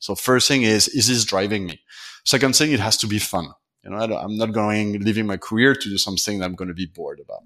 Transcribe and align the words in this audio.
So 0.00 0.14
first 0.14 0.46
thing 0.46 0.62
is, 0.62 0.86
is 0.86 1.08
this 1.08 1.24
driving 1.24 1.66
me? 1.66 1.80
Second 2.24 2.54
thing, 2.54 2.70
it 2.70 2.78
has 2.78 2.96
to 2.98 3.08
be 3.08 3.18
fun. 3.18 3.48
You 3.82 3.90
know, 3.90 3.96
I'm 3.98 4.36
not 4.36 4.52
going, 4.52 5.00
leaving 5.00 5.26
my 5.26 5.36
career 5.36 5.74
to 5.74 5.88
do 5.88 5.98
something 5.98 6.38
that 6.38 6.44
I'm 6.44 6.54
going 6.54 6.68
to 6.68 6.74
be 6.74 6.86
bored 6.86 7.18
about. 7.18 7.42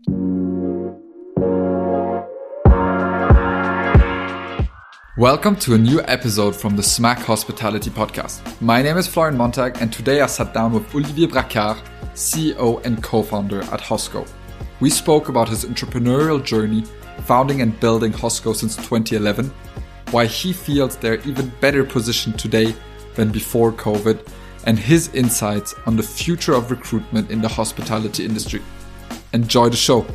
Welcome 5.17 5.57
to 5.61 5.73
a 5.73 5.79
new 5.79 6.03
episode 6.03 6.55
from 6.55 6.77
the 6.77 6.83
Smack 6.83 7.21
Hospitality 7.21 7.89
Podcast. 7.89 8.43
My 8.61 8.83
name 8.83 8.99
is 8.99 9.07
Florian 9.09 9.39
Montag, 9.39 9.79
and 9.81 9.91
today 9.91 10.21
I 10.21 10.27
sat 10.27 10.53
down 10.53 10.75
with 10.75 10.95
Olivier 10.95 11.29
Bracard, 11.29 11.83
CEO 12.13 12.85
and 12.85 13.03
co 13.03 13.23
founder 13.23 13.63
at 13.63 13.81
Hosco. 13.81 14.29
We 14.81 14.91
spoke 14.91 15.31
about 15.31 15.49
his 15.49 15.65
entrepreneurial 15.65 16.45
journey, 16.45 16.85
founding 17.25 17.63
and 17.63 17.81
building 17.81 18.13
Hosco 18.13 18.55
since 18.55 18.77
2011, 18.77 19.51
why 20.13 20.27
he 20.27 20.53
feels 20.53 20.97
they're 20.97 21.21
even 21.27 21.51
better 21.61 21.85
positioned 21.85 22.39
today 22.39 22.75
than 23.15 23.31
before 23.31 23.73
COVID, 23.73 24.27
and 24.65 24.79
his 24.79 25.13
insights 25.15 25.75
on 25.87 25.97
the 25.97 26.03
future 26.03 26.55
of 26.55 26.71
recruitment 26.71 27.31
in 27.31 27.43
the 27.43 27.49
hospitality 27.49 28.25
industry. 28.25 28.63
Enjoy 29.33 29.69
the 29.69 29.77
show. 29.77 30.07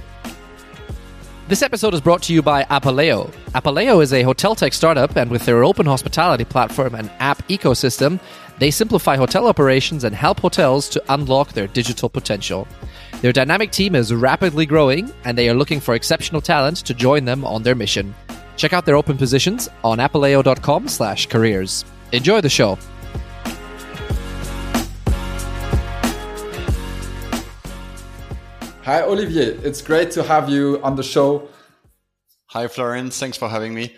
This 1.47 1.61
episode 1.61 1.93
is 1.93 2.01
brought 2.01 2.21
to 2.23 2.33
you 2.33 2.41
by 2.41 2.63
Apaleo. 2.65 3.31
Apaleo 3.55 4.01
is 4.03 4.13
a 4.13 4.21
hotel 4.23 4.53
tech 4.53 4.73
startup, 4.73 5.15
and 5.15 5.31
with 5.31 5.45
their 5.45 5.63
open 5.63 5.85
hospitality 5.85 6.45
platform 6.45 6.93
and 6.95 7.09
app 7.19 7.45
ecosystem, 7.47 8.19
they 8.59 8.71
simplify 8.71 9.15
hotel 9.15 9.47
operations 9.47 10.03
and 10.03 10.15
help 10.15 10.39
hotels 10.39 10.89
to 10.89 11.03
unlock 11.09 11.53
their 11.53 11.67
digital 11.67 12.09
potential. 12.09 12.67
Their 13.21 13.31
dynamic 13.31 13.71
team 13.71 13.95
is 13.95 14.13
rapidly 14.13 14.65
growing, 14.65 15.11
and 15.23 15.37
they 15.37 15.49
are 15.49 15.53
looking 15.53 15.79
for 15.79 15.95
exceptional 15.95 16.41
talent 16.41 16.77
to 16.77 16.93
join 16.93 17.25
them 17.25 17.45
on 17.45 17.63
their 17.63 17.75
mission. 17.75 18.13
Check 18.57 18.73
out 18.73 18.85
their 18.85 18.97
open 18.97 19.17
positions 19.17 19.69
on 19.83 19.99
apaleo.com/careers. 19.99 21.85
Enjoy 22.11 22.41
the 22.41 22.49
show. 22.49 22.77
Hi, 28.87 29.01
Olivier. 29.01 29.57
It's 29.63 29.81
great 29.81 30.11
to 30.11 30.23
have 30.23 30.49
you 30.49 30.79
on 30.81 30.95
the 30.95 31.03
show. 31.03 31.49
Hi, 32.51 32.69
Florence. 32.69 33.19
Thanks 33.19 33.37
for 33.37 33.49
having 33.49 33.73
me. 33.73 33.93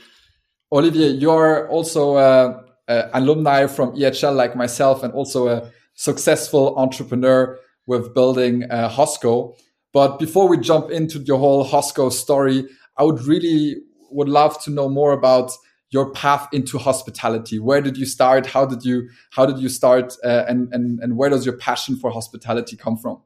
Olivier, 0.72 1.10
you're 1.10 1.68
also 1.70 2.16
uh, 2.16 2.64
uh, 2.88 3.04
alumni 3.14 3.68
from 3.68 3.96
EHL 3.96 4.36
like 4.36 4.56
myself 4.56 5.04
and 5.04 5.14
also 5.14 5.48
a 5.48 5.72
successful 5.94 6.76
entrepreneur 6.76 7.60
with 7.86 8.16
building 8.16 8.64
uh, 8.72 8.90
Hosco. 8.90 9.54
But 9.94 10.18
before 10.18 10.48
we 10.48 10.58
jump 10.58 10.90
into 10.90 11.20
your 11.20 11.38
whole 11.38 11.64
Hosco 11.64 12.12
story, 12.12 12.68
I 12.98 13.04
would 13.04 13.22
really 13.22 13.76
would 14.12 14.30
love 14.30 14.62
to 14.64 14.72
know 14.72 14.90
more 14.90 15.12
about 15.12 15.52
your 15.92 16.12
path 16.12 16.48
into 16.52 16.78
hospitality. 16.78 17.58
Where 17.60 17.82
did 17.82 17.98
you 17.98 18.06
start? 18.06 18.46
How 18.46 18.66
did 18.66 18.84
you 18.84 19.10
how 19.32 19.46
did 19.46 19.60
you 19.60 19.70
start? 19.70 20.16
Uh, 20.24 20.46
and 20.48 20.74
and 20.74 21.00
and 21.00 21.18
where 21.18 21.30
does 21.30 21.46
your 21.46 21.58
passion 21.58 21.96
for 21.96 22.12
hospitality 22.12 22.76
come 22.76 22.98
from? 22.98 23.22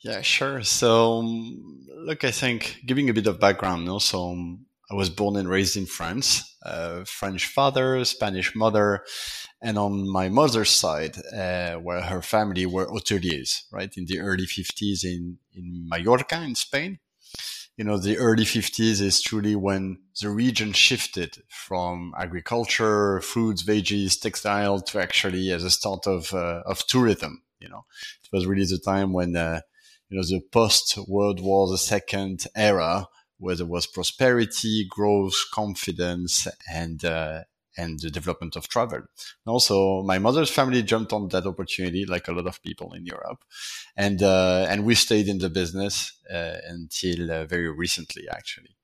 Yeah, 0.00 0.22
sure. 0.22 0.62
So, 0.62 1.18
um, 1.18 1.86
look, 1.88 2.24
I 2.24 2.30
think 2.30 2.82
giving 2.86 3.10
a 3.10 3.14
bit 3.14 3.26
of 3.26 3.40
background, 3.40 3.84
no? 3.84 3.98
so 3.98 4.30
um, 4.30 4.66
I 4.90 4.94
was 4.94 5.10
born 5.10 5.36
and 5.36 5.48
raised 5.48 5.76
in 5.76 5.86
France, 5.86 6.56
uh, 6.64 7.04
French 7.04 7.46
father, 7.46 8.04
Spanish 8.04 8.54
mother, 8.54 9.04
and 9.60 9.76
on 9.76 10.08
my 10.08 10.28
mother's 10.28 10.70
side, 10.70 11.16
uh, 11.34 11.74
where 11.74 12.00
her 12.00 12.22
family 12.22 12.64
were 12.64 12.86
hoteliers, 12.86 13.62
right, 13.72 13.92
in 13.96 14.06
the 14.06 14.20
early 14.20 14.46
50s 14.46 15.04
in, 15.04 15.38
in 15.52 15.88
Mallorca, 15.88 16.42
in 16.42 16.54
Spain. 16.54 17.00
You 17.78 17.84
know, 17.84 17.96
the 17.96 18.18
early 18.18 18.42
50s 18.42 19.00
is 19.00 19.22
truly 19.22 19.54
when 19.54 20.00
the 20.20 20.30
region 20.30 20.72
shifted 20.72 21.44
from 21.48 22.12
agriculture, 22.18 23.20
foods, 23.20 23.62
veggies, 23.62 24.20
textile 24.20 24.80
to 24.80 25.00
actually 25.00 25.52
as 25.52 25.62
a 25.62 25.70
start 25.70 26.08
of, 26.08 26.34
uh, 26.34 26.64
of 26.66 26.84
tourism. 26.88 27.44
You 27.60 27.68
know, 27.68 27.84
it 28.24 28.36
was 28.36 28.46
really 28.46 28.64
the 28.64 28.80
time 28.84 29.12
when, 29.12 29.36
uh, 29.36 29.60
you 30.08 30.16
know, 30.16 30.24
the 30.24 30.40
post 30.50 30.98
World 31.06 31.40
War 31.40 31.68
II 31.72 32.36
era 32.56 33.06
where 33.38 33.54
there 33.54 33.64
was 33.64 33.86
prosperity, 33.86 34.84
growth, 34.90 35.36
confidence, 35.54 36.48
and, 36.68 37.04
uh, 37.04 37.44
and 37.78 38.00
the 38.00 38.10
development 38.10 38.56
of 38.56 38.68
travel. 38.68 38.98
And 38.98 39.46
also, 39.46 40.02
my 40.02 40.18
mother's 40.18 40.50
family 40.50 40.82
jumped 40.82 41.12
on 41.12 41.28
that 41.28 41.46
opportunity, 41.46 42.04
like 42.04 42.28
a 42.28 42.32
lot 42.32 42.46
of 42.46 42.62
people 42.62 42.92
in 42.92 43.06
Europe, 43.06 43.44
and 43.96 44.22
uh, 44.22 44.66
and 44.68 44.84
we 44.84 44.94
stayed 44.94 45.28
in 45.28 45.38
the 45.38 45.50
business 45.50 46.12
uh, 46.30 46.56
until 46.68 47.30
uh, 47.30 47.44
very 47.46 47.70
recently, 47.70 48.24
actually. 48.28 48.74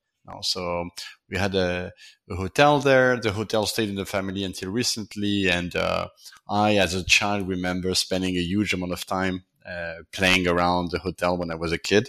So 0.41 0.88
we 1.28 1.37
had 1.37 1.54
a, 1.54 1.93
a, 2.31 2.34
hotel 2.34 2.81
there. 2.81 3.19
The 3.21 3.33
hotel 3.33 3.66
stayed 3.66 3.88
in 3.88 3.94
the 3.94 4.06
family 4.06 4.44
until 4.44 4.71
recently, 4.71 5.50
and 5.50 5.75
uh, 5.77 6.09
I, 6.49 6.77
as 6.77 6.94
a 6.94 7.04
child, 7.04 7.49
remember 7.49 7.94
spending 7.94 8.37
a 8.37 8.43
huge 8.43 8.72
amount 8.72 8.93
of 8.93 9.06
time 9.06 9.44
uh, 9.66 9.97
playing 10.12 10.49
around 10.49 10.91
the 10.91 10.99
hotel 10.99 11.37
when 11.37 11.50
I 11.50 11.54
was 11.56 11.72
a 11.72 11.78
kid. 11.78 12.09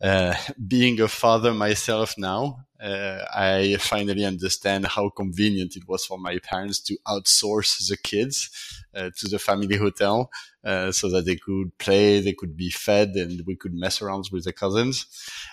Uh, 0.00 0.34
being 0.68 1.00
a 1.00 1.08
father 1.08 1.52
myself 1.52 2.14
now, 2.18 2.66
uh, 2.84 3.24
I 3.34 3.78
finally 3.80 4.26
understand 4.26 4.86
how 4.86 5.08
convenient 5.08 5.74
it 5.74 5.88
was 5.88 6.04
for 6.04 6.18
my 6.18 6.38
parents 6.38 6.80
to 6.80 6.98
outsource 7.06 7.88
the 7.88 7.96
kids 7.96 8.50
uh, 8.94 9.10
to 9.16 9.28
the 9.28 9.38
family 9.38 9.76
hotel 9.76 10.30
uh, 10.64 10.92
so 10.92 11.08
that 11.08 11.24
they 11.24 11.36
could 11.36 11.76
play, 11.78 12.20
they 12.20 12.34
could 12.34 12.56
be 12.56 12.68
fed, 12.68 13.10
and 13.16 13.42
we 13.46 13.56
could 13.56 13.72
mess 13.72 14.02
around 14.02 14.28
with 14.30 14.44
the 14.44 14.52
cousins. 14.52 15.06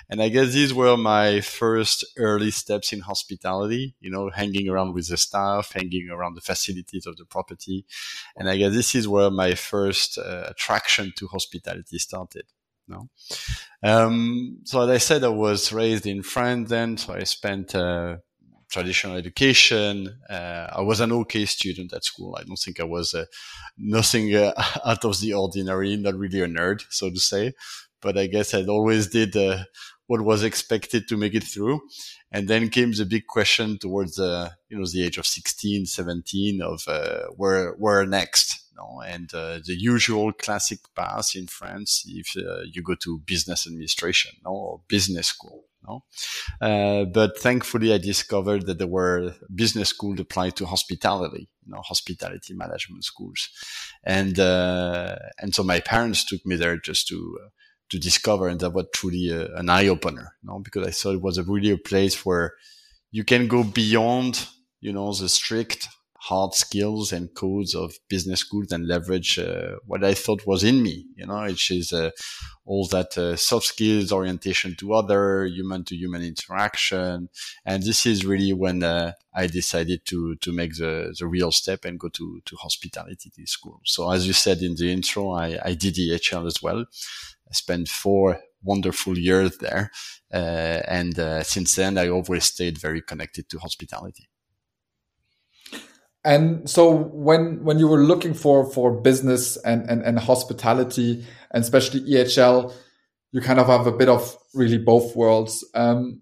And 0.10 0.22
I 0.22 0.28
guess 0.28 0.52
these 0.52 0.74
were 0.74 0.98
my 0.98 1.40
first 1.40 2.06
early 2.18 2.52
steps 2.52 2.92
in 2.92 3.00
hospitality, 3.00 3.96
you 4.02 4.12
know, 4.12 4.30
hanging 4.30 4.68
around 4.68 4.94
with 4.94 5.08
the 5.08 5.18
staff, 5.18 5.72
hanging 5.72 6.10
around 6.10 6.36
the 6.36 6.42
facilities 6.42 7.06
of 7.06 7.16
the 7.16 7.26
property. 7.26 7.86
And 8.36 8.50
I 8.50 8.58
guess 8.58 8.74
this 8.74 8.94
is 8.94 9.08
where 9.08 9.32
my 9.32 9.56
first 9.56 10.18
uh, 10.18 10.48
attraction 10.50 11.14
to 11.18 11.28
hospitality 11.28 11.98
started. 11.98 12.44
No. 12.92 13.10
Um, 13.84 14.60
so 14.66 14.82
as 14.82 14.90
I 14.90 14.98
said, 14.98 15.24
I 15.24 15.30
was 15.30 15.72
raised 15.72 16.06
in 16.06 16.24
France 16.24 16.70
then, 16.70 16.98
so 16.98 17.14
I 17.14 17.24
spent 17.24 17.74
uh, 17.74 18.18
traditional 18.70 19.16
education. 19.16 20.20
Uh, 20.30 20.68
I 20.72 20.82
was 20.82 21.00
an 21.00 21.12
okay 21.12 21.46
student 21.46 21.94
at 21.94 22.04
school. 22.04 22.38
I 22.38 22.44
don't 22.44 22.60
think 22.60 22.80
I 22.80 22.84
was 22.84 23.14
uh, 23.14 23.26
nothing 23.78 24.36
uh, 24.36 24.54
out 24.86 25.06
of 25.06 25.20
the 25.22 25.34
ordinary, 25.34 25.96
not 25.96 26.16
really 26.16 26.42
a 26.42 26.48
nerd, 26.48 26.84
so 26.90 27.10
to 27.10 27.20
say. 27.20 27.54
But 28.02 28.18
I 28.18 28.28
guess 28.28 28.54
I 28.54 28.66
always 28.66 29.08
did 29.08 29.38
uh, 29.38 29.64
what 30.08 30.22
was 30.22 30.44
expected 30.44 31.08
to 31.08 31.18
make 31.18 31.36
it 31.36 31.44
through. 31.44 31.82
And 32.32 32.48
then 32.48 32.70
came 32.70 32.92
the 32.92 33.06
big 33.06 33.28
question 33.28 33.78
towards 33.78 34.16
the, 34.16 34.52
you 34.70 34.78
know, 34.78 34.86
the 34.86 35.06
age 35.06 35.18
of 35.18 35.26
16, 35.26 35.86
17 35.86 36.62
of 36.62 36.84
uh, 36.88 37.28
where, 37.38 37.74
where 37.74 38.06
next 38.06 38.61
know, 38.76 39.02
and 39.06 39.34
uh, 39.34 39.60
the 39.66 39.76
usual 39.76 40.32
classic 40.34 40.80
path 40.96 41.36
in 41.36 41.48
France 41.48 42.04
if 42.08 42.36
uh, 42.38 42.62
you 42.72 42.82
go 42.82 42.96
to 42.96 43.20
business 43.20 43.68
administration 43.68 44.32
no, 44.46 44.52
or 44.52 44.82
business 44.88 45.28
school. 45.28 45.66
No? 45.88 46.04
Uh, 46.62 47.06
but 47.06 47.40
thankfully, 47.40 47.92
I 47.92 47.98
discovered 47.98 48.68
that 48.68 48.78
there 48.78 48.88
were 48.88 49.34
business 49.54 49.90
schools 49.90 50.20
applied 50.20 50.56
to 50.58 50.66
hospitality, 50.68 51.50
you 51.66 51.72
know, 51.74 51.82
hospitality 51.82 52.54
management 52.54 53.04
schools, 53.04 53.50
and 54.04 54.40
uh, 54.40 55.16
and 55.40 55.56
so 55.56 55.64
my 55.64 55.80
parents 55.80 56.24
took 56.24 56.46
me 56.46 56.56
there 56.56 56.78
just 56.78 57.08
to 57.08 57.40
uh, 57.44 57.50
to 57.90 58.00
discover, 58.00 58.48
and 58.48 58.60
that 58.60 58.74
was 58.74 58.86
truly 58.94 59.30
a, 59.30 59.54
an 59.56 59.70
eye 59.70 59.88
opener, 59.88 60.36
you 60.42 60.50
know, 60.50 60.60
because 60.60 60.88
I 60.88 60.92
thought 60.92 61.16
it 61.16 61.22
was 61.22 61.38
a 61.38 61.44
really 61.44 61.72
a 61.72 61.78
place 61.78 62.26
where 62.26 62.54
you 63.12 63.24
can 63.24 63.48
go 63.48 63.64
beyond, 63.64 64.48
you 64.80 64.94
know, 64.94 65.12
the 65.14 65.28
strict 65.28 65.88
hard 66.24 66.54
skills 66.54 67.12
and 67.12 67.34
codes 67.34 67.74
of 67.74 67.96
business 68.08 68.42
schools 68.42 68.72
and 68.72 68.88
leverage 68.88 69.40
uh, 69.40 69.72
what 69.88 70.04
I 70.04 70.14
thought 70.14 70.46
was 70.46 70.64
in 70.64 70.84
me, 70.84 71.08
you 71.16 71.26
know, 71.26 71.42
which 71.42 71.72
is 71.72 71.92
uh, 71.92 72.12
all 72.64 72.86
that 72.90 73.18
uh, 73.18 73.36
soft 73.36 73.66
skills, 73.66 74.12
orientation 74.12 74.76
to 74.76 74.94
other, 74.94 75.46
human 75.46 75.84
to 75.86 75.96
human 75.96 76.22
interaction. 76.22 77.30
And 77.66 77.82
this 77.82 78.06
is 78.06 78.24
really 78.24 78.54
when 78.54 78.84
uh, 78.84 79.14
I 79.34 79.48
decided 79.48 80.06
to 80.06 80.36
to 80.36 80.52
make 80.52 80.76
the, 80.76 81.16
the 81.18 81.26
real 81.26 81.52
step 81.52 81.86
and 81.86 82.00
go 82.00 82.10
to, 82.10 82.40
to 82.46 82.56
hospitality 82.56 83.32
school. 83.48 83.82
So 83.84 84.12
as 84.12 84.28
you 84.28 84.34
said 84.34 84.60
in 84.60 84.76
the 84.76 84.94
intro, 84.94 85.32
I, 85.32 85.58
I 85.66 85.74
did 85.74 85.96
EHL 85.96 86.46
as 86.46 86.62
well. 86.62 86.82
I 86.82 87.54
spent 87.54 87.90
four 87.90 88.40
wonderful 88.62 89.18
years 89.18 89.58
there. 89.58 89.90
Uh, 90.32 90.82
and 90.88 91.18
uh, 91.18 91.42
since 91.42 91.76
then, 91.76 91.98
I 91.98 92.10
always 92.10 92.46
stayed 92.46 92.78
very 92.78 93.02
connected 93.02 93.50
to 93.50 93.58
hospitality. 93.58 94.30
And 96.24 96.70
so 96.70 96.92
when 96.92 97.64
when 97.64 97.80
you 97.80 97.88
were 97.88 98.04
looking 98.04 98.34
for 98.34 98.70
for 98.72 98.92
business 99.02 99.58
and 99.58 99.90
and, 99.90 100.04
and 100.04 100.20
hospitality 100.20 101.26
and 101.52 101.64
especially 101.64 102.02
EHL, 102.02 102.74
you 103.32 103.42
kind 103.42 103.60
of 103.60 103.68
have 103.68 103.88
a 103.88 103.92
bit 103.92 104.10
of 104.10 104.38
really 104.54 104.78
both 104.78 105.16
worlds. 105.16 105.66
Um, 105.74 106.22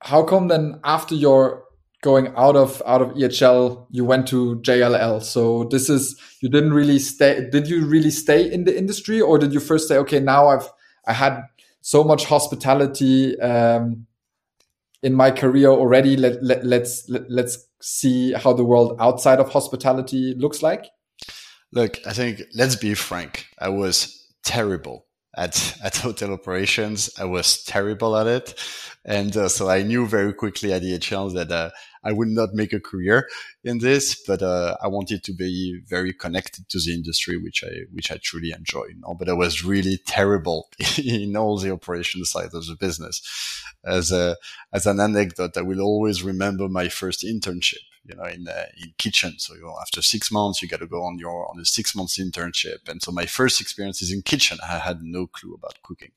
how 0.00 0.22
come 0.22 0.48
then 0.48 0.80
after 0.84 1.14
your 1.14 1.64
going 2.02 2.28
out 2.36 2.56
of 2.56 2.82
out 2.86 3.02
of 3.02 3.10
EHL, 3.10 3.86
you 3.90 4.04
went 4.04 4.26
to 4.28 4.56
JLL? 4.56 5.22
So 5.22 5.64
this 5.64 5.88
is 5.88 6.20
you 6.40 6.48
didn't 6.48 6.72
really 6.72 6.98
stay. 6.98 7.48
Did 7.50 7.68
you 7.68 7.86
really 7.86 8.10
stay 8.10 8.50
in 8.50 8.64
the 8.64 8.76
industry, 8.76 9.20
or 9.20 9.38
did 9.38 9.52
you 9.52 9.60
first 9.60 9.88
say, 9.88 9.96
okay, 9.98 10.20
now 10.20 10.48
I've 10.48 10.68
I 11.06 11.12
had 11.12 11.42
so 11.80 12.04
much 12.04 12.26
hospitality 12.26 13.40
um, 13.40 14.06
in 15.02 15.14
my 15.14 15.30
career 15.30 15.68
already? 15.68 16.16
Let, 16.16 16.42
let 16.42 16.64
let's 16.64 17.08
let, 17.08 17.30
let's 17.30 17.66
see 17.80 18.32
how 18.32 18.52
the 18.52 18.64
world 18.64 18.96
outside 19.00 19.40
of 19.40 19.50
hospitality 19.50 20.34
looks 20.36 20.62
like? 20.62 20.86
Look, 21.72 21.98
I 22.06 22.12
think 22.12 22.42
let's 22.54 22.76
be 22.76 22.94
frank. 22.94 23.46
I 23.58 23.68
was 23.68 24.26
terrible 24.44 25.06
at 25.36 25.76
at 25.84 25.96
hotel 25.96 26.32
operations. 26.32 27.10
I 27.18 27.24
was 27.24 27.62
terrible 27.64 28.16
at 28.16 28.26
it, 28.26 28.54
and 29.04 29.34
uh, 29.36 29.48
so 29.48 29.70
I 29.70 29.82
knew 29.82 30.06
very 30.06 30.34
quickly 30.34 30.72
at 30.72 30.82
EHL 30.82 31.32
that 31.34 31.50
uh, 31.50 31.70
I 32.04 32.12
would 32.12 32.28
not 32.28 32.52
make 32.52 32.72
a 32.72 32.80
career 32.80 33.28
in 33.64 33.78
this, 33.78 34.22
but 34.26 34.42
uh, 34.42 34.76
I 34.82 34.88
wanted 34.88 35.24
to 35.24 35.32
be 35.32 35.80
very 35.86 36.12
connected 36.12 36.68
to 36.68 36.78
the 36.78 36.92
industry, 36.92 37.36
which 37.38 37.64
I 37.64 37.84
which 37.92 38.12
I 38.12 38.18
truly 38.22 38.52
enjoy. 38.52 38.84
You 38.88 39.00
know? 39.00 39.14
But 39.18 39.28
I 39.28 39.32
was 39.32 39.64
really 39.64 39.98
terrible 40.06 40.68
in 41.02 41.36
all 41.36 41.58
the 41.58 41.72
operation 41.72 42.24
side 42.24 42.52
of 42.52 42.66
the 42.66 42.76
business. 42.78 43.22
As 43.84 44.12
a 44.12 44.36
as 44.72 44.86
an 44.86 45.00
anecdote, 45.00 45.56
I 45.56 45.62
will 45.62 45.80
always 45.80 46.22
remember 46.22 46.68
my 46.68 46.88
first 46.88 47.24
internship 47.24 47.84
you 48.04 48.16
know, 48.16 48.24
in 48.24 48.48
uh, 48.48 48.66
in 48.82 48.92
kitchen. 48.98 49.34
So 49.38 49.54
you 49.54 49.62
know, 49.62 49.76
after 49.80 50.02
six 50.02 50.30
months, 50.30 50.62
you 50.62 50.68
got 50.68 50.80
to 50.80 50.86
go 50.86 51.02
on 51.04 51.18
your 51.18 51.48
on 51.48 51.60
a 51.60 51.64
six 51.64 51.94
months 51.94 52.18
internship. 52.18 52.88
And 52.88 53.02
so 53.02 53.12
my 53.12 53.26
first 53.26 53.60
experience 53.60 54.02
is 54.02 54.12
in 54.12 54.22
kitchen. 54.22 54.58
I 54.62 54.78
had 54.78 55.02
no 55.02 55.26
clue 55.26 55.54
about 55.54 55.82
cooking, 55.82 56.12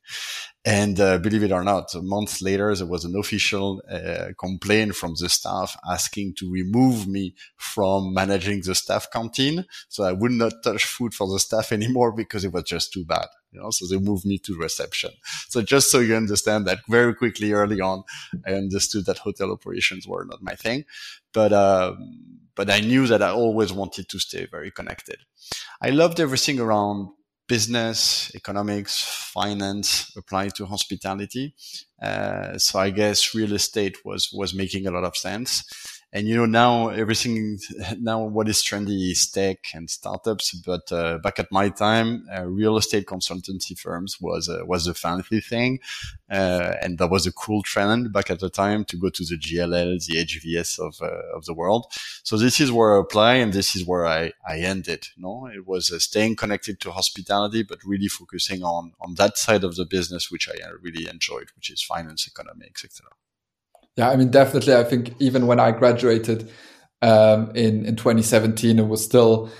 and 0.66 0.98
uh, 0.98 1.18
believe 1.18 1.44
it 1.44 1.52
or 1.52 1.64
not, 1.64 1.94
a 1.94 2.02
month 2.02 2.42
later, 2.42 2.74
there 2.74 2.88
was 2.88 3.04
an 3.04 3.18
official 3.18 3.82
uh, 3.90 4.30
complaint 4.40 4.96
from 4.96 5.14
the 5.20 5.28
staff 5.28 5.76
asking 5.90 6.36
to 6.36 6.50
remove 6.50 7.06
me 7.06 7.36
from 7.58 8.14
managing 8.14 8.62
the 8.62 8.74
staff 8.74 9.08
canteen. 9.12 9.66
So 9.90 10.06
I 10.06 10.14
would 10.14 10.32
not 10.32 10.64
touch 10.64 10.86
food 10.86 11.14
for 11.14 11.28
the 11.28 11.40
staff 11.40 11.74
anymore 11.74 12.12
because 12.16 12.46
it 12.46 12.54
was 12.54 12.64
just 12.64 12.94
too 12.94 13.04
bad. 13.04 13.28
You 13.52 13.62
know, 13.62 13.72
so 13.72 13.86
they 13.88 14.02
moved 14.02 14.26
me 14.26 14.38
to 14.40 14.58
reception. 14.58 15.12
So 15.50 15.62
just 15.62 15.92
so 15.92 16.00
you 16.00 16.16
understand 16.16 16.66
that 16.66 16.80
very 16.90 17.14
quickly 17.14 17.52
early 17.52 17.82
on, 17.82 18.04
I 18.48 18.54
understood 18.54 19.06
that 19.06 19.20
hotel 19.20 19.52
operations 19.52 20.08
were 20.08 20.26
not 20.26 20.42
my 20.42 20.56
thing, 20.56 20.86
but, 21.34 21.52
uh, 21.52 21.96
but 22.56 22.72
I 22.72 22.80
knew 22.80 23.06
that 23.08 23.22
I 23.22 23.30
always 23.30 23.74
wanted 23.74 24.08
to 24.10 24.18
stay 24.18 24.48
very 24.50 24.72
connected. 24.72 25.18
I 25.82 25.90
loved 25.90 26.20
everything 26.20 26.60
around 26.60 27.10
business, 27.48 28.34
economics, 28.36 29.04
finance 29.34 30.12
applied 30.18 30.56
to 30.56 30.66
hospitality. 30.66 31.54
Uh, 32.02 32.58
so 32.58 32.80
I 32.80 32.90
guess 32.90 33.36
real 33.36 33.54
estate 33.54 33.98
was, 34.06 34.30
was 34.34 34.54
making 34.54 34.88
a 34.88 34.92
lot 34.92 35.04
of 35.04 35.16
sense 35.16 35.64
and 36.14 36.28
you 36.28 36.38
know 36.38 36.46
now 36.46 36.90
everything 36.90 37.60
now 38.00 38.24
what 38.24 38.48
is 38.48 38.62
trendy 38.62 39.12
is 39.12 39.30
tech 39.30 39.58
and 39.74 39.90
startups 39.90 40.54
but 40.54 40.90
uh, 40.92 41.18
back 41.18 41.40
at 41.40 41.52
my 41.52 41.70
time 41.70 42.26
uh, 42.34 42.46
real 42.46 42.78
estate 42.78 43.06
consultancy 43.08 43.78
firms 43.78 44.22
was 44.22 44.48
uh, 44.48 44.64
was 44.66 44.88
a 44.88 44.94
fancy 44.94 45.42
thing. 45.42 45.80
Uh, 46.32 46.74
and 46.82 46.98
that 46.98 47.10
was 47.10 47.28
a 47.28 47.32
cool 47.32 47.62
trend 47.62 48.12
back 48.12 48.30
at 48.30 48.40
the 48.40 48.50
time 48.50 48.84
to 48.86 48.98
go 48.98 49.10
to 49.10 49.24
the 49.24 49.38
JLL 49.38 50.04
the 50.06 50.16
HVS 50.26 50.80
of 50.80 51.02
uh, 51.02 51.38
of 51.38 51.46
the 51.46 51.54
world. 51.54 51.86
So 52.24 52.38
this 52.38 52.60
is 52.60 52.72
where 52.72 52.96
I 52.96 53.02
apply 53.02 53.34
and 53.36 53.54
this 53.54 53.76
is 53.76 53.86
where 53.86 54.06
I 54.06 54.34
I 54.48 54.60
ended 54.60 55.08
no? 55.18 55.48
It 55.48 55.68
was 55.68 55.92
uh, 55.92 56.00
staying 56.00 56.36
connected 56.36 56.80
to 56.82 56.92
hospitality 56.92 57.64
but 57.64 57.80
really 57.84 58.08
focusing 58.08 58.64
on 58.64 58.94
on 59.00 59.16
that 59.16 59.38
side 59.38 59.64
of 59.64 59.76
the 59.76 59.86
business 59.86 60.32
which 60.32 60.50
I 60.50 60.56
really 60.82 61.08
enjoyed 61.10 61.50
which 61.56 61.70
is 61.70 61.82
finance 61.82 62.28
economics 62.28 62.84
etc 62.84 63.10
yeah, 63.96 64.10
I 64.10 64.16
mean, 64.16 64.32
definitely. 64.32 64.76
I 64.76 64.84
think 64.84 65.14
even 65.20 65.48
when 65.48 65.60
I 65.60 65.72
graduated 65.72 66.50
um, 67.02 67.52
in 67.56 67.86
in 67.86 67.96
2017, 67.96 68.80
it 68.80 68.88
was 68.88 69.04
still, 69.04 69.52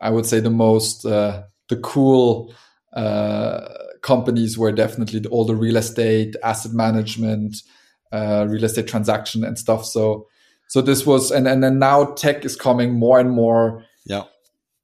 I 0.00 0.10
would 0.10 0.26
say, 0.26 0.40
the 0.40 0.50
most 0.50 1.04
uh, 1.04 1.42
the 1.68 1.76
cool 1.76 2.54
uh, 2.94 3.68
companies 4.02 4.56
were 4.56 4.72
definitely 4.72 5.24
all 5.30 5.44
the 5.44 5.56
real 5.56 5.76
estate, 5.76 6.36
asset 6.44 6.72
management, 6.72 7.56
uh, 8.12 8.46
real 8.48 8.64
estate 8.64 8.86
transaction 8.86 9.44
and 9.44 9.58
stuff. 9.58 9.84
So, 9.84 10.26
so 10.68 10.80
this 10.80 11.04
was, 11.04 11.30
and 11.30 11.48
and 11.48 11.62
then 11.62 11.78
now 11.78 12.12
tech 12.14 12.44
is 12.44 12.56
coming 12.56 12.94
more 12.94 13.18
and 13.18 13.30
more. 13.30 13.84
Yeah 14.06 14.24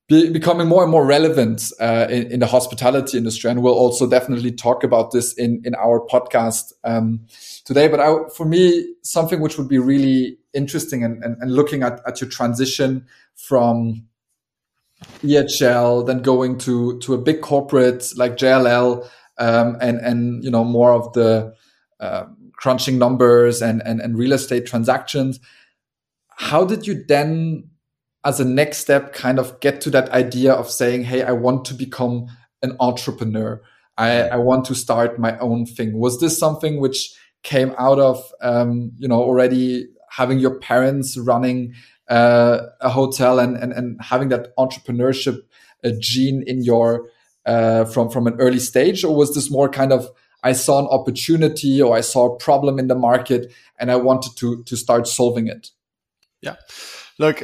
be, 0.09 0.31
becoming 0.31 0.69
more 0.69 0.83
and 0.83 0.91
more 0.91 1.05
relevant 1.05 1.73
uh, 1.81 2.07
in, 2.09 2.31
in, 2.33 2.41
the 2.41 2.47
hospitality 2.47 3.19
industry, 3.19 3.51
and 3.51 3.63
we'll 3.63 3.75
also 3.75 4.09
definitely 4.09 4.53
talk 4.53 4.85
about 4.85 5.11
this 5.11 5.33
in 5.35 5.63
in 5.65 5.75
our 5.75 6.01
podcast 6.07 6.73
um, 6.85 7.27
today. 7.65 7.89
But 7.89 8.01
I, 8.01 8.29
for 8.35 8.47
me, 8.47 8.95
something 9.03 9.41
which 9.41 9.59
would 9.59 9.69
be 9.69 9.79
really 9.79 10.39
interesting, 10.55 11.03
and, 11.03 11.23
and, 11.25 11.37
and 11.41 11.53
looking 11.53 11.83
at, 11.83 12.01
at 12.07 12.21
your 12.21 12.31
transition 12.31 13.07
from 13.35 14.07
EHL, 15.23 16.07
then 16.07 16.23
going 16.23 16.59
to 16.59 16.99
to 17.01 17.15
a 17.15 17.19
big 17.19 17.41
corporate 17.41 18.13
like 18.17 18.37
JLL, 18.37 19.09
um, 19.39 19.77
and 19.81 19.99
and 19.99 20.45
you 20.45 20.51
know 20.51 20.63
more 20.63 20.93
of 20.93 21.13
the 21.15 21.53
uh, 21.99 22.27
crunching 22.53 22.97
numbers 22.97 23.61
and, 23.61 23.83
and 23.85 24.01
and 24.01 24.17
real 24.17 24.33
estate 24.33 24.67
transactions. 24.67 25.41
How 26.37 26.65
did 26.65 26.87
you 26.87 27.03
then 27.09 27.71
as 28.27 28.41
a 28.41 28.45
next 28.45 28.79
step 28.79 29.13
kind 29.13 29.39
of 29.39 29.59
get 29.61 29.81
to 29.81 29.91
that 29.91 30.11
idea 30.11 30.53
of 30.53 30.69
saying, 30.69 31.05
Hey, 31.05 31.23
I 31.23 31.31
want 31.31 31.65
to 31.67 31.75
become 31.75 32.27
an 32.61 32.77
entrepreneur. 32.81 33.63
I, 33.97 34.23
I 34.23 34.37
want 34.37 34.65
to 34.67 34.75
start 34.75 35.19
my 35.19 35.39
own 35.39 35.65
thing. 35.65 35.97
Was 35.97 36.19
this 36.19 36.37
something 36.37 36.81
which 36.81 37.15
came 37.45 37.73
out 37.79 38.01
of, 38.01 38.33
um, 38.43 38.91
you 38.99 39.07
know, 39.07 39.23
already 39.23 39.87
having 40.11 40.41
your 40.41 40.59
parents 40.59 41.17
running 41.17 41.75
uh, 42.09 42.63
a 42.81 42.91
hotel 42.91 43.39
and, 43.39 43.57
and, 43.57 43.73
and 43.73 44.01
having 44.03 44.29
that 44.31 44.55
entrepreneurship 44.57 45.39
uh, 45.85 45.91
gene 46.01 46.43
in 46.49 46.65
your, 46.65 47.09
uh, 47.47 47.85
from, 47.85 48.11
from 48.11 48.27
an 48.27 48.35
early 48.41 48.59
stage? 48.59 49.05
Or 49.05 49.15
was 49.15 49.35
this 49.37 49.53
more 49.53 49.69
kind 49.69 49.93
of, 49.93 50.11
I 50.43 50.53
saw 50.53 50.81
an 50.81 50.87
opportunity 50.87 51.81
or 51.81 51.97
I 51.97 52.01
saw 52.01 52.35
a 52.35 52.37
problem 52.37 52.81
in 52.81 52.89
the 52.89 52.97
market 52.97 53.53
and 53.79 53.93
I 53.93 53.97
wanted 53.97 54.37
to, 54.39 54.65
to 54.65 54.77
start 54.77 55.07
solving 55.07 55.47
it? 55.47 55.71
Yeah. 56.41 56.57
Look, 57.19 57.43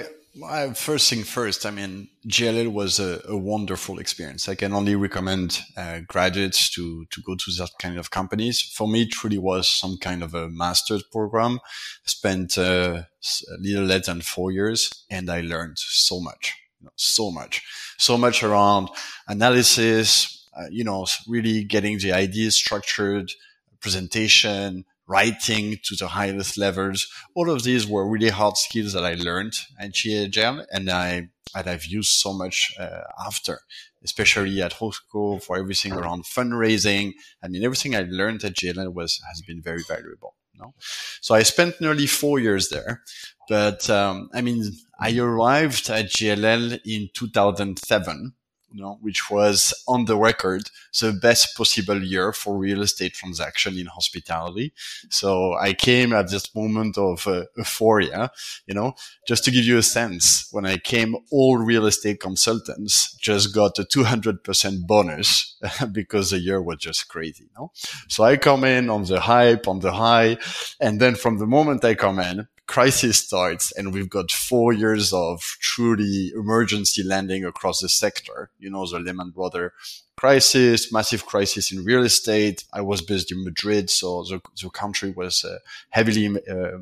first 0.74 1.10
thing 1.10 1.24
first, 1.24 1.66
I 1.66 1.70
mean, 1.70 2.08
JLL 2.26 2.72
was 2.72 2.98
a, 2.98 3.20
a 3.28 3.36
wonderful 3.36 3.98
experience. 3.98 4.48
I 4.48 4.54
can 4.54 4.72
only 4.72 4.94
recommend 4.94 5.60
uh, 5.76 6.00
graduates 6.06 6.70
to, 6.70 7.04
to 7.10 7.22
go 7.22 7.34
to 7.34 7.50
that 7.58 7.70
kind 7.78 7.98
of 7.98 8.10
companies. 8.10 8.60
For 8.60 8.88
me, 8.88 9.02
it 9.02 9.10
truly 9.10 9.38
was 9.38 9.68
some 9.68 9.98
kind 9.98 10.22
of 10.22 10.34
a 10.34 10.48
master's 10.48 11.02
program. 11.02 11.60
Spent 12.04 12.56
uh, 12.56 13.02
a 13.02 13.60
little 13.60 13.84
less 13.84 14.06
than 14.06 14.22
four 14.22 14.50
years 14.50 15.04
and 15.10 15.30
I 15.30 15.42
learned 15.42 15.78
so 15.78 16.20
much, 16.20 16.54
you 16.80 16.86
know, 16.86 16.92
so 16.96 17.30
much, 17.30 17.62
so 17.98 18.16
much 18.16 18.42
around 18.42 18.88
analysis, 19.28 20.48
uh, 20.56 20.66
you 20.70 20.84
know, 20.84 21.06
really 21.28 21.64
getting 21.64 21.98
the 21.98 22.12
ideas 22.12 22.56
structured, 22.56 23.32
presentation, 23.80 24.84
writing 25.12 25.76
to 25.84 25.94
the 25.96 26.08
highest 26.08 26.56
levels. 26.56 27.06
All 27.34 27.50
of 27.50 27.62
these 27.62 27.86
were 27.86 28.08
really 28.08 28.30
hard 28.30 28.56
skills 28.56 28.92
that 28.94 29.04
I 29.04 29.14
learned 29.14 29.54
at 29.78 29.92
JLL 29.92 30.64
and 30.72 30.88
I, 30.88 31.28
that 31.54 31.68
I've 31.68 31.84
used 31.84 32.12
so 32.12 32.32
much 32.32 32.72
uh, 32.78 33.04
after, 33.28 33.60
especially 34.02 34.62
at 34.62 34.72
Hosco 34.72 35.42
for 35.42 35.58
everything 35.58 35.92
around 35.92 36.24
fundraising. 36.24 37.12
I 37.42 37.48
mean, 37.48 37.62
everything 37.62 37.94
I 37.94 38.06
learned 38.08 38.42
at 38.44 38.54
JLL 38.54 38.94
was, 38.94 39.20
has 39.28 39.42
been 39.42 39.60
very 39.60 39.82
valuable. 39.82 40.34
Know? 40.58 40.74
So 41.20 41.34
I 41.34 41.42
spent 41.42 41.80
nearly 41.80 42.06
four 42.06 42.38
years 42.38 42.68
there, 42.68 43.02
but, 43.48 43.90
um, 43.90 44.30
I 44.32 44.40
mean, 44.42 44.62
I 45.00 45.16
arrived 45.18 45.90
at 45.90 46.06
JLL 46.06 46.80
in 46.84 47.08
2007 47.14 48.34
you 48.72 48.82
know, 48.82 48.98
which 49.00 49.30
was 49.30 49.74
on 49.86 50.06
the 50.06 50.16
record 50.16 50.70
the 51.00 51.12
best 51.12 51.56
possible 51.56 52.02
year 52.02 52.32
for 52.32 52.56
real 52.56 52.82
estate 52.82 53.14
transaction 53.14 53.78
in 53.78 53.86
hospitality. 53.86 54.72
So 55.10 55.54
I 55.54 55.72
came 55.72 56.12
at 56.12 56.30
this 56.30 56.54
moment 56.54 56.98
of 56.98 57.26
uh, 57.26 57.44
euphoria, 57.56 58.30
you 58.66 58.74
know, 58.74 58.94
just 59.26 59.44
to 59.44 59.50
give 59.50 59.64
you 59.64 59.78
a 59.78 59.82
sense. 59.82 60.48
When 60.52 60.66
I 60.66 60.76
came, 60.76 61.16
all 61.30 61.56
real 61.58 61.86
estate 61.86 62.20
consultants 62.20 63.16
just 63.16 63.54
got 63.54 63.78
a 63.78 63.84
200% 63.84 64.86
bonus 64.86 65.56
because 65.92 66.30
the 66.30 66.38
year 66.38 66.62
was 66.62 66.78
just 66.78 67.08
crazy, 67.08 67.44
you 67.44 67.50
know? 67.58 67.72
So 68.08 68.24
I 68.24 68.36
come 68.36 68.64
in 68.64 68.90
on 68.90 69.04
the 69.04 69.20
hype, 69.20 69.66
on 69.68 69.80
the 69.80 69.92
high. 69.92 70.36
And 70.80 71.00
then 71.00 71.14
from 71.14 71.38
the 71.38 71.46
moment 71.46 71.84
I 71.84 71.94
come 71.94 72.18
in, 72.18 72.46
crisis 72.66 73.18
starts 73.18 73.72
and 73.72 73.92
we've 73.92 74.10
got 74.10 74.30
four 74.30 74.72
years 74.72 75.12
of 75.12 75.40
truly 75.60 76.32
emergency 76.34 77.02
lending 77.02 77.44
across 77.44 77.80
the 77.80 77.88
sector. 77.88 78.50
You 78.58 78.70
know, 78.70 78.86
the 78.86 78.98
Lehman 78.98 79.30
Brothers 79.30 79.72
crisis, 80.16 80.92
massive 80.92 81.26
crisis 81.26 81.72
in 81.72 81.84
real 81.84 82.04
estate. 82.04 82.64
I 82.72 82.80
was 82.80 83.02
based 83.02 83.32
in 83.32 83.42
Madrid, 83.44 83.90
so 83.90 84.22
the, 84.22 84.40
the 84.62 84.70
country 84.70 85.10
was 85.10 85.44
uh, 85.44 85.58
heavily, 85.90 86.28
uh, 86.28 86.78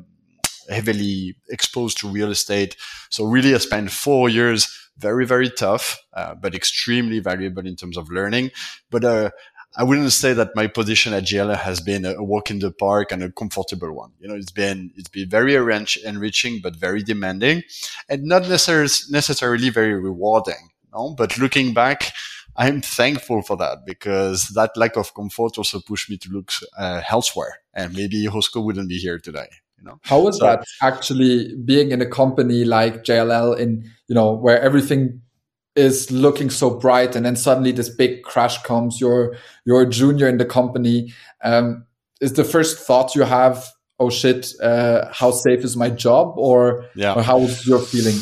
heavily 0.69 1.35
exposed 1.49 1.97
to 1.99 2.07
real 2.07 2.29
estate. 2.29 2.75
So 3.09 3.25
really 3.25 3.55
I 3.55 3.57
spent 3.57 3.91
four 3.91 4.29
years 4.29 4.67
very, 4.97 5.25
very 5.25 5.49
tough, 5.49 5.99
uh, 6.13 6.35
but 6.35 6.53
extremely 6.53 7.19
valuable 7.19 7.65
in 7.65 7.75
terms 7.75 7.97
of 7.97 8.11
learning. 8.11 8.51
But, 8.91 9.03
uh, 9.03 9.31
I 9.77 9.83
wouldn't 9.83 10.11
say 10.11 10.33
that 10.33 10.55
my 10.55 10.67
position 10.67 11.13
at 11.13 11.23
JLL 11.23 11.57
has 11.57 11.79
been 11.79 12.05
a 12.05 12.21
walk 12.21 12.51
in 12.51 12.59
the 12.59 12.71
park 12.71 13.11
and 13.11 13.23
a 13.23 13.31
comfortable 13.31 13.93
one. 13.93 14.11
You 14.19 14.27
know, 14.27 14.35
it's 14.35 14.51
been, 14.51 14.91
it's 14.97 15.07
been 15.07 15.29
very 15.29 15.55
enriching, 15.55 16.59
but 16.61 16.75
very 16.75 17.03
demanding 17.03 17.63
and 18.09 18.23
not 18.23 18.49
necessarily 18.49 19.69
very 19.69 19.93
rewarding. 19.93 20.69
You 20.83 20.89
know? 20.93 21.15
But 21.17 21.37
looking 21.37 21.73
back, 21.73 22.11
I'm 22.57 22.81
thankful 22.81 23.41
for 23.43 23.55
that 23.57 23.85
because 23.85 24.49
that 24.49 24.75
lack 24.75 24.97
of 24.97 25.13
comfort 25.13 25.57
also 25.57 25.79
pushed 25.79 26.09
me 26.09 26.17
to 26.17 26.29
look 26.29 26.51
uh, 26.77 27.01
elsewhere 27.09 27.59
and 27.73 27.93
maybe 27.93 28.25
Hosco 28.25 28.63
wouldn't 28.63 28.89
be 28.89 28.97
here 28.97 29.19
today. 29.19 29.47
You 29.77 29.85
know, 29.85 29.99
how 30.03 30.19
was 30.19 30.37
so, 30.37 30.45
that 30.45 30.63
actually 30.81 31.55
being 31.55 31.91
in 31.91 32.01
a 32.01 32.05
company 32.05 32.65
like 32.65 33.03
JLL 33.03 33.57
in 33.57 33.89
you 34.07 34.13
know 34.13 34.31
where 34.31 34.61
everything 34.61 35.21
is 35.75 36.11
looking 36.11 36.49
so 36.49 36.69
bright 36.69 37.15
and 37.15 37.25
then 37.25 37.35
suddenly 37.35 37.71
this 37.71 37.89
big 37.89 38.23
crash 38.23 38.61
comes 38.63 38.99
you're 38.99 39.37
you're 39.65 39.81
a 39.81 39.89
junior 39.89 40.27
in 40.27 40.37
the 40.37 40.45
company 40.45 41.13
um, 41.43 41.85
is 42.19 42.33
the 42.33 42.43
first 42.43 42.79
thought 42.79 43.15
you 43.15 43.23
have 43.23 43.69
oh 43.99 44.09
shit 44.09 44.53
uh, 44.61 45.07
how 45.13 45.31
safe 45.31 45.63
is 45.63 45.77
my 45.77 45.89
job 45.89 46.33
or, 46.37 46.85
yeah. 46.95 47.13
or 47.13 47.21
how 47.21 47.37
was 47.37 47.65
your 47.65 47.79
feeling 47.79 48.19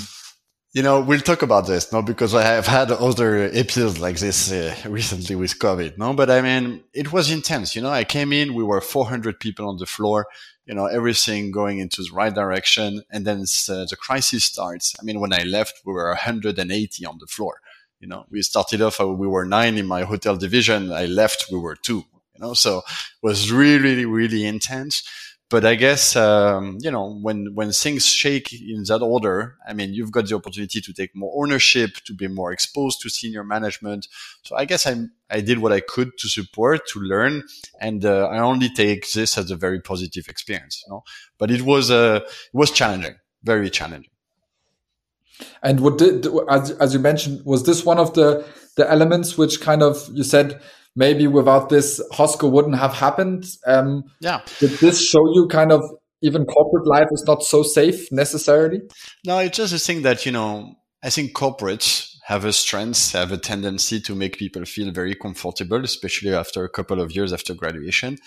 you 0.74 0.84
know, 0.84 1.02
we'll 1.02 1.20
talk 1.20 1.42
about 1.42 1.66
this, 1.66 1.92
no, 1.92 2.04
because 2.04 2.36
I 2.36 2.44
have 2.44 2.68
had 2.68 2.92
other 2.92 3.50
episodes 3.52 4.00
like 4.00 4.20
this 4.20 4.52
uh, 4.52 4.76
recently 4.86 5.36
with 5.36 5.58
COVID, 5.58 5.98
no, 5.98 6.14
but 6.14 6.30
I 6.30 6.42
mean, 6.42 6.84
it 6.94 7.12
was 7.12 7.32
intense. 7.32 7.76
You 7.76 7.82
know, 7.82 7.90
I 7.90 8.04
came 8.04 8.32
in, 8.32 8.54
we 8.54 8.64
were 8.64 8.80
400 8.80 9.40
people 9.40 9.68
on 9.68 9.78
the 9.78 9.88
floor, 9.88 10.28
you 10.70 10.76
know, 10.76 10.86
everything 10.86 11.50
going 11.50 11.80
into 11.80 12.04
the 12.04 12.12
right 12.14 12.36
direction. 12.36 13.02
And 13.10 13.26
then 13.26 13.40
uh, 13.40 13.86
the 13.90 13.98
crisis 14.00 14.44
starts. 14.44 14.96
I 15.00 15.04
mean, 15.04 15.20
when 15.20 15.34
I 15.34 15.42
left, 15.42 15.82
we 15.84 15.94
were 15.94 16.10
180 16.10 17.06
on 17.08 17.18
the 17.20 17.26
floor. 17.26 17.60
You 18.00 18.08
know, 18.08 18.28
we 18.30 18.44
started 18.44 18.80
off, 18.80 19.02
uh, 19.02 19.08
we 19.08 19.28
were 19.28 19.46
nine 19.46 19.80
in 19.80 19.88
my 19.88 20.04
hotel 20.04 20.36
division. 20.38 20.92
I 20.92 21.06
left, 21.08 21.48
we 21.52 21.58
were 21.58 21.76
two, 21.76 22.06
you 22.36 22.40
know, 22.40 22.54
so 22.54 22.78
it 22.78 23.24
was 23.24 23.52
really, 23.52 23.80
really, 23.80 24.06
really 24.06 24.46
intense 24.46 25.02
but 25.50 25.66
I 25.66 25.76
guess 25.76 26.16
um, 26.16 26.78
you 26.80 26.92
know 26.92 27.12
when 27.12 27.56
when 27.56 27.72
things 27.72 28.06
shake 28.06 28.54
in 28.54 28.84
that 28.88 29.02
order, 29.02 29.58
I 29.68 29.74
mean 29.74 29.94
you've 29.94 30.12
got 30.12 30.28
the 30.28 30.36
opportunity 30.36 30.80
to 30.80 30.94
take 30.94 31.16
more 31.16 31.34
ownership, 31.44 31.96
to 32.06 32.14
be 32.14 32.28
more 32.28 32.52
exposed 32.52 33.02
to 33.02 33.10
senior 33.10 33.44
management. 33.44 34.08
So 34.44 34.56
I 34.56 34.66
guess 34.66 34.86
I 34.86 34.96
I 35.30 35.42
did 35.42 35.60
what 35.60 35.72
I 35.72 35.80
could 35.80 36.18
to 36.20 36.30
support, 36.30 36.88
to 36.90 37.00
learn, 37.00 37.44
and 37.82 38.06
uh, 38.06 38.28
I 38.28 38.40
only 38.40 38.70
take 38.70 39.12
this 39.12 39.38
as 39.38 39.50
a 39.50 39.56
very 39.56 39.82
positive 39.82 40.28
experience. 40.28 40.84
You 40.86 40.94
know? 40.94 41.04
But 41.40 41.50
it 41.50 41.64
was 41.64 41.90
uh, 41.90 42.22
it 42.24 42.58
was 42.58 42.72
challenging, 42.72 43.16
very 43.44 43.72
challenging. 43.72 44.12
And 45.64 45.80
what 45.80 45.98
did 45.98 46.28
as 46.50 46.72
as 46.72 46.94
you 46.94 47.00
mentioned 47.00 47.44
was 47.44 47.66
this 47.66 47.84
one 47.84 47.98
of 47.98 48.14
the 48.14 48.46
the 48.76 48.90
elements 48.90 49.38
which 49.38 49.62
kind 49.62 49.82
of 49.82 50.08
you 50.14 50.24
said 50.24 50.62
maybe 51.00 51.28
without 51.28 51.70
this 51.70 52.02
Hosco 52.12 52.52
wouldn't 52.52 52.78
have 52.78 52.94
happened. 52.94 53.46
Um, 53.66 54.04
yeah. 54.20 54.42
Did 54.60 54.72
this 54.72 55.02
show 55.02 55.24
you 55.34 55.48
kind 55.48 55.72
of 55.72 55.82
even 56.22 56.46
corporate 56.46 56.86
life 56.86 57.08
is 57.12 57.24
not 57.26 57.42
so 57.42 57.64
safe 57.64 58.12
necessarily? 58.12 58.82
No, 59.26 59.40
it's 59.40 59.58
just 59.58 59.74
a 59.74 59.80
thing 59.80 60.02
that, 60.02 60.26
you 60.26 60.34
know, 60.34 60.76
I 61.02 61.10
think 61.10 61.32
corporates 61.32 62.10
have 62.26 62.44
a 62.44 62.52
strength, 62.52 63.14
have 63.14 63.32
a 63.32 63.38
tendency 63.38 64.02
to 64.02 64.14
make 64.14 64.38
people 64.38 64.66
feel 64.66 64.92
very 64.92 65.16
comfortable, 65.16 65.82
especially 65.86 66.36
after 66.36 66.66
a 66.66 66.70
couple 66.70 67.00
of 67.00 67.16
years 67.16 67.32
after 67.32 67.54
graduation. 67.54 68.18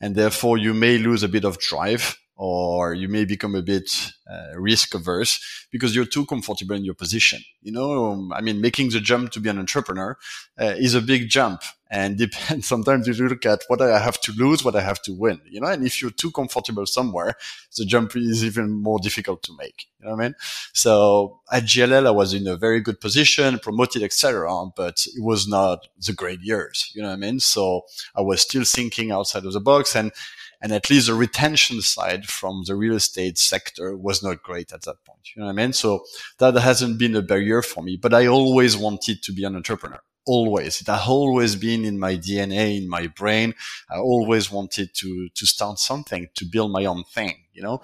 And 0.00 0.16
therefore 0.16 0.58
you 0.58 0.74
may 0.74 0.98
lose 0.98 1.22
a 1.22 1.28
bit 1.28 1.44
of 1.44 1.58
drive 1.58 2.18
or 2.36 2.92
you 2.92 3.08
may 3.08 3.24
become 3.24 3.54
a 3.54 3.62
bit 3.62 3.90
uh, 4.30 4.58
risk 4.58 4.94
averse 4.94 5.66
because 5.70 5.94
you're 5.96 6.04
too 6.04 6.26
comfortable 6.26 6.76
in 6.76 6.84
your 6.84 6.94
position. 6.94 7.40
You 7.62 7.72
know, 7.72 8.12
um, 8.12 8.32
I 8.32 8.42
mean, 8.42 8.60
making 8.60 8.90
the 8.90 9.00
jump 9.00 9.32
to 9.32 9.40
be 9.40 9.48
an 9.48 9.58
entrepreneur 9.58 10.18
uh, 10.60 10.74
is 10.76 10.94
a 10.94 11.00
big 11.00 11.30
jump 11.30 11.62
and 11.90 12.18
depends. 12.18 12.66
Sometimes 12.66 13.06
you 13.06 13.14
look 13.28 13.46
at 13.46 13.62
what 13.68 13.80
I 13.80 13.98
have 13.98 14.20
to 14.22 14.32
lose, 14.32 14.64
what 14.64 14.76
I 14.76 14.82
have 14.82 15.00
to 15.02 15.12
win, 15.12 15.40
you 15.48 15.60
know, 15.60 15.68
and 15.68 15.84
if 15.84 16.02
you're 16.02 16.10
too 16.10 16.30
comfortable 16.30 16.84
somewhere, 16.84 17.36
the 17.76 17.86
jump 17.86 18.16
is 18.16 18.44
even 18.44 18.70
more 18.70 18.98
difficult 18.98 19.42
to 19.44 19.56
make. 19.56 19.86
You 19.98 20.06
know 20.06 20.16
what 20.16 20.20
I 20.20 20.28
mean? 20.28 20.34
So 20.74 21.40
at 21.50 21.64
JLL, 21.64 22.06
I 22.06 22.10
was 22.10 22.34
in 22.34 22.46
a 22.46 22.56
very 22.56 22.80
good 22.80 23.00
position, 23.00 23.58
promoted, 23.60 24.02
etc., 24.02 24.66
but 24.76 25.06
it 25.06 25.22
was 25.22 25.48
not 25.48 25.86
the 26.04 26.12
great 26.12 26.40
years. 26.42 26.92
You 26.94 27.02
know 27.02 27.08
what 27.08 27.14
I 27.14 27.18
mean? 27.18 27.40
So 27.40 27.82
I 28.14 28.20
was 28.20 28.42
still 28.42 28.64
thinking 28.64 29.10
outside 29.10 29.46
of 29.46 29.52
the 29.52 29.60
box 29.60 29.96
and 29.96 30.12
and 30.60 30.72
at 30.72 30.90
least 30.90 31.06
the 31.06 31.14
retention 31.14 31.82
side 31.82 32.26
from 32.26 32.62
the 32.66 32.74
real 32.74 32.94
estate 32.94 33.38
sector 33.38 33.96
was 33.96 34.22
not 34.22 34.42
great 34.42 34.72
at 34.72 34.82
that 34.82 35.04
point. 35.04 35.20
You 35.34 35.40
know 35.40 35.46
what 35.46 35.52
I 35.52 35.56
mean? 35.56 35.72
So 35.72 36.04
that 36.38 36.54
hasn't 36.54 36.98
been 36.98 37.16
a 37.16 37.22
barrier 37.22 37.62
for 37.62 37.82
me, 37.82 37.96
but 37.96 38.14
I 38.14 38.26
always 38.26 38.76
wanted 38.76 39.22
to 39.22 39.32
be 39.32 39.44
an 39.44 39.56
entrepreneur. 39.56 40.00
Always. 40.28 40.80
It 40.80 40.88
has 40.88 41.06
always 41.06 41.54
been 41.54 41.84
in 41.84 42.00
my 42.00 42.16
DNA, 42.16 42.78
in 42.78 42.88
my 42.88 43.06
brain. 43.06 43.54
I 43.88 43.98
always 43.98 44.50
wanted 44.50 44.92
to, 44.94 45.28
to 45.32 45.46
start 45.46 45.78
something, 45.78 46.26
to 46.34 46.44
build 46.44 46.72
my 46.72 46.84
own 46.84 47.04
thing, 47.04 47.44
you 47.52 47.62
know? 47.62 47.80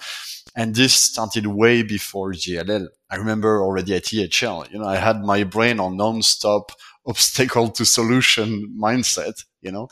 And 0.56 0.74
this 0.74 0.92
started 0.92 1.46
way 1.46 1.84
before 1.84 2.32
JLL. 2.32 2.88
I 3.10 3.16
remember 3.16 3.62
already 3.62 3.94
at 3.94 4.04
EHL, 4.04 4.72
you 4.72 4.80
know, 4.80 4.86
I 4.86 4.96
had 4.96 5.22
my 5.22 5.44
brain 5.44 5.78
on 5.78 5.96
non-stop 5.96 6.72
obstacle 7.06 7.68
to 7.70 7.84
solution 7.84 8.76
mindset, 8.80 9.44
you 9.62 9.72
know, 9.72 9.88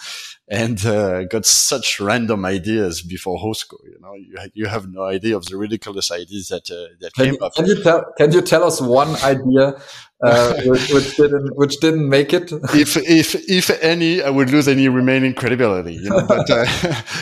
and 0.48 0.84
uh, 0.84 1.24
got 1.24 1.46
such 1.46 2.00
random 2.00 2.44
ideas 2.44 3.02
before 3.02 3.38
Hosco. 3.38 3.76
You 3.84 3.98
know, 4.00 4.14
you 4.14 4.36
you 4.54 4.66
have 4.66 4.88
no 4.88 5.04
idea 5.04 5.36
of 5.36 5.46
the 5.46 5.56
ridiculous 5.56 6.10
ideas 6.10 6.48
that 6.48 6.70
uh, 6.70 6.94
that 7.00 7.14
can 7.14 7.24
came 7.24 7.34
you, 7.34 7.40
up. 7.40 7.54
Can 7.54 7.66
you 7.66 7.82
tell 7.82 8.04
Can 8.18 8.32
you 8.32 8.42
tell 8.42 8.64
us 8.64 8.80
one 8.80 9.14
idea 9.22 9.80
uh, 10.22 10.54
which, 10.66 10.90
which, 10.92 11.16
didn't 11.16 11.56
which 11.56 11.76
didn't 11.80 12.08
make 12.08 12.32
it? 12.32 12.52
if 12.74 12.96
if 12.96 13.34
if 13.48 13.70
any, 13.82 14.22
I 14.22 14.30
would 14.30 14.50
lose 14.50 14.68
any 14.68 14.88
remaining 14.88 15.34
credibility. 15.34 15.94
You 15.94 16.10
know, 16.10 16.26
but 16.26 16.50
uh, 16.50 16.66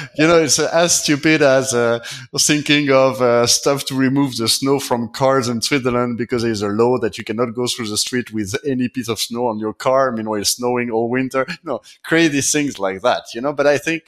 you 0.19 0.27
know, 0.27 0.39
it's 0.39 0.59
as 0.59 1.01
stupid 1.03 1.43
as 1.43 1.75
uh, 1.75 2.01
thinking 2.39 2.91
of 2.91 3.23
uh, 3.23 3.47
stuff 3.47 3.85
to 3.87 3.95
remove 3.95 4.37
the 4.37 4.49
snow 4.49 4.81
from 4.81 5.11
cars 5.11 5.49
in 5.49 5.61
Switzerland 5.63 6.19
because 6.19 6.43
there's 6.43 6.63
a 6.63 6.69
law 6.69 6.99
that 6.99 7.19
you 7.19 7.25
cannot 7.25 7.55
go 7.55 7.67
through 7.67 7.89
the 7.89 7.97
street 7.97 8.33
with 8.33 8.55
any 8.67 8.89
piece 8.89 9.09
of 9.09 9.21
snow 9.21 9.47
on 9.47 9.59
your 9.59 9.75
car. 9.75 10.13
I 10.13 10.17
mean, 10.17 10.29
while 10.29 10.41
it's 10.41 10.51
snowing 10.51 10.91
all 10.91 11.09
winter. 11.09 11.47
You 11.49 11.57
know, 11.63 11.81
crazy 12.05 12.38
things 12.43 12.79
like 12.79 13.03
that. 13.03 13.25
You 13.35 13.41
know, 13.41 13.53
but 13.53 13.67
I 13.67 13.79
think 13.79 14.05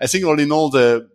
I 0.00 0.06
think 0.06 0.24
all 0.24 0.38
in 0.38 0.52
all 0.52 0.70
the 0.70 1.08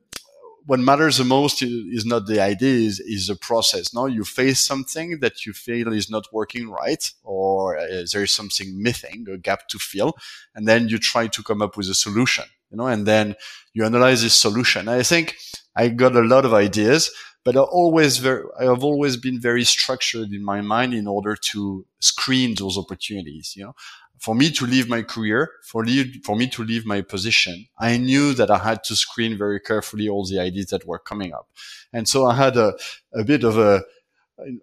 what 0.66 0.80
matters 0.80 1.18
the 1.18 1.24
most 1.24 1.64
is 1.64 2.06
not 2.06 2.28
the 2.28 2.40
idea 2.40 2.88
is, 2.88 3.00
is 3.00 3.26
the 3.26 3.36
process 3.36 3.92
no 3.92 4.06
you 4.06 4.24
face 4.24 4.60
something 4.60 5.20
that 5.20 5.44
you 5.44 5.52
feel 5.52 5.92
is 5.92 6.12
not 6.12 6.26
working 6.32 6.70
right 6.70 7.12
or 7.24 7.76
uh, 7.78 8.06
there 8.12 8.22
is 8.22 8.32
something 8.32 8.82
missing 8.82 9.26
a 9.34 9.38
gap 9.38 9.68
to 9.68 9.80
fill 9.80 10.14
and 10.54 10.68
then 10.68 10.88
you 10.88 11.00
try 11.00 11.26
to 11.26 11.42
come 11.42 11.62
up 11.64 11.76
with 11.76 11.90
a 11.90 11.96
solution 11.96 12.46
you 12.70 12.78
know 12.78 12.86
and 12.86 13.08
then 13.08 13.36
you 13.74 13.84
analyze 13.84 14.22
this 14.22 14.36
solution 14.36 14.88
i 14.88 15.02
think 15.02 15.36
i 15.76 15.88
got 15.88 16.16
a 16.16 16.22
lot 16.22 16.46
of 16.46 16.54
ideas 16.54 17.10
but 17.46 17.56
I 17.56 17.62
always 17.62 18.18
very, 18.18 18.44
I 18.60 18.66
have 18.66 18.84
always 18.84 19.16
been 19.18 19.40
very 19.40 19.64
structured 19.64 20.32
in 20.32 20.44
my 20.44 20.62
mind 20.62 20.94
in 20.94 21.08
order 21.08 21.36
to 21.52 21.86
screen 22.00 22.54
those 22.56 22.78
opportunities. 22.78 23.54
You 23.56 23.64
know, 23.64 23.76
for 24.20 24.36
me 24.36 24.52
to 24.52 24.66
leave 24.66 24.90
my 24.90 25.02
career, 25.02 25.50
for, 25.64 25.86
leave, 25.86 26.22
for 26.24 26.36
me 26.36 26.48
to 26.50 26.64
leave 26.64 26.86
my 26.86 27.02
position, 27.02 27.68
I 27.78 27.98
knew 27.98 28.34
that 28.34 28.52
I 28.52 28.60
had 28.60 28.84
to 28.86 28.96
screen 28.96 29.38
very 29.38 29.60
carefully 29.60 30.10
all 30.10 30.26
the 30.26 30.40
ideas 30.40 30.68
that 30.68 30.86
were 30.86 31.00
coming 31.00 31.34
up. 31.34 31.50
And 31.94 32.08
so 32.08 32.26
I 32.26 32.36
had 32.36 32.58
a, 32.58 32.74
a 33.14 33.24
bit 33.24 33.44
of 33.44 33.58
a, 33.58 33.84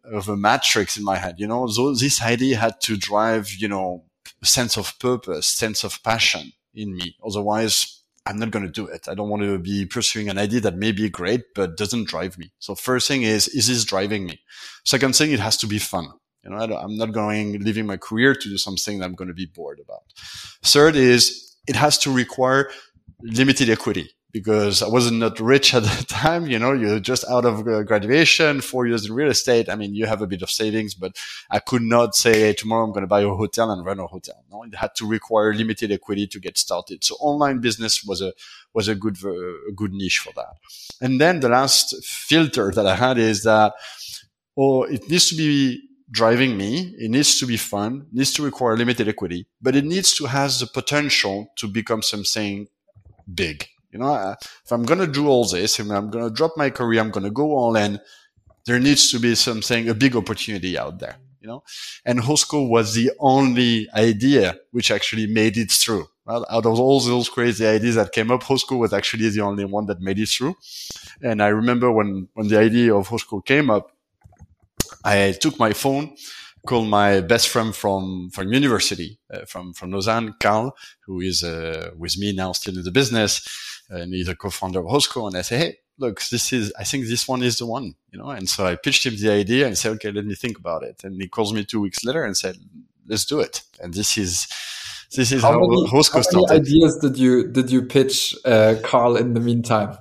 of 0.05 0.29
a 0.29 0.37
matrix 0.37 0.97
in 0.97 1.05
my 1.05 1.17
head, 1.17 1.37
you 1.39 1.47
know, 1.47 1.67
so 1.67 1.95
this 1.95 2.23
idea 2.23 2.57
had 2.57 2.81
to 2.83 2.97
drive, 2.97 3.51
you 3.51 3.69
know, 3.69 4.05
sense 4.43 4.77
of 4.77 4.99
purpose, 4.99 5.47
sense 5.47 5.85
of 5.85 6.03
passion 6.03 6.53
in 6.75 6.95
me. 6.95 7.17
Otherwise, 7.25 8.03
I'm 8.27 8.39
not 8.39 8.51
going 8.51 8.65
to 8.65 8.73
do 8.73 8.87
it. 8.87 9.09
I 9.09 9.15
don't 9.15 9.29
want 9.29 9.43
to 9.43 9.59
be 9.59 9.87
pursuing 9.87 10.29
an 10.29 10.39
idea 10.39 10.61
that 10.61 10.77
may 10.77 10.93
be 10.93 11.09
great, 11.09 11.55
but 11.55 11.77
doesn't 11.77 12.09
drive 12.09 12.39
me. 12.39 12.53
So 12.59 12.75
first 12.75 13.07
thing 13.07 13.23
is, 13.23 13.49
is 13.49 13.69
this 13.69 13.85
driving 13.85 14.27
me? 14.27 14.41
Second 14.85 15.15
thing, 15.15 15.31
it 15.33 15.41
has 15.41 15.57
to 15.59 15.67
be 15.67 15.79
fun. 15.79 16.09
You 16.47 16.55
know, 16.55 16.77
I 16.77 16.85
am 16.85 16.97
not 16.97 17.13
going, 17.13 17.61
leaving 17.61 17.87
my 17.87 17.97
career 17.97 18.35
to 18.35 18.49
do 18.49 18.57
something 18.57 18.99
that 18.99 19.05
I'm 19.05 19.15
going 19.15 19.29
to 19.29 19.35
be 19.35 19.47
bored 19.47 19.81
about. 19.81 20.05
Third 20.63 20.95
is 20.95 21.57
it 21.67 21.75
has 21.75 21.99
to 21.99 22.13
require 22.13 22.71
limited 23.21 23.69
equity 23.69 24.11
because 24.31 24.83
I 24.83 24.89
wasn't 24.89 25.19
not 25.19 25.41
rich 25.41 25.75
at 25.75 25.83
the 25.83 26.05
time. 26.05 26.47
You 26.47 26.61
know, 26.61 26.73
you're 26.73 27.01
just 27.01 27.25
out 27.29 27.45
of 27.45 27.67
uh, 27.67 27.83
graduation, 27.83 28.61
four 28.61 28.87
years 28.87 29.07
in 29.07 29.13
real 29.13 29.31
estate. 29.31 29.69
I 29.69 29.75
mean, 29.75 29.95
you 29.95 30.07
have 30.07 30.23
a 30.23 30.27
bit 30.27 30.43
of 30.43 30.51
savings, 30.51 30.95
but 30.95 31.17
I 31.51 31.59
could 31.59 31.83
not 31.83 32.15
say 32.15 32.39
hey, 32.41 32.53
tomorrow 32.53 32.85
I'm 32.85 32.93
going 32.93 33.03
to 33.03 33.09
buy 33.09 33.23
a 33.23 33.29
hotel 33.29 33.71
and 33.73 33.85
run 33.85 33.99
a 33.99 34.07
hotel. 34.07 34.45
No, 34.53 34.63
it 34.63 34.75
had 34.75 34.95
to 34.97 35.07
require 35.07 35.53
limited 35.53 35.91
equity 35.91 36.29
to 36.29 36.39
get 36.39 36.59
started. 36.59 37.03
So 37.03 37.17
online 37.17 37.61
business 37.61 38.05
was 38.05 38.23
a 38.23 38.35
was 38.73 38.87
a 38.87 38.95
good 38.95 39.17
uh, 39.25 39.31
a 39.71 39.73
good 39.75 39.93
niche 39.93 40.19
for 40.19 40.33
that. 40.35 40.55
And 41.01 41.21
then 41.21 41.41
the 41.41 41.49
last 41.49 42.05
filter 42.05 42.71
that 42.71 42.87
I 42.87 42.95
had 42.95 43.19
is 43.19 43.43
that 43.43 43.73
oh, 44.57 44.85
it 44.85 45.09
needs 45.11 45.29
to 45.31 45.37
be 45.37 45.86
driving 46.11 46.57
me. 46.57 46.95
It 46.99 47.11
needs 47.11 47.39
to 47.41 47.47
be 47.47 47.57
fun, 47.57 48.07
needs 48.13 48.33
to 48.35 48.43
require 48.43 48.77
limited 48.77 49.09
equity, 49.09 49.47
but 49.61 49.77
it 49.77 49.85
needs 49.85 50.15
to 50.17 50.27
have 50.27 50.53
the 50.59 50.67
potential 50.67 51.53
to 51.57 51.67
become 51.67 52.03
something 52.03 52.69
big. 53.33 53.67
You 53.93 54.01
know, 54.01 54.13
uh, 54.13 54.35
if 54.65 54.71
I'm 54.71 54.85
going 54.85 55.01
to 55.01 55.07
do 55.07 55.29
all 55.29 55.47
this, 55.47 55.81
if 55.81 55.91
I'm 55.91 56.11
going 56.11 56.25
to 56.25 56.35
drop 56.35 56.53
my 56.57 56.71
career, 56.71 57.01
I'm 57.01 57.11
going 57.11 57.25
to 57.25 57.31
go 57.31 57.53
all 57.53 57.77
in, 57.77 57.99
there 58.67 58.79
needs 58.79 59.11
to 59.13 59.19
be 59.19 59.35
something, 59.35 59.89
a 59.89 59.95
big 59.95 60.17
opportunity 60.17 60.77
out 60.77 60.99
there, 60.99 61.17
you 61.41 61.49
know? 61.49 61.63
And 62.05 62.21
Hosco 62.21 62.69
was 62.69 62.95
the 62.95 63.11
only 63.21 63.89
idea 63.95 64.59
which 64.73 64.91
actually 64.91 65.27
made 65.27 65.57
it 65.57 65.71
through. 65.71 66.07
Well, 66.27 66.45
out 66.51 66.67
of 66.67 66.79
all 66.81 67.01
those 67.01 67.29
crazy 67.29 67.65
ideas 67.65 67.95
that 67.95 68.13
came 68.13 68.33
up, 68.33 68.43
Hosco 68.43 68.77
was 68.77 68.93
actually 68.93 69.29
the 69.29 69.43
only 69.43 69.65
one 69.65 69.87
that 69.87 70.01
made 70.01 70.19
it 70.19 70.29
through. 70.29 70.57
And 71.23 71.41
I 71.41 71.49
remember 71.49 71.91
when, 71.93 72.29
when 72.35 72.49
the 72.49 72.59
idea 72.59 72.95
of 72.95 73.09
Hosco 73.09 73.45
came 73.45 73.71
up, 73.71 73.93
I 75.07 75.33
took 75.41 75.59
my 75.59 75.73
phone, 75.73 76.17
called 76.67 76.89
my 76.89 77.21
best 77.21 77.49
friend 77.49 77.75
from 77.75 78.31
from 78.31 78.53
university, 78.53 79.19
uh, 79.33 79.45
from 79.47 79.73
from 79.73 79.93
Lausanne, 79.93 80.35
Carl, 80.41 80.77
who 81.07 81.21
is 81.21 81.43
uh, 81.43 81.91
with 81.97 82.19
me 82.19 82.33
now, 82.33 82.53
still 82.53 82.77
in 82.77 82.85
the 82.85 82.91
business, 82.91 83.41
and 83.89 84.13
he's 84.13 84.29
a 84.29 84.35
co-founder 84.35 84.81
of 84.81 84.87
Hosco. 84.87 85.27
And 85.27 85.37
I 85.37 85.43
say, 85.43 85.59
hey, 85.59 85.77
look, 85.99 86.21
this 86.31 86.53
is, 86.53 86.73
I 86.79 86.85
think 86.85 87.07
this 87.07 87.29
one 87.29 87.43
is 87.43 87.57
the 87.59 87.67
one, 87.67 87.95
you 88.11 88.19
know. 88.19 88.31
And 88.31 88.49
so 88.49 88.67
I 88.67 88.77
pitched 88.77 89.07
him 89.07 89.17
the 89.17 89.31
idea 89.31 89.67
and 89.67 89.79
said, 89.79 89.93
okay, 89.93 90.11
let 90.13 90.27
me 90.27 90.35
think 90.35 90.59
about 90.59 90.83
it. 90.83 91.05
And 91.05 91.21
he 91.23 91.29
calls 91.29 91.53
me 91.53 91.65
two 91.65 91.81
weeks 91.81 92.05
later 92.05 92.25
and 92.25 92.37
said, 92.37 92.57
let's 93.07 93.25
do 93.25 93.41
it. 93.41 93.63
And 93.81 93.95
this 93.95 94.19
is, 94.19 94.47
this 95.15 95.33
is 95.33 95.43
how, 95.43 95.53
how 95.53 95.61
many, 95.61 95.89
Hosco 95.89 96.15
how 96.15 96.23
started. 96.23 96.49
How 96.49 96.55
many 96.55 96.69
ideas 96.69 96.99
did 96.99 97.17
you 97.17 97.51
did 97.53 97.71
you 97.71 97.83
pitch 97.83 98.35
uh, 98.45 98.75
Carl 98.83 99.17
in 99.17 99.35
the 99.35 99.41
meantime? 99.41 99.97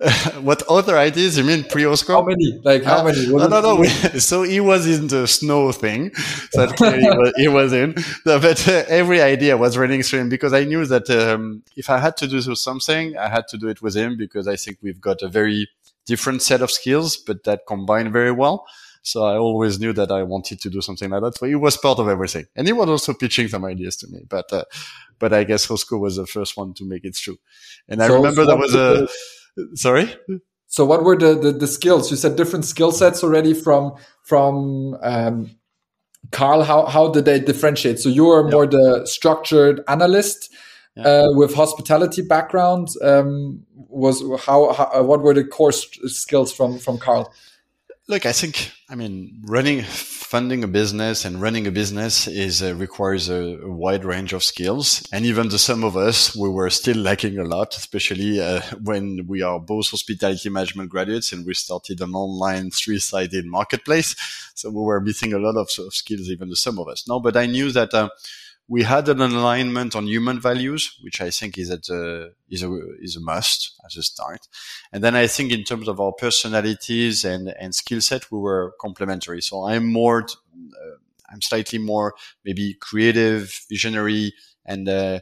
what 0.40 0.62
other 0.62 0.96
ideas 0.96 1.36
you 1.36 1.44
mean 1.44 1.62
pre-Hosco? 1.62 2.14
How 2.14 2.22
many? 2.22 2.58
Like 2.64 2.84
how 2.84 3.00
uh, 3.00 3.04
many? 3.04 3.26
no, 3.26 3.46
no, 3.48 3.60
no. 3.60 3.84
so 4.18 4.42
he 4.44 4.58
was 4.58 4.86
in 4.86 5.08
the 5.08 5.26
snow 5.26 5.72
thing. 5.72 6.12
So 6.52 6.66
he, 6.66 7.06
was, 7.06 7.32
he 7.36 7.48
was 7.48 7.72
in. 7.72 7.94
But 8.24 8.68
uh, 8.68 8.84
every 8.88 9.20
idea 9.20 9.56
was 9.56 9.76
running 9.76 10.02
through 10.02 10.20
him 10.20 10.28
because 10.28 10.52
I 10.52 10.64
knew 10.64 10.84
that 10.86 11.08
um, 11.10 11.62
if 11.76 11.88
I 11.88 11.98
had 11.98 12.16
to 12.18 12.26
do 12.26 12.40
something, 12.40 13.16
I 13.16 13.28
had 13.28 13.46
to 13.48 13.58
do 13.58 13.68
it 13.68 13.82
with 13.82 13.94
him 13.94 14.16
because 14.16 14.48
I 14.48 14.56
think 14.56 14.78
we've 14.82 15.00
got 15.00 15.22
a 15.22 15.28
very 15.28 15.68
different 16.06 16.42
set 16.42 16.60
of 16.60 16.70
skills, 16.70 17.16
but 17.16 17.44
that 17.44 17.60
combine 17.66 18.10
very 18.10 18.32
well. 18.32 18.66
So 19.02 19.24
I 19.24 19.36
always 19.36 19.78
knew 19.78 19.92
that 19.94 20.10
I 20.10 20.22
wanted 20.24 20.60
to 20.62 20.70
do 20.70 20.80
something 20.80 21.10
like 21.10 21.22
that. 21.22 21.38
So 21.38 21.46
he 21.46 21.54
was 21.54 21.76
part 21.76 21.98
of 21.98 22.08
everything, 22.08 22.46
and 22.56 22.66
he 22.66 22.72
was 22.72 22.88
also 22.88 23.14
pitching 23.14 23.48
some 23.48 23.64
ideas 23.64 23.96
to 23.98 24.08
me. 24.08 24.20
But 24.28 24.52
uh, 24.52 24.64
but 25.18 25.32
I 25.32 25.44
guess 25.44 25.66
Hosco 25.66 25.98
was 25.98 26.16
the 26.16 26.26
first 26.26 26.56
one 26.56 26.74
to 26.74 26.84
make 26.84 27.04
it 27.04 27.14
true. 27.16 27.38
And 27.88 28.02
I 28.02 28.08
so 28.08 28.16
remember 28.16 28.44
there 28.44 28.56
was 28.56 28.74
a 28.74 29.08
sorry. 29.74 30.14
So 30.66 30.84
what 30.84 31.02
were 31.02 31.16
the, 31.16 31.34
the, 31.34 31.52
the 31.52 31.66
skills? 31.66 32.10
You 32.10 32.16
said 32.16 32.36
different 32.36 32.64
skill 32.64 32.92
sets 32.92 33.24
already 33.24 33.54
from 33.54 33.94
from 34.22 34.96
um, 35.02 35.50
Carl. 36.30 36.62
How 36.62 36.86
how 36.86 37.10
did 37.10 37.24
they 37.24 37.40
differentiate? 37.40 37.98
So 37.98 38.08
you 38.08 38.26
were 38.26 38.48
more 38.48 38.66
the 38.66 39.06
structured 39.06 39.82
analyst. 39.88 40.52
Yeah. 40.96 41.04
Uh, 41.06 41.26
with 41.34 41.54
hospitality 41.54 42.20
background, 42.20 42.88
um, 43.00 43.64
was 43.76 44.20
how, 44.44 44.72
how, 44.72 45.04
what 45.04 45.22
were 45.22 45.32
the 45.32 45.44
core 45.44 45.70
skills 45.70 46.52
from 46.52 46.80
from 46.80 46.98
Carl? 46.98 47.32
Look, 48.08 48.26
I 48.26 48.32
think, 48.32 48.72
I 48.92 48.96
mean, 48.96 49.40
running, 49.44 49.82
funding 49.82 50.64
a 50.64 50.66
business 50.66 51.24
and 51.24 51.40
running 51.40 51.64
a 51.68 51.70
business 51.70 52.26
is 52.26 52.60
uh, 52.60 52.74
requires 52.74 53.28
a, 53.28 53.56
a, 53.62 53.70
wide 53.70 54.04
range 54.04 54.32
of 54.32 54.42
skills. 54.42 55.06
And 55.12 55.24
even 55.24 55.48
the 55.48 55.60
sum 55.60 55.84
of 55.84 55.96
us, 55.96 56.34
we 56.34 56.48
were 56.48 56.68
still 56.70 56.96
lacking 56.96 57.38
a 57.38 57.44
lot, 57.44 57.76
especially 57.76 58.40
uh, 58.40 58.62
when 58.82 59.28
we 59.28 59.42
are 59.42 59.60
both 59.60 59.90
hospitality 59.90 60.48
management 60.48 60.90
graduates 60.90 61.32
and 61.32 61.46
we 61.46 61.54
started 61.54 62.00
an 62.00 62.16
online 62.16 62.72
three-sided 62.72 63.46
marketplace. 63.46 64.16
So 64.56 64.70
we 64.70 64.82
were 64.82 65.00
missing 65.00 65.34
a 65.34 65.38
lot 65.38 65.54
of, 65.54 65.68
of 65.78 65.94
skills, 65.94 66.28
even 66.28 66.48
the 66.48 66.56
sum 66.56 66.80
of 66.80 66.88
us. 66.88 67.06
No, 67.06 67.20
but 67.20 67.36
I 67.36 67.46
knew 67.46 67.70
that, 67.70 67.94
uh, 67.94 68.08
we 68.70 68.84
had 68.84 69.08
an 69.08 69.20
alignment 69.20 69.96
on 69.96 70.06
human 70.06 70.40
values, 70.40 70.96
which 71.02 71.20
I 71.20 71.30
think 71.30 71.58
is 71.58 71.70
at 71.72 71.88
a, 71.88 72.30
is 72.48 72.62
a, 72.62 72.70
is 73.00 73.16
a 73.16 73.20
must 73.20 73.74
as 73.84 73.96
a 73.96 74.02
start. 74.02 74.46
And 74.92 75.02
then 75.02 75.16
I 75.16 75.26
think 75.26 75.50
in 75.50 75.64
terms 75.64 75.88
of 75.88 75.98
our 75.98 76.12
personalities 76.12 77.24
and, 77.24 77.48
and 77.58 77.74
skill 77.74 78.00
set, 78.00 78.30
we 78.30 78.38
were 78.38 78.72
complementary. 78.80 79.42
So 79.42 79.64
I'm 79.64 79.92
more, 79.92 80.22
uh, 80.22 80.96
I'm 81.32 81.42
slightly 81.42 81.80
more 81.80 82.14
maybe 82.44 82.74
creative, 82.74 83.52
visionary, 83.68 84.34
and, 84.64 84.88
uh, 84.88 85.20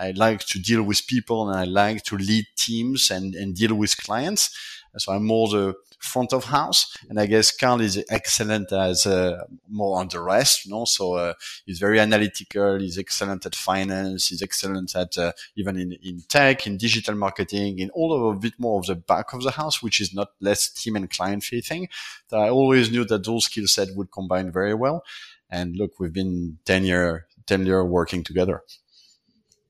I 0.00 0.12
like 0.12 0.40
to 0.46 0.58
deal 0.58 0.82
with 0.82 1.06
people 1.06 1.48
and 1.48 1.58
I 1.58 1.64
like 1.64 2.04
to 2.04 2.16
lead 2.16 2.46
teams 2.56 3.10
and, 3.10 3.34
and 3.34 3.54
deal 3.54 3.74
with 3.74 3.96
clients. 3.96 4.56
So 4.98 5.12
I'm 5.12 5.24
more 5.24 5.48
the 5.48 5.74
front 5.98 6.32
of 6.32 6.44
house. 6.44 6.96
And 7.08 7.18
I 7.18 7.26
guess 7.26 7.50
Carl 7.50 7.80
is 7.80 8.02
excellent 8.08 8.72
as 8.72 9.06
uh, 9.06 9.44
more 9.68 9.98
on 9.98 10.08
the 10.08 10.20
rest, 10.20 10.64
you 10.64 10.70
know. 10.70 10.84
So 10.84 11.14
uh, 11.14 11.34
he's 11.66 11.78
very 11.78 12.00
analytical. 12.00 12.78
He's 12.78 12.98
excellent 12.98 13.46
at 13.46 13.54
finance. 13.54 14.28
He's 14.28 14.42
excellent 14.42 14.94
at 14.94 15.16
uh, 15.18 15.32
even 15.56 15.78
in, 15.78 15.92
in 16.02 16.22
tech, 16.28 16.66
in 16.66 16.76
digital 16.76 17.14
marketing, 17.14 17.78
in 17.78 17.90
all 17.90 18.12
of 18.12 18.36
a 18.36 18.38
bit 18.38 18.54
more 18.58 18.80
of 18.80 18.86
the 18.86 18.94
back 18.94 19.32
of 19.32 19.42
the 19.42 19.52
house, 19.52 19.82
which 19.82 20.00
is 20.00 20.14
not 20.14 20.32
less 20.40 20.68
team 20.68 20.96
and 20.96 21.10
client 21.10 21.42
facing. 21.42 21.88
That 22.30 22.40
I 22.40 22.48
always 22.50 22.90
knew 22.90 23.04
that 23.04 23.24
those 23.24 23.46
skill 23.46 23.66
set 23.66 23.88
would 23.94 24.10
combine 24.10 24.52
very 24.52 24.74
well. 24.74 25.04
And 25.50 25.76
look, 25.76 25.98
we've 25.98 26.12
been 26.12 26.58
10 26.66 26.84
year, 26.84 27.26
10 27.46 27.66
year 27.66 27.84
working 27.84 28.22
together. 28.22 28.62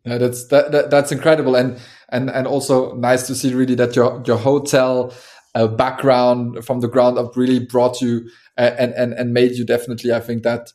Yeah, 0.04 0.18
that's 0.18 0.46
that, 0.48 0.72
that, 0.72 0.90
that's 0.90 1.12
incredible, 1.12 1.56
and 1.56 1.78
and 2.08 2.30
and 2.30 2.46
also 2.46 2.94
nice 2.96 3.26
to 3.28 3.34
see 3.34 3.54
really 3.54 3.76
that 3.76 3.96
your 3.96 4.22
your 4.26 4.38
hotel 4.38 5.12
uh, 5.54 5.68
background 5.68 6.64
from 6.64 6.80
the 6.80 6.88
ground 6.88 7.18
up 7.18 7.36
really 7.36 7.60
brought 7.60 8.00
you 8.00 8.28
uh, 8.58 8.72
and 8.78 8.94
and 8.94 9.12
and 9.12 9.34
made 9.34 9.52
you 9.52 9.64
definitely 9.64 10.12
I 10.12 10.20
think 10.20 10.42
that 10.44 10.72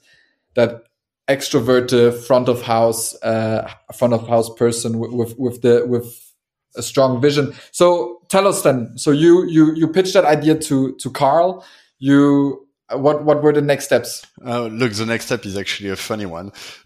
that 0.56 0.84
extroverted 1.30 2.14
front 2.26 2.50
of 2.50 2.62
house 2.64 3.16
uh, 3.24 3.70
front 3.96 4.14
of 4.14 4.28
house 4.28 4.54
person 4.56 5.00
with, 5.00 5.12
with 5.12 5.40
with 5.40 5.62
the 5.62 5.86
with 5.88 6.34
a 6.76 6.84
strong 6.84 7.22
vision. 7.22 7.54
So 7.72 8.22
tell 8.30 8.48
us 8.48 8.62
then. 8.62 8.98
So 8.98 9.12
you 9.12 9.46
you 9.48 9.74
you 9.76 9.88
pitched 9.88 10.14
that 10.14 10.26
idea 10.26 10.56
to 10.60 10.96
to 10.98 11.12
Carl. 11.12 11.66
You 12.00 12.62
what 12.96 13.24
what 13.24 13.42
were 13.44 13.54
the 13.54 13.62
next 13.62 13.86
steps? 13.86 14.26
Uh, 14.46 14.66
look, 14.68 14.94
the 14.94 15.06
next 15.06 15.26
step 15.26 15.46
is 15.46 15.58
actually 15.58 15.90
a 15.90 15.96
funny 15.96 16.26
one. 16.26 16.52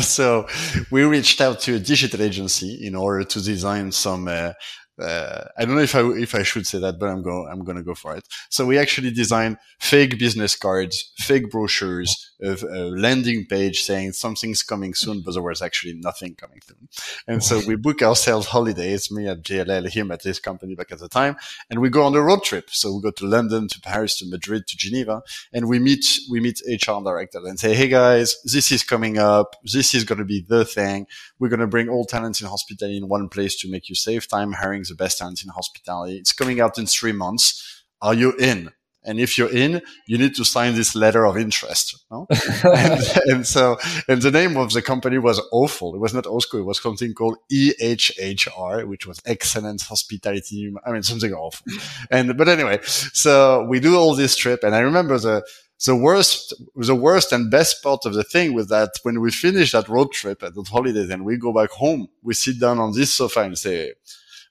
so 0.00 0.46
we 0.90 1.02
reached 1.02 1.40
out 1.40 1.60
to 1.60 1.76
a 1.76 1.78
digital 1.78 2.22
agency 2.22 2.86
in 2.86 2.94
order 2.94 3.24
to 3.24 3.42
design 3.42 3.92
some 3.92 4.28
uh, 4.28 4.52
uh, 5.00 5.44
I 5.56 5.64
don't 5.64 5.74
know 5.74 5.82
if 5.82 5.94
I 5.94 6.02
if 6.10 6.34
I 6.34 6.42
should 6.42 6.66
say 6.66 6.78
that, 6.78 6.98
but 6.98 7.08
I'm 7.08 7.22
going 7.22 7.48
I'm 7.50 7.64
going 7.64 7.76
to 7.76 7.82
go 7.82 7.94
for 7.94 8.14
it. 8.14 8.28
So 8.50 8.66
we 8.66 8.78
actually 8.78 9.10
design 9.10 9.58
fake 9.80 10.18
business 10.18 10.54
cards, 10.54 11.12
fake 11.16 11.50
brochures, 11.50 12.32
a, 12.42 12.52
a 12.52 12.80
landing 12.90 13.46
page 13.46 13.82
saying 13.82 14.12
something's 14.12 14.62
coming 14.62 14.92
soon, 14.92 15.22
but 15.22 15.32
there 15.32 15.42
was 15.42 15.62
actually 15.62 15.94
nothing 15.94 16.34
coming 16.34 16.60
soon. 16.66 16.88
And 17.26 17.42
so 17.42 17.62
we 17.66 17.76
book 17.76 18.02
ourselves 18.02 18.48
holidays, 18.48 19.10
me 19.10 19.28
at 19.28 19.42
JLL, 19.42 19.88
him 19.88 20.10
at 20.10 20.22
his 20.22 20.38
company 20.38 20.74
back 20.74 20.92
at 20.92 20.98
the 20.98 21.08
time, 21.08 21.36
and 21.70 21.80
we 21.80 21.88
go 21.88 22.04
on 22.04 22.14
a 22.14 22.20
road 22.20 22.42
trip. 22.42 22.68
So 22.70 22.94
we 22.94 23.02
go 23.02 23.10
to 23.12 23.26
London, 23.26 23.68
to 23.68 23.80
Paris, 23.80 24.18
to 24.18 24.28
Madrid, 24.28 24.66
to 24.66 24.76
Geneva, 24.76 25.22
and 25.54 25.68
we 25.68 25.78
meet 25.78 26.04
we 26.30 26.40
meet 26.40 26.60
HR 26.66 27.02
director 27.02 27.40
and 27.44 27.58
say, 27.58 27.74
hey 27.74 27.88
guys, 27.88 28.36
this 28.44 28.70
is 28.70 28.82
coming 28.82 29.18
up. 29.18 29.56
This 29.64 29.94
is 29.94 30.04
going 30.04 30.18
to 30.18 30.24
be 30.24 30.44
the 30.46 30.64
thing. 30.66 31.06
We're 31.38 31.48
going 31.48 31.60
to 31.60 31.66
bring 31.66 31.88
all 31.88 32.04
talents 32.04 32.40
in 32.40 32.46
hospitality 32.46 32.98
in 32.98 33.08
one 33.08 33.28
place 33.28 33.58
to 33.60 33.70
make 33.70 33.88
you 33.88 33.94
save 33.94 34.28
time 34.28 34.52
hiring 34.52 34.81
the 34.88 34.94
best 34.94 35.20
hands 35.20 35.42
in 35.44 35.50
hospitality. 35.50 36.18
It's 36.18 36.32
coming 36.32 36.60
out 36.60 36.78
in 36.78 36.86
three 36.86 37.12
months. 37.12 37.84
Are 38.00 38.14
you 38.14 38.32
in? 38.32 38.70
And 39.04 39.18
if 39.18 39.36
you're 39.36 39.52
in, 39.52 39.82
you 40.06 40.16
need 40.16 40.34
to 40.36 40.44
sign 40.44 40.74
this 40.74 40.94
letter 40.94 41.26
of 41.26 41.36
interest. 41.36 42.04
No? 42.10 42.26
and, 42.64 43.00
and, 43.26 43.46
so, 43.46 43.78
and 44.06 44.22
the 44.22 44.30
name 44.30 44.56
of 44.56 44.72
the 44.72 44.82
company 44.82 45.18
was 45.18 45.40
awful. 45.50 45.94
It 45.94 45.98
was 45.98 46.14
not 46.14 46.24
Hosco. 46.24 46.60
It 46.60 46.64
was 46.64 46.80
something 46.80 47.12
called 47.12 47.36
EHHR, 47.52 48.86
which 48.86 49.06
was 49.06 49.20
excellent 49.26 49.82
hospitality. 49.82 50.72
I 50.86 50.92
mean, 50.92 51.02
something 51.02 51.32
awful. 51.32 51.66
And, 52.10 52.36
but 52.38 52.48
anyway, 52.48 52.78
so 52.84 53.66
we 53.68 53.80
do 53.80 53.96
all 53.96 54.14
this 54.14 54.36
trip. 54.36 54.62
And 54.62 54.74
I 54.74 54.80
remember 54.80 55.18
the, 55.18 55.44
the 55.84 55.96
worst, 55.96 56.54
the 56.76 56.94
worst 56.94 57.32
and 57.32 57.50
best 57.50 57.82
part 57.82 58.06
of 58.06 58.14
the 58.14 58.22
thing 58.22 58.54
was 58.54 58.68
that 58.68 58.90
when 59.02 59.20
we 59.20 59.32
finish 59.32 59.72
that 59.72 59.88
road 59.88 60.12
trip 60.12 60.44
at 60.44 60.54
the 60.54 60.62
holidays 60.62 61.10
and 61.10 61.24
we 61.24 61.36
go 61.38 61.52
back 61.52 61.70
home, 61.70 62.06
we 62.22 62.34
sit 62.34 62.60
down 62.60 62.78
on 62.78 62.92
this 62.92 63.14
sofa 63.14 63.40
and 63.40 63.58
say, 63.58 63.94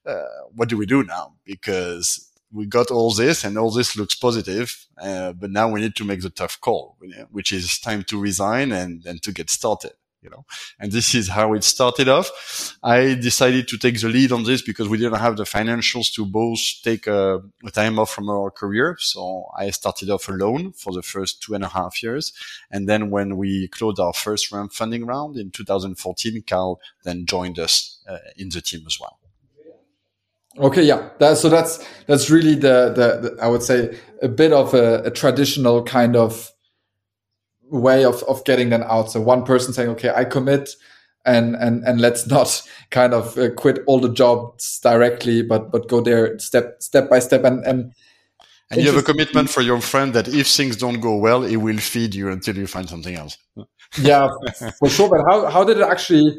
uh, 0.06 0.24
what 0.56 0.70
do 0.70 0.78
we 0.78 0.86
do 0.86 1.04
now? 1.04 1.34
Because 1.46 2.32
we 2.52 2.66
got 2.66 2.92
all 2.92 3.12
this 3.12 3.44
and 3.44 3.58
all 3.58 3.72
this 3.72 3.96
looks 3.96 4.16
positive, 4.16 4.88
uh, 5.02 5.34
but 5.34 5.52
now 5.52 5.70
we 5.70 5.82
need 5.82 5.96
to 5.96 6.04
make 6.04 6.22
the 6.22 6.30
tough 6.30 6.60
call, 6.60 6.98
which 7.32 7.52
is 7.52 7.80
time 7.80 8.04
to 8.04 8.20
resign 8.20 8.72
and, 8.72 9.06
and 9.06 9.22
to 9.24 9.32
get 9.32 9.50
started. 9.50 9.94
You 10.24 10.30
know, 10.30 10.46
and 10.80 10.92
this 10.92 11.16
is 11.16 11.30
how 11.30 11.54
it 11.54 11.64
started 11.64 12.08
off. 12.08 12.78
I 12.84 13.16
decided 13.16 13.68
to 13.70 13.78
take 13.80 14.00
the 14.00 14.08
lead 14.08 14.32
on 14.32 14.44
this 14.44 14.62
because 14.62 14.88
we 14.88 15.00
didn't 15.00 15.18
have 15.18 15.36
the 15.36 15.46
financials 15.46 16.14
to 16.14 16.28
both 16.28 16.60
take 16.84 17.08
a, 17.08 17.42
a 17.66 17.72
time 17.72 17.98
off 17.98 18.12
from 18.12 18.30
our 18.30 18.52
career. 18.52 18.98
So 19.00 19.46
I 19.58 19.72
started 19.72 20.12
off 20.12 20.30
alone 20.30 20.74
for 20.74 20.94
the 20.94 21.02
first 21.02 21.42
two 21.42 21.56
and 21.56 21.64
a 21.64 21.70
half 21.70 22.04
years. 22.04 22.34
And 22.70 22.88
then 22.88 23.10
when 23.10 23.36
we 23.36 23.68
closed 23.70 24.00
our 24.00 24.14
first 24.14 24.52
round 24.52 24.74
funding 24.74 25.08
round 25.08 25.38
in 25.38 25.50
2014, 25.50 26.44
Carl 26.46 26.80
then 27.04 27.26
joined 27.26 27.58
us 27.58 27.98
uh, 28.08 28.20
in 28.38 28.50
the 28.50 28.62
team 28.62 28.84
as 28.86 29.00
well. 29.00 29.21
Okay, 30.58 30.84
yeah. 30.84 31.10
That, 31.20 31.38
so 31.38 31.50
that's 31.50 31.86
that's 32.08 32.30
really 32.30 32.56
the, 32.56 32.90
the, 32.90 33.30
the 33.30 33.38
I 33.42 33.48
would 33.48 33.64
say 33.64 33.98
a 34.22 34.28
bit 34.28 34.52
of 34.52 34.74
a, 34.74 35.04
a, 35.04 35.12
traditional 35.12 35.84
kind 35.84 36.16
of 36.16 36.52
way 37.70 38.04
of 38.04 38.22
of 38.24 38.44
getting 38.44 38.70
them 38.70 38.84
out. 38.84 39.12
So 39.12 39.22
one 39.22 39.46
person 39.46 39.74
saying, 39.74 39.90
"Okay, 39.92 40.12
I 40.14 40.26
commit," 40.26 40.72
and 41.26 41.56
and 41.56 41.84
and 41.86 42.02
let's 42.02 42.28
not 42.28 42.62
kind 42.92 43.14
of 43.14 43.38
uh, 43.38 43.52
quit 43.52 43.80
all 43.88 44.00
the 44.00 44.12
jobs 44.12 44.80
directly, 44.80 45.42
but 45.42 45.72
but 45.72 45.88
go 45.88 46.02
there 46.02 46.38
step 46.40 46.82
step 46.82 47.10
by 47.10 47.20
step 47.20 47.44
and 47.44 47.66
and. 47.66 47.94
And 48.74 48.80
you 48.80 48.88
have 48.88 48.96
a 48.96 49.04
commitment 49.04 49.50
for 49.50 49.60
your 49.60 49.82
friend 49.82 50.14
that 50.14 50.30
if 50.30 50.48
things 50.48 50.78
don't 50.78 51.02
go 51.02 51.18
well, 51.18 51.42
he 51.42 51.58
will 51.58 51.80
feed 51.80 52.16
you 52.16 52.30
until 52.30 52.56
you 52.56 52.68
find 52.68 52.88
something 52.88 53.14
else. 53.14 53.38
yeah, 54.02 54.30
for 54.80 54.88
sure. 54.88 55.10
But 55.10 55.26
how 55.30 55.48
how 55.48 55.66
did 55.66 55.76
it 55.76 55.84
actually? 55.84 56.38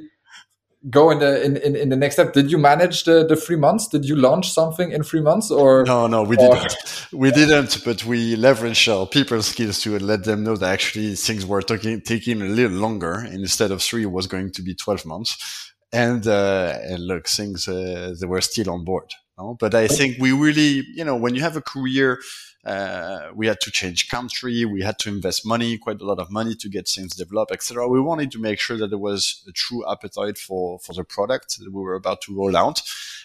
Go 0.90 1.10
in 1.10 1.18
the 1.18 1.42
in, 1.44 1.56
in, 1.58 1.76
in, 1.76 1.88
the 1.88 1.96
next 1.96 2.16
step. 2.16 2.32
Did 2.32 2.50
you 2.50 2.58
manage 2.58 3.04
the, 3.04 3.26
the 3.26 3.36
three 3.36 3.56
months? 3.56 3.88
Did 3.88 4.04
you 4.04 4.16
launch 4.16 4.50
something 4.50 4.90
in 4.92 5.02
three 5.02 5.20
months 5.20 5.50
or? 5.50 5.84
No 5.84 6.06
no 6.06 6.22
we 6.22 6.36
or... 6.36 6.54
didn't 6.54 6.76
we 7.12 7.30
didn't 7.30 7.82
but 7.84 8.04
we 8.04 8.36
leveraged 8.36 8.92
our 8.92 9.06
people 9.06 9.42
skills 9.42 9.80
to 9.82 9.98
let 9.98 10.24
them 10.24 10.44
know 10.44 10.56
that 10.56 10.72
actually 10.72 11.14
things 11.14 11.46
were 11.46 11.62
taking 11.62 12.00
taking 12.00 12.42
a 12.42 12.46
little 12.46 12.76
longer. 12.78 13.26
Instead 13.30 13.70
of 13.70 13.82
three 13.82 14.06
was 14.06 14.26
going 14.26 14.50
to 14.52 14.62
be 14.62 14.74
12 14.74 15.06
months. 15.06 15.72
And 15.94 16.26
uh, 16.26 16.78
and 16.82 17.06
look 17.06 17.28
things 17.28 17.68
uh, 17.68 18.14
they 18.18 18.26
were 18.26 18.40
still 18.40 18.70
on 18.70 18.82
board 18.82 19.12
No? 19.38 19.56
But 19.58 19.74
I 19.74 19.88
think 19.88 20.16
we 20.18 20.32
really, 20.32 20.84
you 20.94 21.04
know, 21.04 21.16
when 21.16 21.34
you 21.34 21.42
have 21.42 21.56
a 21.56 21.62
career, 21.62 22.18
uh, 22.64 23.30
we 23.34 23.46
had 23.46 23.60
to 23.60 23.70
change 23.70 24.08
country. 24.08 24.64
We 24.64 24.82
had 24.82 24.98
to 25.00 25.08
invest 25.08 25.44
money, 25.44 25.78
quite 25.78 26.00
a 26.00 26.04
lot 26.04 26.18
of 26.18 26.30
money 26.30 26.54
to 26.56 26.68
get 26.68 26.88
things 26.88 27.14
developed, 27.14 27.52
etc. 27.52 27.88
We 27.88 28.00
wanted 28.00 28.30
to 28.32 28.38
make 28.40 28.60
sure 28.60 28.76
that 28.76 28.88
there 28.88 28.98
was 28.98 29.44
a 29.48 29.52
true 29.52 29.82
appetite 29.90 30.38
for, 30.38 30.78
for 30.78 30.92
the 30.92 31.04
product 31.04 31.58
that 31.58 31.72
we 31.72 31.82
were 31.82 31.94
about 31.94 32.20
to 32.22 32.36
roll 32.36 32.56
out. 32.56 32.82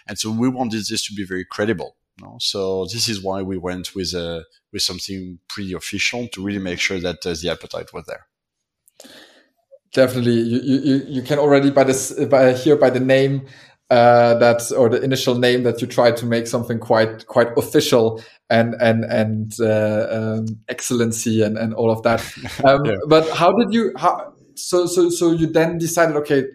And 0.07 0.17
so 0.17 0.31
we 0.31 0.49
wanted 0.49 0.85
this 0.89 1.05
to 1.07 1.13
be 1.13 1.25
very 1.25 1.45
credible. 1.45 1.97
No? 2.19 2.37
So 2.39 2.85
this 2.85 3.07
is 3.07 3.21
why 3.21 3.43
we 3.43 3.57
went 3.57 3.93
with, 3.93 4.15
uh, 4.15 4.41
with 4.73 4.81
something 4.81 5.39
pretty 5.49 5.73
official 5.73 6.27
to 6.29 6.43
really 6.43 6.59
make 6.59 6.79
sure 6.79 6.99
that 6.99 7.25
uh, 7.25 7.35
the 7.39 7.49
appetite 7.49 7.93
was 7.93 8.05
there 8.05 8.25
definitely 9.93 10.33
you, 10.33 10.59
you 10.59 11.05
you 11.07 11.21
can 11.21 11.39
already 11.39 11.71
by 11.71 11.83
this 11.83 12.11
by 12.25 12.53
here 12.53 12.75
by 12.75 12.89
the 12.89 12.99
name 12.99 13.45
uh, 13.89 14.33
that 14.35 14.71
or 14.77 14.89
the 14.89 15.01
initial 15.01 15.35
name 15.35 15.63
that 15.63 15.81
you 15.81 15.87
try 15.87 16.11
to 16.11 16.25
make 16.25 16.45
something 16.45 16.77
quite 16.77 17.25
quite 17.27 17.47
official 17.57 18.21
and 18.49 18.75
and 18.75 19.03
and 19.05 19.53
uh, 19.59 20.07
um, 20.09 20.45
excellency 20.69 21.41
and 21.41 21.57
and 21.57 21.73
all 21.73 21.91
of 21.91 22.03
that. 22.03 22.23
Um, 22.63 22.85
yeah. 22.85 22.95
But 23.07 23.29
how 23.29 23.51
did 23.51 23.73
you 23.73 23.93
how 23.97 24.33
so 24.55 24.85
so 24.85 25.09
so 25.09 25.31
you 25.31 25.47
then 25.47 25.77
decided 25.77 26.15
okay 26.17 26.45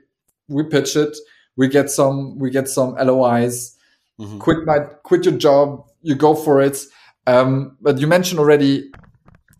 we 0.48 0.64
pitch 0.64 0.96
it 0.96 1.16
we 1.56 1.68
get 1.68 1.90
some 1.90 2.38
we 2.38 2.50
get 2.50 2.68
some 2.68 2.94
LOIs 2.94 3.76
mm-hmm. 4.20 4.38
quit 4.38 4.58
my 4.64 4.80
quit 5.04 5.24
your 5.24 5.36
job 5.36 5.84
you 6.02 6.14
go 6.14 6.34
for 6.34 6.60
it. 6.60 6.78
Um, 7.26 7.76
but 7.80 7.98
you 7.98 8.06
mentioned 8.06 8.40
already 8.40 8.90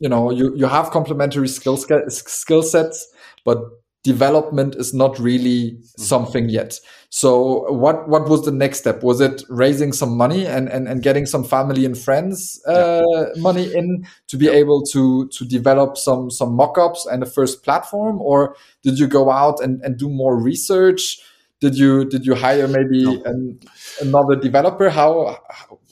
you 0.01 0.09
know 0.09 0.31
you 0.31 0.55
you 0.57 0.67
have 0.67 0.91
complementary 0.91 1.49
skill 1.49 1.77
skill 1.77 2.63
sets 2.63 3.09
but 3.45 3.59
development 4.03 4.75
is 4.75 4.93
not 4.93 5.19
really 5.19 5.79
something 5.97 6.49
yet. 6.49 6.79
So 7.11 7.71
what 7.73 8.09
what 8.09 8.29
was 8.29 8.45
the 8.45 8.51
next 8.51 8.81
step? 8.81 9.03
Was 9.03 9.21
it 9.21 9.43
raising 9.49 9.93
some 9.93 10.17
money 10.17 10.47
and 10.47 10.69
and, 10.69 10.89
and 10.89 11.03
getting 11.03 11.27
some 11.27 11.45
family 11.45 11.85
and 11.85 11.97
friends 11.97 12.61
uh, 12.67 13.03
yeah. 13.05 13.25
money 13.37 13.73
in 13.73 14.07
to 14.29 14.37
be 14.37 14.49
able 14.49 14.83
to 14.93 15.29
to 15.29 15.45
develop 15.45 15.97
some 15.97 16.31
some 16.31 16.55
mock-ups 16.55 17.07
and 17.07 17.23
a 17.23 17.27
first 17.27 17.63
platform, 17.63 18.21
or 18.21 18.57
did 18.83 18.99
you 18.99 19.07
go 19.07 19.31
out 19.31 19.61
and, 19.61 19.81
and 19.83 19.99
do 19.99 20.09
more 20.09 20.37
research? 20.37 21.21
Did 21.61 21.77
you 21.77 22.05
did 22.05 22.27
you 22.27 22.35
hire 22.35 22.67
maybe 22.67 23.05
no. 23.05 23.23
an, 23.25 23.61
another 24.01 24.35
developer? 24.35 24.91
How 24.91 25.39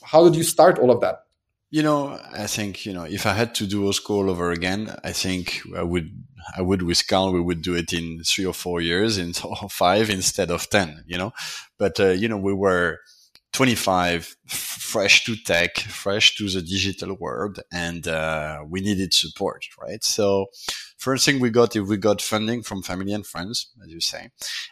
how 0.03 0.25
did 0.25 0.35
you 0.35 0.43
start 0.43 0.79
all 0.79 0.91
of 0.91 0.99
that? 1.01 1.23
You 1.73 1.83
know, 1.83 2.19
I 2.33 2.47
think 2.47 2.85
you 2.85 2.91
know 2.93 3.03
if 3.05 3.25
I 3.25 3.33
had 3.33 3.55
to 3.55 3.65
do 3.65 3.83
Hosco 3.85 4.29
over 4.29 4.51
again, 4.51 4.93
I 5.05 5.13
think 5.13 5.61
I 5.75 5.83
would 5.83 6.09
I 6.57 6.61
would 6.61 6.81
with 6.81 7.07
Carl, 7.07 7.31
we 7.31 7.39
would 7.39 7.61
do 7.61 7.75
it 7.75 7.93
in 7.93 8.23
three 8.25 8.45
or 8.45 8.53
four 8.53 8.81
years, 8.81 9.17
in 9.17 9.33
or 9.43 9.69
five 9.69 10.09
instead 10.09 10.51
of 10.51 10.69
10, 10.69 11.03
you 11.07 11.17
know, 11.17 11.31
but, 11.77 11.99
uh, 11.99 12.09
you 12.09 12.27
know, 12.27 12.37
we 12.37 12.53
were 12.53 12.99
25, 13.53 14.35
fresh 14.47 15.23
to 15.25 15.35
tech, 15.35 15.77
fresh 15.77 16.35
to 16.37 16.49
the 16.49 16.61
digital 16.61 17.15
world, 17.19 17.59
and, 17.71 18.07
uh, 18.07 18.63
we 18.67 18.81
needed 18.81 19.13
support, 19.13 19.65
right? 19.79 20.03
So 20.03 20.47
first 21.01 21.25
thing 21.25 21.39
we 21.39 21.49
got 21.49 21.75
is 21.75 21.81
we 21.81 21.97
got 21.97 22.21
funding 22.21 22.61
from 22.61 22.83
family 22.83 23.11
and 23.11 23.25
friends, 23.25 23.71
as 23.83 23.89
you 23.89 23.99
say. 23.99 24.29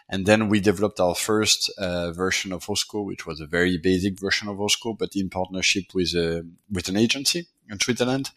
And 0.08 0.26
then 0.28 0.48
we 0.48 0.60
developed 0.60 1.00
our 1.00 1.16
first, 1.16 1.72
uh, 1.78 2.12
version 2.12 2.54
of 2.54 2.66
Hosco, 2.66 3.04
which 3.04 3.26
was 3.26 3.42
a 3.42 3.48
very 3.48 3.78
basic 3.78 4.20
version 4.20 4.48
of 4.48 4.58
Hosco, 4.58 4.94
but 4.98 5.16
in 5.16 5.30
partnership 5.30 5.86
with, 5.94 6.16
uh, 6.16 6.44
with 6.72 6.88
an 6.88 6.98
agency 6.98 7.48
in 7.68 7.80
Switzerland 7.80 8.30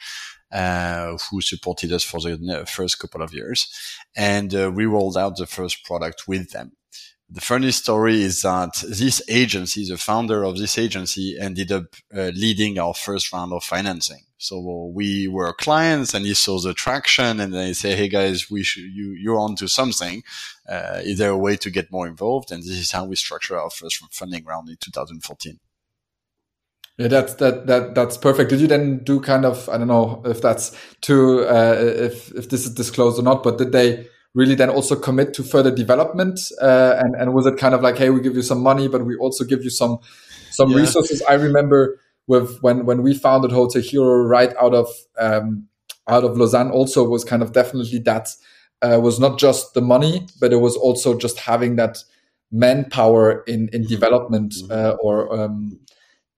uh, 0.50 1.18
who 1.30 1.40
supported 1.42 1.92
us 1.92 2.02
for 2.02 2.20
the 2.20 2.64
first 2.66 2.98
couple 2.98 3.22
of 3.22 3.34
years. 3.34 3.68
And 4.16 4.54
uh, 4.54 4.70
we 4.74 4.86
rolled 4.86 5.18
out 5.18 5.36
the 5.36 5.46
first 5.46 5.84
product 5.84 6.26
with 6.26 6.50
them. 6.50 6.72
The 7.34 7.40
funny 7.40 7.70
story 7.70 8.22
is 8.22 8.42
that 8.42 8.84
this 8.86 9.22
agency, 9.26 9.88
the 9.88 9.96
founder 9.96 10.44
of 10.44 10.58
this 10.58 10.76
agency 10.76 11.38
ended 11.40 11.72
up 11.72 11.84
uh, 12.14 12.30
leading 12.34 12.78
our 12.78 12.92
first 12.92 13.32
round 13.32 13.54
of 13.54 13.64
financing. 13.64 14.24
So 14.36 14.92
we 14.94 15.28
were 15.28 15.54
clients 15.54 16.12
and 16.12 16.26
he 16.26 16.34
saw 16.34 16.60
the 16.60 16.74
traction 16.74 17.40
and 17.40 17.54
they 17.54 17.72
say, 17.72 17.96
Hey 17.96 18.08
guys, 18.08 18.50
we 18.50 18.62
should, 18.62 18.82
you, 18.82 19.12
you're 19.12 19.38
onto 19.38 19.66
something. 19.66 20.22
Uh, 20.68 21.00
is 21.04 21.16
there 21.16 21.30
a 21.30 21.38
way 21.38 21.56
to 21.56 21.70
get 21.70 21.90
more 21.90 22.06
involved? 22.06 22.52
And 22.52 22.62
this 22.62 22.78
is 22.78 22.92
how 22.92 23.06
we 23.06 23.16
structure 23.16 23.58
our 23.58 23.70
first 23.70 24.04
funding 24.10 24.44
round 24.44 24.68
in 24.68 24.76
2014. 24.78 25.58
Yeah, 26.98 27.08
that's 27.08 27.34
that 27.36 27.66
that 27.66 27.94
that's 27.94 28.18
perfect. 28.18 28.50
Did 28.50 28.60
you 28.60 28.66
then 28.66 28.98
do 28.98 29.18
kind 29.20 29.46
of 29.46 29.66
I 29.70 29.78
don't 29.78 29.88
know 29.88 30.22
if 30.26 30.42
that's 30.42 30.76
too 31.00 31.46
uh, 31.46 31.76
if 31.78 32.30
if 32.32 32.50
this 32.50 32.66
is 32.66 32.74
disclosed 32.74 33.18
or 33.18 33.22
not, 33.22 33.42
but 33.42 33.56
did 33.56 33.72
they 33.72 34.06
really 34.34 34.54
then 34.54 34.70
also 34.70 34.96
commit 34.96 35.34
to 35.34 35.42
further 35.42 35.74
development? 35.74 36.40
Uh, 36.60 36.96
and 36.98 37.14
and 37.14 37.34
was 37.34 37.46
it 37.46 37.56
kind 37.56 37.74
of 37.74 37.82
like, 37.82 37.98
hey, 37.98 38.10
we 38.10 38.20
give 38.20 38.34
you 38.34 38.42
some 38.42 38.62
money, 38.62 38.88
but 38.88 39.04
we 39.04 39.16
also 39.16 39.44
give 39.44 39.62
you 39.64 39.70
some 39.70 39.98
some 40.50 40.70
yeah. 40.70 40.78
resources? 40.78 41.22
I 41.22 41.34
remember 41.34 41.98
with 42.26 42.58
when 42.60 42.86
when 42.86 43.02
we 43.02 43.14
founded 43.14 43.52
Hotel 43.52 43.82
Hero 43.82 44.22
right 44.22 44.54
out 44.60 44.74
of 44.74 44.88
um, 45.18 45.68
out 46.08 46.24
of 46.24 46.36
Lausanne, 46.36 46.70
also 46.70 47.04
was 47.04 47.24
kind 47.24 47.42
of 47.42 47.52
definitely 47.52 47.98
that 48.00 48.28
uh, 48.82 48.98
was 49.00 49.20
not 49.20 49.38
just 49.38 49.74
the 49.74 49.82
money, 49.82 50.26
but 50.40 50.52
it 50.52 50.56
was 50.56 50.76
also 50.76 51.16
just 51.16 51.38
having 51.38 51.76
that 51.76 51.98
manpower 52.50 53.42
in 53.46 53.68
in 53.72 53.84
development 53.84 54.52
mm-hmm. 54.52 54.72
uh, 54.72 54.90
or 55.02 55.32
um, 55.40 55.78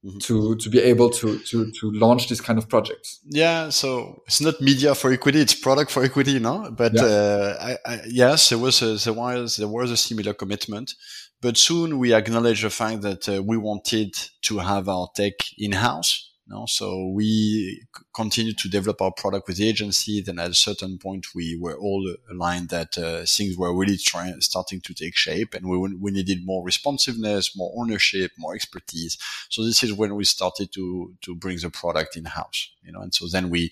Mm-hmm. 0.05 0.19
to 0.19 0.55
to 0.57 0.69
be 0.69 0.81
able 0.81 1.09
to 1.09 1.39
to 1.39 1.71
to 1.71 1.91
launch 1.93 2.29
this 2.29 2.39
kind 2.39 2.59
of 2.59 2.69
projects 2.69 3.21
yeah 3.25 3.71
so 3.71 4.23
it's 4.27 4.39
not 4.39 4.61
media 4.61 4.95
for 4.95 5.11
equity 5.11 5.41
it's 5.41 5.55
product 5.55 5.91
for 5.91 6.05
equity 6.05 6.39
no 6.39 6.71
but 6.71 6.93
yeah. 6.93 7.03
uh, 7.03 7.57
I, 7.87 7.91
I, 7.91 8.01
yes 8.07 8.51
there 8.51 8.59
was 8.59 8.83
a, 8.83 8.97
there 8.97 9.15
was 9.15 9.57
there 9.57 9.67
was 9.67 9.91
a 9.91 9.97
similar 9.97 10.35
commitment 10.35 10.93
but 11.41 11.57
soon 11.57 11.99
we 11.99 12.13
acknowledged 12.13 12.65
the 12.65 12.69
fact 12.69 13.01
that 13.01 13.27
uh, 13.31 13.43
we 13.43 13.57
wanted 13.57 14.15
to 14.43 14.59
have 14.59 14.91
our 14.91 15.09
tech 15.17 15.33
in 15.57 15.73
house 15.73 16.34
no? 16.47 16.67
So 16.67 17.09
we 17.09 17.85
continued 18.13 18.59
to 18.59 18.69
develop 18.69 19.01
our 19.01 19.13
product 19.13 19.49
with 19.49 19.57
the 19.57 19.69
agency. 19.69 20.21
Then 20.21 20.39
at 20.39 20.51
a 20.51 20.55
certain 20.55 20.99
point, 20.99 21.27
we 21.35 21.57
were 21.59 21.77
all 21.77 22.15
aligned 22.31 22.69
that 22.69 22.99
uh, 22.99 23.25
things 23.25 23.57
were 23.57 23.75
really 23.75 23.97
trying, 23.97 24.41
starting 24.41 24.81
to 24.83 24.95
take 24.95 25.17
shape 25.17 25.55
and 25.55 25.67
we, 25.67 25.79
we 25.79 26.11
needed 26.11 26.45
more 26.45 26.63
responsiveness, 26.63 27.57
more 27.57 27.73
ownership, 27.77 28.33
more 28.39 28.55
expertise. 28.55 29.17
So 29.49 29.65
this 29.65 29.83
is 29.83 29.95
when 29.95 30.15
we 30.15 30.25
started 30.25 30.73
to, 30.73 31.15
to 31.23 31.35
bring 31.35 31.59
the 31.59 31.71
product 31.71 32.17
in 32.17 32.27
house, 32.27 32.71
you 32.83 32.93
know, 32.93 33.01
and 33.01 33.15
so 33.15 33.27
then 33.27 33.49
we, 33.49 33.71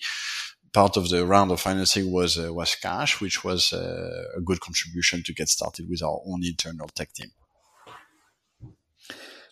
part 0.73 0.97
of 0.97 1.09
the 1.09 1.25
round 1.27 1.51
of 1.51 1.61
financing 1.61 2.11
was, 2.11 2.39
uh, 2.39 2.51
was 2.51 2.73
cash, 2.73 3.21
which 3.21 3.43
was 3.43 3.71
uh, 3.71 4.23
a 4.35 4.41
good 4.41 4.59
contribution 4.61 5.21
to 5.23 5.33
get 5.33 5.47
started 5.47 5.87
with 5.87 6.01
our 6.01 6.21
own 6.25 6.43
internal 6.43 6.87
tech 6.87 7.13
team 7.13 7.31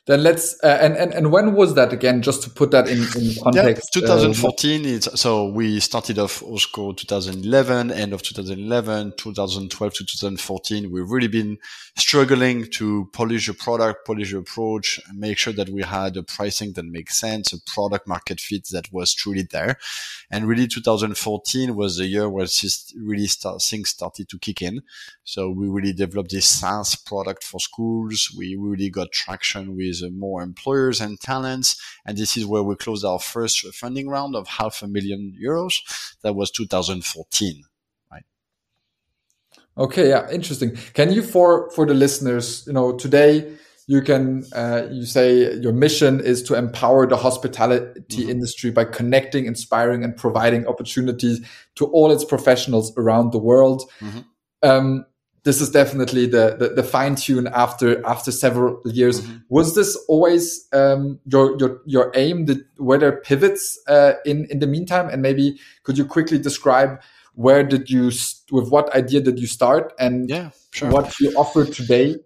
then 0.07 0.23
let's 0.23 0.55
uh, 0.63 0.79
and, 0.81 0.95
and 0.95 1.13
and 1.13 1.31
when 1.31 1.53
was 1.53 1.75
that 1.75 1.93
again? 1.93 2.21
Just 2.21 2.41
to 2.43 2.49
put 2.49 2.71
that 2.71 2.87
in, 2.87 2.99
in 3.21 3.35
context 3.43 3.95
yeah, 3.95 4.01
2014 4.01 4.85
uh, 4.85 4.89
it's, 4.89 5.21
so 5.21 5.47
we 5.49 5.79
started 5.79 6.17
off 6.17 6.41
Hosco 6.41 6.97
2011 6.97 7.91
end 7.91 8.11
of 8.11 8.23
2011 8.23 9.13
2012 9.17 9.93
to 9.93 10.05
2014 10.05 10.91
we've 10.91 11.09
really 11.09 11.27
been 11.27 11.57
struggling 11.95 12.65
to 12.65 13.09
polish 13.13 13.47
the 13.47 13.53
product 13.53 14.05
polish 14.05 14.31
your 14.31 14.41
approach 14.41 14.99
make 15.13 15.37
sure 15.37 15.53
that 15.53 15.69
we 15.69 15.83
had 15.83 16.15
a 16.17 16.23
pricing 16.23 16.73
that 16.73 16.85
makes 16.85 17.19
sense 17.19 17.53
a 17.53 17.57
product 17.73 18.07
market 18.07 18.39
fit 18.39 18.67
that 18.71 18.91
was 18.91 19.13
truly 19.13 19.43
there 19.51 19.77
and 20.29 20.47
really 20.47 20.67
2014 20.67 21.75
was 21.75 21.97
the 21.97 22.05
year 22.05 22.29
where 22.29 22.47
really 22.97 23.27
start, 23.27 23.61
things 23.61 23.89
started 23.89 24.27
to 24.29 24.39
kick 24.39 24.61
in 24.61 24.81
so 25.23 25.49
we 25.49 25.67
really 25.67 25.93
developed 25.93 26.31
this 26.31 26.47
SaaS 26.47 26.95
product 26.95 27.43
for 27.43 27.59
schools 27.59 28.33
we 28.37 28.55
really 28.55 28.89
got 28.89 29.11
traction 29.11 29.75
with 29.75 30.01
more 30.11 30.41
employers 30.41 31.01
and 31.01 31.19
talents. 31.19 31.81
And 32.05 32.17
this 32.17 32.37
is 32.37 32.45
where 32.45 32.63
we 32.63 32.75
closed 32.75 33.05
our 33.05 33.19
first 33.19 33.65
funding 33.73 34.09
round 34.09 34.35
of 34.35 34.47
half 34.47 34.81
a 34.81 34.87
million 34.87 35.37
euros. 35.41 35.75
That 36.21 36.35
was 36.35 36.51
2014. 36.51 37.63
Okay. 39.77 40.09
Yeah. 40.09 40.29
Interesting. 40.31 40.75
Can 40.93 41.11
you, 41.11 41.21
for, 41.21 41.69
for 41.71 41.85
the 41.85 41.93
listeners, 41.93 42.63
you 42.67 42.73
know, 42.73 42.95
today, 42.95 43.51
you 43.87 44.01
can 44.01 44.45
uh, 44.53 44.83
you 44.89 45.05
say 45.05 45.53
your 45.55 45.73
mission 45.73 46.19
is 46.21 46.41
to 46.43 46.55
empower 46.55 47.07
the 47.07 47.17
hospitality 47.17 47.99
mm-hmm. 48.07 48.29
industry 48.29 48.71
by 48.71 48.85
connecting 48.85 49.45
inspiring 49.45 50.03
and 50.03 50.15
providing 50.15 50.65
opportunities 50.67 51.45
to 51.75 51.85
all 51.87 52.11
its 52.11 52.23
professionals 52.23 52.95
around 52.95 53.33
the 53.33 53.39
world 53.39 53.89
mm-hmm. 53.99 54.19
um, 54.61 55.05
this 55.43 55.59
is 55.59 55.69
definitely 55.71 56.27
the 56.27 56.55
the, 56.57 56.69
the 56.69 56.83
fine 56.83 57.15
tune 57.15 57.47
after 57.47 58.05
after 58.05 58.31
several 58.31 58.79
years. 58.85 59.21
Mm-hmm. 59.21 59.37
Was 59.49 59.75
this 59.75 59.95
always 60.07 60.67
um, 60.71 61.19
your 61.25 61.57
your 61.57 61.81
your 61.85 62.11
aim? 62.15 62.45
Did, 62.45 62.59
were 62.77 62.99
there 62.99 63.17
pivots 63.21 63.79
uh, 63.87 64.13
in 64.25 64.45
in 64.51 64.59
the 64.59 64.67
meantime? 64.67 65.09
And 65.09 65.21
maybe 65.21 65.59
could 65.83 65.97
you 65.97 66.05
quickly 66.05 66.37
describe 66.37 67.01
where 67.33 67.63
did 67.63 67.89
you 67.89 68.11
with 68.51 68.69
what 68.69 68.93
idea 68.95 69.21
did 69.21 69.39
you 69.39 69.47
start 69.47 69.93
and 69.99 70.29
yeah, 70.29 70.51
sure. 70.71 70.89
what 70.89 71.19
you 71.19 71.31
offer 71.35 71.65
today? 71.65 72.17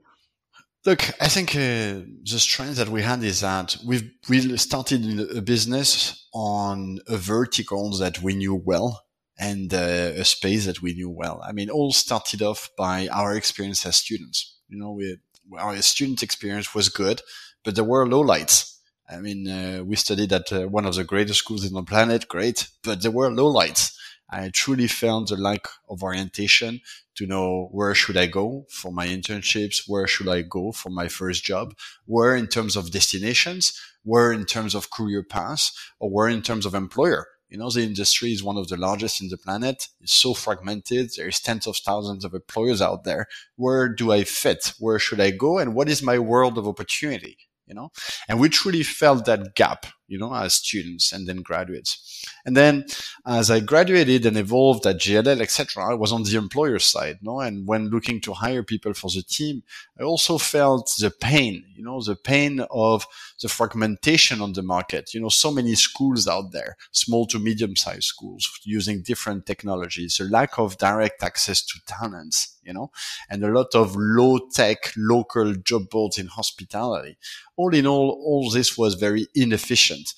Look, 0.85 1.09
I 1.19 1.29
think 1.29 1.55
uh, 1.55 2.05
the 2.23 2.37
strength 2.37 2.77
that 2.77 2.89
we 2.89 3.01
had 3.01 3.23
is 3.23 3.41
that 3.41 3.77
we've 3.85 4.09
we 4.29 4.57
started 4.57 5.35
a 5.35 5.41
business 5.41 6.27
on 6.33 6.99
a 7.07 7.17
vertical 7.17 7.97
that 7.97 8.21
we 8.21 8.35
knew 8.35 8.55
well 8.55 9.03
and 9.37 9.73
uh, 9.73 9.77
a 9.77 10.23
space 10.23 10.65
that 10.65 10.81
we 10.81 10.93
knew 10.93 11.09
well. 11.09 11.41
I 11.45 11.51
mean, 11.51 11.69
all 11.69 11.91
started 11.91 12.41
off 12.41 12.69
by 12.77 13.07
our 13.07 13.35
experience 13.35 13.85
as 13.85 13.97
students. 13.97 14.59
You 14.69 14.77
know, 14.77 14.91
we, 14.91 15.17
our 15.57 15.75
student 15.81 16.23
experience 16.23 16.73
was 16.73 16.89
good, 16.89 17.21
but 17.63 17.75
there 17.75 17.83
were 17.83 18.05
lowlights. 18.05 18.77
I 19.09 19.17
mean, 19.17 19.47
uh, 19.47 19.83
we 19.83 19.95
studied 19.95 20.33
at 20.33 20.51
uh, 20.51 20.67
one 20.67 20.85
of 20.85 20.95
the 20.95 21.03
greatest 21.03 21.39
schools 21.39 21.65
in 21.65 21.73
the 21.73 21.83
planet, 21.83 22.27
great, 22.27 22.69
but 22.83 23.01
there 23.01 23.11
were 23.11 23.29
lowlights. 23.29 23.95
I 24.29 24.49
truly 24.53 24.87
felt 24.87 25.29
the 25.29 25.37
lack 25.37 25.67
of 25.89 26.01
orientation 26.03 26.81
to 27.15 27.27
know 27.27 27.69
where 27.71 27.93
should 27.93 28.17
I 28.17 28.25
go 28.25 28.65
for 28.69 28.91
my 28.91 29.07
internships, 29.07 29.83
where 29.87 30.07
should 30.07 30.27
I 30.27 30.41
go 30.41 30.71
for 30.71 30.89
my 30.89 31.07
first 31.07 31.43
job, 31.43 31.75
where 32.05 32.35
in 32.35 32.47
terms 32.47 32.75
of 32.75 32.91
destinations, 32.91 33.79
where 34.03 34.31
in 34.31 34.45
terms 34.45 34.75
of 34.75 34.91
career 34.91 35.23
paths, 35.23 35.71
or 35.99 36.09
where 36.09 36.27
in 36.27 36.41
terms 36.41 36.65
of 36.65 36.73
employer. 36.73 37.27
You 37.49 37.59
know, 37.59 37.69
the 37.69 37.83
industry 37.83 38.31
is 38.31 38.43
one 38.43 38.57
of 38.57 38.67
the 38.67 38.75
largest 38.75 39.21
in 39.21 39.29
the 39.29 39.37
planet. 39.37 39.87
It's 40.01 40.13
so 40.13 40.33
fragmented. 40.33 41.11
There's 41.15 41.39
tens 41.39 41.67
of 41.67 41.77
thousands 41.77 42.25
of 42.25 42.33
employers 42.33 42.81
out 42.81 43.03
there. 43.03 43.27
Where 43.55 43.87
do 43.87 44.11
I 44.11 44.23
fit? 44.23 44.73
Where 44.79 44.99
should 44.99 45.21
I 45.21 45.31
go? 45.31 45.59
And 45.59 45.75
what 45.75 45.87
is 45.87 46.01
my 46.01 46.17
world 46.19 46.57
of 46.57 46.67
opportunity? 46.67 47.37
You 47.67 47.75
know, 47.75 47.91
and 48.27 48.39
we 48.39 48.49
truly 48.49 48.83
felt 48.83 49.25
that 49.25 49.55
gap, 49.55 49.87
you 50.07 50.17
know, 50.17 50.33
as 50.33 50.53
students 50.53 51.11
and 51.11 51.27
then 51.27 51.41
graduates. 51.41 52.25
And 52.45 52.55
then 52.55 52.85
as 53.25 53.49
I 53.49 53.59
graduated 53.59 54.25
and 54.25 54.37
evolved 54.37 54.85
at 54.85 54.97
JLL, 54.97 55.41
etc., 55.41 55.91
I 55.91 55.93
was 55.95 56.11
on 56.11 56.23
the 56.23 56.37
employer 56.37 56.79
side, 56.79 57.19
no? 57.21 57.39
And 57.39 57.67
when 57.67 57.89
looking 57.89 58.21
to 58.21 58.33
hire 58.33 58.63
people 58.63 58.93
for 58.93 59.09
the 59.09 59.23
team, 59.23 59.63
I 59.99 60.03
also 60.03 60.37
felt 60.37 60.93
the 60.99 61.11
pain, 61.11 61.65
you 61.75 61.83
know, 61.83 62.01
the 62.01 62.15
pain 62.15 62.61
of 62.71 63.07
the 63.41 63.49
fragmentation 63.49 64.41
on 64.41 64.53
the 64.53 64.61
market. 64.61 65.13
You 65.13 65.21
know, 65.21 65.29
so 65.29 65.51
many 65.51 65.75
schools 65.75 66.27
out 66.27 66.51
there, 66.51 66.77
small 66.91 67.25
to 67.27 67.39
medium 67.39 67.75
sized 67.75 68.03
schools 68.03 68.49
using 68.63 69.01
different 69.01 69.45
technologies, 69.45 70.19
a 70.19 70.25
lack 70.25 70.57
of 70.57 70.77
direct 70.77 71.23
access 71.23 71.63
to 71.65 71.79
talents, 71.85 72.54
you 72.65 72.73
know, 72.73 72.91
and 73.29 73.43
a 73.43 73.49
lot 73.49 73.73
of 73.73 73.95
low 73.95 74.39
tech 74.53 74.91
local 74.97 75.53
job 75.55 75.89
boards 75.89 76.17
in 76.17 76.27
hospitality. 76.27 77.17
All 77.55 77.73
in 77.73 77.87
all, 77.87 78.09
all 78.09 78.49
this 78.49 78.77
was 78.77 78.95
very 78.95 79.27
inefficient. 79.35 80.13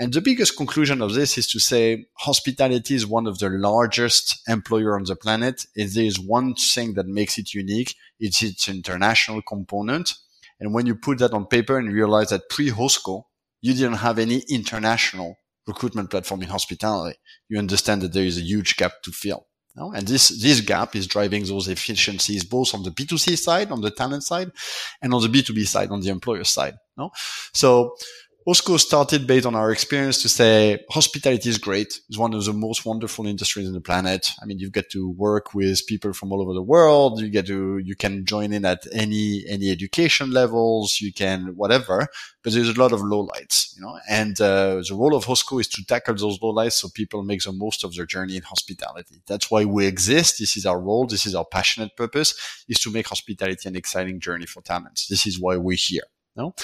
And 0.00 0.12
the 0.12 0.20
biggest 0.20 0.56
conclusion 0.56 1.02
of 1.02 1.14
this 1.14 1.36
is 1.36 1.48
to 1.48 1.58
say 1.58 2.06
hospitality 2.18 2.94
is 2.94 3.04
one 3.04 3.26
of 3.26 3.38
the 3.40 3.48
largest 3.48 4.38
employer 4.48 4.96
on 4.96 5.04
the 5.04 5.16
planet. 5.16 5.66
If 5.74 5.94
there 5.94 6.04
is 6.04 6.20
one 6.20 6.54
thing 6.54 6.94
that 6.94 7.08
makes 7.08 7.36
it 7.36 7.52
unique, 7.52 7.96
it's 8.20 8.40
its 8.42 8.68
international 8.68 9.42
component. 9.42 10.14
And 10.60 10.72
when 10.72 10.86
you 10.86 10.94
put 10.94 11.18
that 11.18 11.32
on 11.32 11.46
paper 11.46 11.78
and 11.78 11.92
realize 11.92 12.30
that 12.30 12.48
pre-Hosco, 12.48 13.24
you 13.60 13.74
didn't 13.74 13.94
have 13.94 14.20
any 14.20 14.44
international 14.48 15.36
recruitment 15.66 16.10
platform 16.10 16.42
in 16.42 16.48
hospitality, 16.48 17.18
you 17.48 17.58
understand 17.58 18.02
that 18.02 18.12
there 18.12 18.24
is 18.24 18.38
a 18.38 18.42
huge 18.42 18.76
gap 18.76 19.02
to 19.02 19.12
fill. 19.12 19.46
No? 19.76 19.92
And 19.92 20.06
this, 20.06 20.28
this 20.28 20.60
gap 20.60 20.96
is 20.96 21.06
driving 21.06 21.44
those 21.44 21.68
efficiencies 21.68 22.44
both 22.44 22.74
on 22.74 22.82
the 22.82 22.90
B2C 22.90 23.38
side, 23.38 23.70
on 23.70 23.80
the 23.80 23.90
talent 23.90 24.24
side, 24.24 24.50
and 25.00 25.14
on 25.14 25.22
the 25.22 25.28
B2B 25.28 25.66
side, 25.66 25.90
on 25.90 26.00
the 26.00 26.08
employer 26.08 26.44
side. 26.44 26.74
No? 26.96 27.10
So 27.52 27.94
Hosco 28.48 28.78
started 28.78 29.26
based 29.26 29.44
on 29.44 29.54
our 29.54 29.70
experience 29.70 30.22
to 30.22 30.28
say 30.30 30.82
hospitality 30.88 31.50
is 31.50 31.58
great. 31.58 32.00
It's 32.08 32.16
one 32.16 32.32
of 32.32 32.42
the 32.46 32.54
most 32.54 32.86
wonderful 32.86 33.26
industries 33.26 33.66
on 33.66 33.74
the 33.74 33.80
planet. 33.82 34.30
I 34.40 34.46
mean, 34.46 34.58
you 34.58 34.70
get 34.70 34.88
to 34.92 35.10
work 35.10 35.52
with 35.52 35.86
people 35.86 36.14
from 36.14 36.32
all 36.32 36.40
over 36.40 36.54
the 36.54 36.62
world. 36.62 37.20
You 37.20 37.28
get 37.28 37.46
to, 37.48 37.76
you 37.76 37.94
can 37.94 38.24
join 38.24 38.54
in 38.54 38.64
at 38.64 38.86
any, 38.90 39.44
any 39.46 39.70
education 39.70 40.30
levels. 40.30 40.98
You 40.98 41.12
can, 41.12 41.56
whatever, 41.56 42.08
but 42.42 42.54
there's 42.54 42.70
a 42.70 42.80
lot 42.80 42.92
of 42.92 43.00
lowlights, 43.00 43.76
you 43.76 43.82
know, 43.82 43.98
and, 44.08 44.40
uh, 44.40 44.76
the 44.76 44.94
role 44.94 45.14
of 45.14 45.26
Hosco 45.26 45.60
is 45.60 45.68
to 45.68 45.84
tackle 45.84 46.14
those 46.14 46.38
lowlights 46.38 46.72
so 46.72 46.88
people 46.88 47.22
make 47.22 47.42
the 47.42 47.52
most 47.52 47.84
of 47.84 47.94
their 47.94 48.06
journey 48.06 48.36
in 48.36 48.42
hospitality. 48.44 49.20
That's 49.26 49.50
why 49.50 49.66
we 49.66 49.84
exist. 49.84 50.38
This 50.38 50.56
is 50.56 50.64
our 50.64 50.80
role. 50.80 51.06
This 51.06 51.26
is 51.26 51.34
our 51.34 51.44
passionate 51.44 51.94
purpose 51.98 52.64
is 52.66 52.80
to 52.80 52.90
make 52.90 53.08
hospitality 53.08 53.68
an 53.68 53.76
exciting 53.76 54.20
journey 54.20 54.46
for 54.46 54.62
talents. 54.62 55.06
This 55.06 55.26
is 55.26 55.38
why 55.38 55.58
we're 55.58 55.76
here. 55.76 56.04
No? 56.38 56.54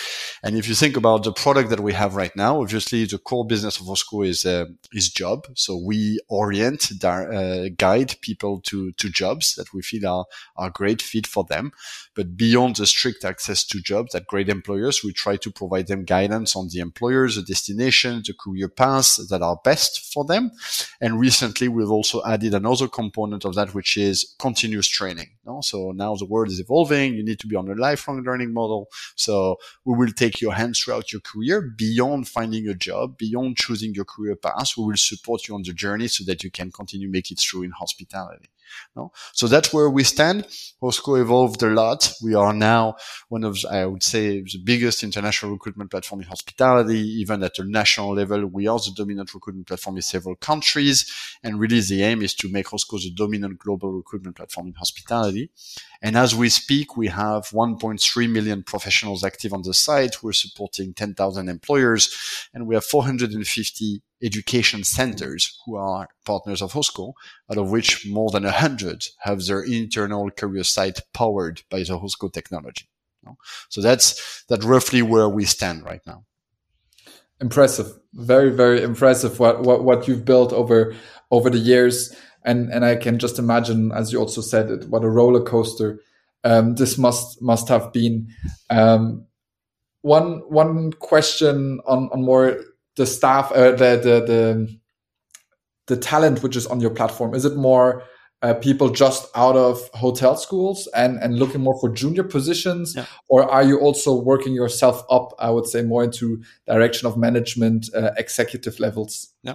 And 0.44 0.56
if 0.56 0.68
you 0.68 0.74
think 0.76 0.96
about 0.96 1.24
the 1.24 1.32
product 1.32 1.68
that 1.70 1.80
we 1.80 1.92
have 1.94 2.14
right 2.14 2.34
now, 2.37 2.62
obviously 2.62 3.04
the 3.06 3.18
core 3.18 3.44
business 3.44 3.80
of 3.80 3.87
Hosco 3.87 4.24
is 4.24 4.46
uh, 4.46 4.66
is 4.92 5.10
job. 5.10 5.48
So 5.54 5.76
we 5.76 6.20
orient, 6.28 6.92
uh, 7.02 7.70
guide 7.76 8.14
people 8.20 8.60
to 8.68 8.92
to 8.92 9.08
jobs 9.10 9.56
that 9.56 9.74
we 9.74 9.82
feel 9.82 10.06
are 10.06 10.26
are 10.56 10.70
great 10.70 11.02
fit 11.02 11.26
for 11.26 11.42
them. 11.42 11.72
But 12.14 12.37
beyond 12.37 12.76
the 12.76 12.87
strict 12.87 13.24
access 13.24 13.64
to 13.64 13.80
jobs 13.80 14.14
at 14.14 14.28
great 14.28 14.48
employers, 14.48 15.02
we 15.02 15.12
try 15.12 15.37
to 15.38 15.50
provide 15.50 15.88
them 15.88 16.04
guidance 16.04 16.54
on 16.54 16.68
the 16.68 16.78
employers, 16.78 17.34
the 17.34 17.42
destination, 17.42 18.22
the 18.24 18.32
career 18.32 18.68
paths 18.68 19.16
that 19.28 19.42
are 19.42 19.58
best 19.64 20.12
for 20.12 20.24
them. 20.24 20.52
And 21.00 21.18
recently, 21.18 21.66
we've 21.66 21.90
also 21.90 22.22
added 22.24 22.54
another 22.54 22.87
component 22.87 23.44
of 23.44 23.56
that, 23.56 23.74
which 23.74 23.96
is 23.96 24.37
continuous 24.38 24.87
training. 24.87 25.34
No? 25.46 25.61
So 25.61 25.92
now 25.92 26.14
the 26.14 26.24
world 26.24 26.48
is 26.48 26.61
evolving. 26.61 27.14
You 27.14 27.24
need 27.24 27.38
to 27.40 27.46
be 27.46 27.57
on 27.57 27.68
a 27.68 27.74
lifelong 27.74 28.22
learning 28.22 28.52
model. 28.52 28.88
So 29.14 29.57
we 29.85 29.96
will 29.96 30.12
take 30.12 30.40
your 30.40 30.54
hands 30.54 30.80
throughout 30.80 31.12
your 31.12 31.20
career 31.20 31.61
beyond 31.61 32.28
finding 32.28 32.66
a 32.68 32.74
job, 32.74 33.18
beyond 33.18 33.57
choosing 33.57 33.94
your 33.94 34.04
career 34.04 34.37
path. 34.37 34.72
We 34.76 34.85
will 34.85 34.96
support 34.96 35.46
you 35.48 35.54
on 35.54 35.62
the 35.62 35.72
journey 35.72 36.09
so 36.09 36.24
that 36.24 36.42
you 36.42 36.50
can 36.50 36.70
continue 36.70 37.09
make 37.09 37.30
it 37.30 37.38
through 37.38 37.64
in 37.64 37.70
hospitality. 37.72 38.48
No? 38.96 39.12
So 39.33 39.46
that's 39.46 39.72
where 39.72 39.90
we 39.90 40.05
stand. 40.05 40.46
Hosco 40.83 41.20
evolved 41.20 41.62
a 41.62 41.68
lot. 41.68 42.12
We 42.22 42.35
are 42.35 42.53
now 42.53 42.96
one 43.29 43.44
of, 43.44 43.59
I 43.70 43.87
would 43.87 44.03
say, 44.03 44.42
the 44.42 44.62
biggest 44.62 45.03
international 45.03 45.53
recruitment 45.53 45.90
platform 45.90 46.20
in 46.20 46.29
hospitality. 46.29 46.98
Even 46.98 47.42
at 47.42 47.59
a 47.59 47.64
national 47.64 48.14
level, 48.14 48.46
we 48.46 48.66
are 48.66 48.79
the 48.79 48.92
dominant 48.94 49.33
recruitment 49.35 49.66
platform 49.66 49.96
in 49.96 50.03
several 50.03 50.37
countries. 50.37 51.11
And 51.42 51.59
really 51.59 51.81
the 51.81 52.03
aim 52.03 52.22
is 52.22 52.35
to 52.37 52.50
make 52.50 52.66
Hosco 52.66 52.98
the 52.98 53.11
dominant 53.11 53.59
global 53.59 53.92
recruitment 53.92 54.37
platform 54.37 54.68
in 54.68 54.74
hospitality. 54.74 55.50
And 56.03 56.16
as 56.16 56.35
we 56.35 56.48
speak, 56.50 56.96
we 56.96 57.09
have 57.09 57.44
1.3 57.48 58.31
million 58.31 58.62
professionals 58.62 59.24
active 59.24 59.53
on 59.53 59.62
the 59.62 59.72
site. 59.74 60.22
We're 60.22 60.33
supporting 60.33 60.92
10,000 60.92 61.48
employers 61.48 62.14
and 62.53 62.66
we 62.66 62.74
have 62.74 62.85
450 62.85 64.03
education 64.24 64.84
centers 64.84 65.60
who 65.64 65.76
are 65.76 66.08
partners 66.24 66.62
of 66.62 66.72
Hosco, 66.72 67.12
out 67.50 67.58
of 67.58 67.70
which 67.70 68.06
more 68.06 68.30
than 68.30 68.44
100 68.44 69.06
have 69.20 69.44
their 69.44 69.62
internal 69.62 70.30
career 70.30 70.64
site 70.64 71.00
powered 71.12 71.62
by 71.70 71.80
the 71.80 71.98
Hosco 71.98 72.32
technology. 72.32 72.88
So 73.68 73.80
that's 73.80 74.44
that 74.48 74.64
roughly 74.64 75.02
where 75.02 75.28
we 75.28 75.44
stand 75.44 75.84
right 75.84 76.02
now. 76.06 76.24
Impressive, 77.40 77.87
very 78.12 78.50
very 78.50 78.82
impressive. 78.82 79.40
What 79.40 79.62
what 79.62 79.82
what 79.82 80.06
you've 80.06 80.24
built 80.24 80.52
over 80.52 80.94
over 81.30 81.48
the 81.50 81.58
years, 81.58 82.14
and 82.44 82.70
and 82.70 82.84
I 82.84 82.96
can 82.96 83.18
just 83.18 83.38
imagine, 83.38 83.92
as 83.92 84.12
you 84.12 84.18
also 84.18 84.40
said, 84.40 84.70
it 84.70 84.88
what 84.88 85.04
a 85.04 85.08
roller 85.08 85.42
coaster 85.42 86.00
um, 86.44 86.74
this 86.74 86.96
must 86.98 87.42
must 87.42 87.68
have 87.68 87.92
been. 87.92 88.28
Um, 88.70 89.26
one 90.02 90.42
one 90.48 90.92
question 90.92 91.80
on 91.87 92.10
on 92.12 92.22
more 92.22 92.60
the 92.96 93.07
staff, 93.07 93.50
uh, 93.52 93.72
the, 93.72 93.96
the, 93.96 94.24
the, 94.26 94.78
the 95.87 95.96
talent 95.96 96.42
which 96.42 96.57
is 96.57 96.66
on 96.66 96.80
your 96.80 96.90
platform? 96.90 97.35
Is 97.35 97.44
it 97.44 97.57
more 97.57 98.04
uh, 98.42 98.54
people 98.54 98.90
just 98.90 99.26
out 99.35 99.57
of 99.57 99.88
hotel 99.94 100.37
schools 100.37 100.87
and, 100.94 101.18
and 101.22 101.38
looking 101.38 101.62
more 101.62 101.78
for 101.80 101.88
junior 101.88 102.24
positions? 102.24 102.94
Yeah. 102.94 103.07
Or 103.28 103.50
are 103.50 103.62
you 103.62 103.80
also 103.80 104.14
working 104.14 104.52
yourself 104.52 105.02
up, 105.11 105.33
I 105.38 105.50
would 105.50 105.66
say, 105.66 105.83
more 105.83 106.04
into 106.04 106.42
direction 106.66 107.09
of 107.09 107.16
management, 107.16 107.88
uh, 107.94 108.11
executive 108.18 108.78
levels? 108.78 109.33
Yeah. 109.42 109.54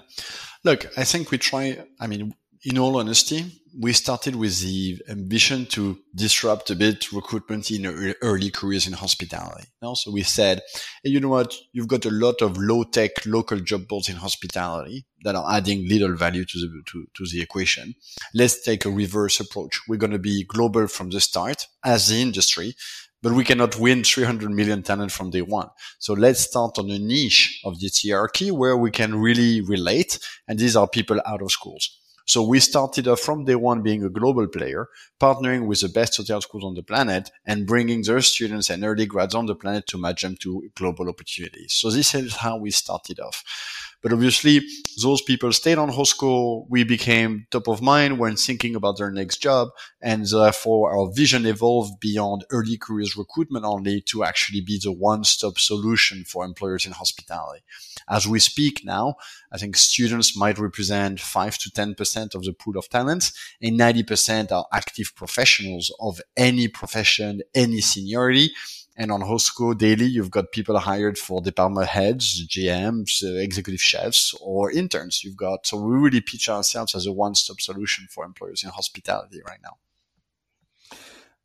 Look, 0.63 0.87
I 0.97 1.03
think 1.03 1.31
we 1.31 1.37
try, 1.37 1.85
I 1.99 2.07
mean, 2.07 2.33
in 2.63 2.77
all 2.77 2.97
honesty, 2.97 3.45
we 3.77 3.93
started 3.93 4.35
with 4.35 4.59
the 4.61 5.01
ambition 5.07 5.65
to 5.67 5.97
disrupt 6.13 6.69
a 6.69 6.75
bit 6.75 7.11
recruitment 7.13 7.71
in 7.71 7.85
early 8.21 8.49
careers 8.49 8.87
in 8.87 8.93
hospitality. 8.93 9.65
So 9.93 10.11
we 10.11 10.23
said, 10.23 10.61
hey, 11.03 11.11
you 11.11 11.19
know 11.19 11.29
what? 11.29 11.55
You've 11.71 11.87
got 11.87 12.05
a 12.05 12.11
lot 12.11 12.41
of 12.41 12.57
low 12.57 12.83
tech 12.83 13.11
local 13.25 13.59
job 13.59 13.87
boards 13.87 14.09
in 14.09 14.17
hospitality 14.17 15.05
that 15.23 15.35
are 15.35 15.53
adding 15.53 15.87
little 15.87 16.15
value 16.15 16.43
to 16.45 16.59
the, 16.59 16.81
to, 16.87 17.05
to 17.15 17.25
the 17.31 17.41
equation. 17.41 17.95
Let's 18.33 18.61
take 18.61 18.85
a 18.85 18.89
reverse 18.89 19.39
approach. 19.39 19.81
We're 19.87 19.97
going 19.97 20.11
to 20.11 20.19
be 20.19 20.43
global 20.43 20.87
from 20.87 21.11
the 21.11 21.21
start 21.21 21.65
as 21.85 22.09
the 22.09 22.21
industry, 22.21 22.75
but 23.21 23.33
we 23.33 23.43
cannot 23.43 23.79
win 23.79 24.03
300 24.03 24.49
million 24.51 24.83
talent 24.83 25.11
from 25.11 25.29
day 25.29 25.41
one. 25.41 25.69
So 25.99 26.13
let's 26.13 26.41
start 26.41 26.77
on 26.77 26.89
a 26.89 26.99
niche 26.99 27.61
of 27.63 27.79
this 27.79 28.03
hierarchy 28.03 28.51
where 28.51 28.77
we 28.77 28.91
can 28.91 29.15
really 29.15 29.61
relate. 29.61 30.19
And 30.47 30.59
these 30.59 30.75
are 30.75 30.87
people 30.87 31.21
out 31.25 31.41
of 31.41 31.51
schools. 31.51 31.98
So 32.29 32.43
we 32.43 32.59
started 32.59 33.07
off 33.07 33.21
from 33.21 33.45
day 33.45 33.55
one 33.55 33.81
being 33.81 34.03
a 34.03 34.09
global 34.09 34.45
player, 34.45 34.87
partnering 35.19 35.65
with 35.65 35.81
the 35.81 35.89
best 35.89 36.15
hotel 36.15 36.41
schools 36.41 36.63
on 36.63 36.75
the 36.75 36.83
planet 36.83 37.31
and 37.43 37.65
bringing 37.65 38.03
their 38.03 38.21
students 38.21 38.69
and 38.69 38.83
early 38.83 39.07
grads 39.07 39.33
on 39.33 39.47
the 39.47 39.55
planet 39.55 39.87
to 39.87 39.97
match 39.97 40.21
them 40.21 40.35
to 40.41 40.69
global 40.75 41.09
opportunities. 41.09 41.73
So 41.73 41.89
this 41.89 42.13
is 42.13 42.35
how 42.35 42.57
we 42.57 42.69
started 42.69 43.19
off. 43.19 43.43
But 44.01 44.13
obviously, 44.13 44.61
those 45.01 45.21
people 45.21 45.51
stayed 45.51 45.77
on 45.77 45.89
Hosco. 45.89 46.65
We 46.69 46.83
became 46.83 47.47
top 47.51 47.67
of 47.67 47.81
mind 47.81 48.17
when 48.17 48.37
thinking 48.37 48.75
about 48.75 48.97
their 48.97 49.11
next 49.11 49.37
job. 49.37 49.69
And 50.01 50.25
therefore, 50.25 50.97
our 50.97 51.11
vision 51.11 51.45
evolved 51.45 51.99
beyond 51.99 52.45
early 52.49 52.77
careers 52.77 53.17
recruitment 53.17 53.65
only 53.65 54.01
to 54.01 54.23
actually 54.23 54.61
be 54.61 54.79
the 54.81 54.93
one-stop 54.93 55.59
solution 55.59 56.23
for 56.23 56.45
employers 56.45 56.85
in 56.85 56.93
hospitality. 56.93 57.63
As 58.09 58.27
we 58.27 58.39
speak 58.39 58.85
now, 58.85 59.15
I 59.51 59.57
think 59.57 59.75
students 59.75 60.37
might 60.37 60.57
represent 60.57 61.19
5 61.19 61.57
to 61.57 61.69
10% 61.69 62.35
of 62.35 62.43
the 62.43 62.53
pool 62.53 62.77
of 62.77 62.89
talents 62.89 63.33
and 63.61 63.77
90% 63.77 64.51
are 64.51 64.65
active 64.73 65.13
professionals 65.15 65.93
of 65.99 66.21
any 66.37 66.67
profession, 66.67 67.41
any 67.53 67.81
seniority 67.81 68.51
And 68.99 69.13
on 69.13 69.21
Hosco 69.21 69.77
daily, 69.77 70.07
you've 70.07 70.29
got 70.29 70.51
people 70.51 70.77
hired 70.77 71.17
for 71.17 71.39
department 71.39 71.87
heads, 71.87 72.45
GMs, 72.45 73.23
uh, 73.23 73.39
executive 73.39 73.79
chefs, 73.79 74.35
or 74.41 74.69
interns. 74.69 75.23
You've 75.23 75.37
got, 75.37 75.65
so 75.65 75.77
we 75.77 75.95
really 75.95 76.19
pitch 76.19 76.49
ourselves 76.49 76.93
as 76.93 77.05
a 77.05 77.13
one-stop 77.13 77.61
solution 77.61 78.07
for 78.11 78.25
employers 78.25 78.61
in 78.61 78.71
hospitality 78.71 79.39
right 79.47 79.59
now. 79.63 79.77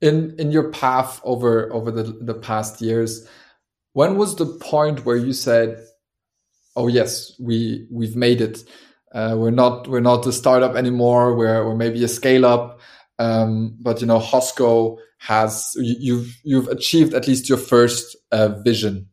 In, 0.01 0.35
in 0.37 0.51
your 0.51 0.73
path 0.73 1.21
over, 1.23 1.73
over 1.73 1.93
the, 1.93 2.03
the 2.03 2.35
past 2.35 2.83
years, 2.83 3.25
when 3.93 4.19
was 4.19 4.35
the 4.35 4.47
point 4.47 5.05
where 5.05 5.17
you 5.17 5.33
said, 5.33 5.79
oh 6.75 6.88
yes, 6.88 7.38
we, 7.38 7.87
we've 7.88 8.17
made 8.17 8.40
it. 8.40 8.64
Uh, 9.12 9.37
we're 9.38 9.53
not, 9.53 9.87
we're 9.87 10.01
not 10.01 10.27
a 10.27 10.33
startup 10.33 10.75
anymore. 10.75 11.37
We're, 11.37 11.64
we're 11.64 11.77
maybe 11.77 12.03
a 12.03 12.09
scale 12.09 12.47
up. 12.47 12.73
Um, 13.18 13.77
but 13.81 14.00
you 14.00 14.07
know, 14.07 14.18
Hosco 14.18 14.98
has 15.18 15.72
you've 15.77 16.37
you've 16.42 16.68
achieved 16.68 17.14
at 17.14 17.27
least 17.27 17.48
your 17.48 17.59
first 17.59 18.16
uh, 18.33 18.48
vision. 18.62 19.09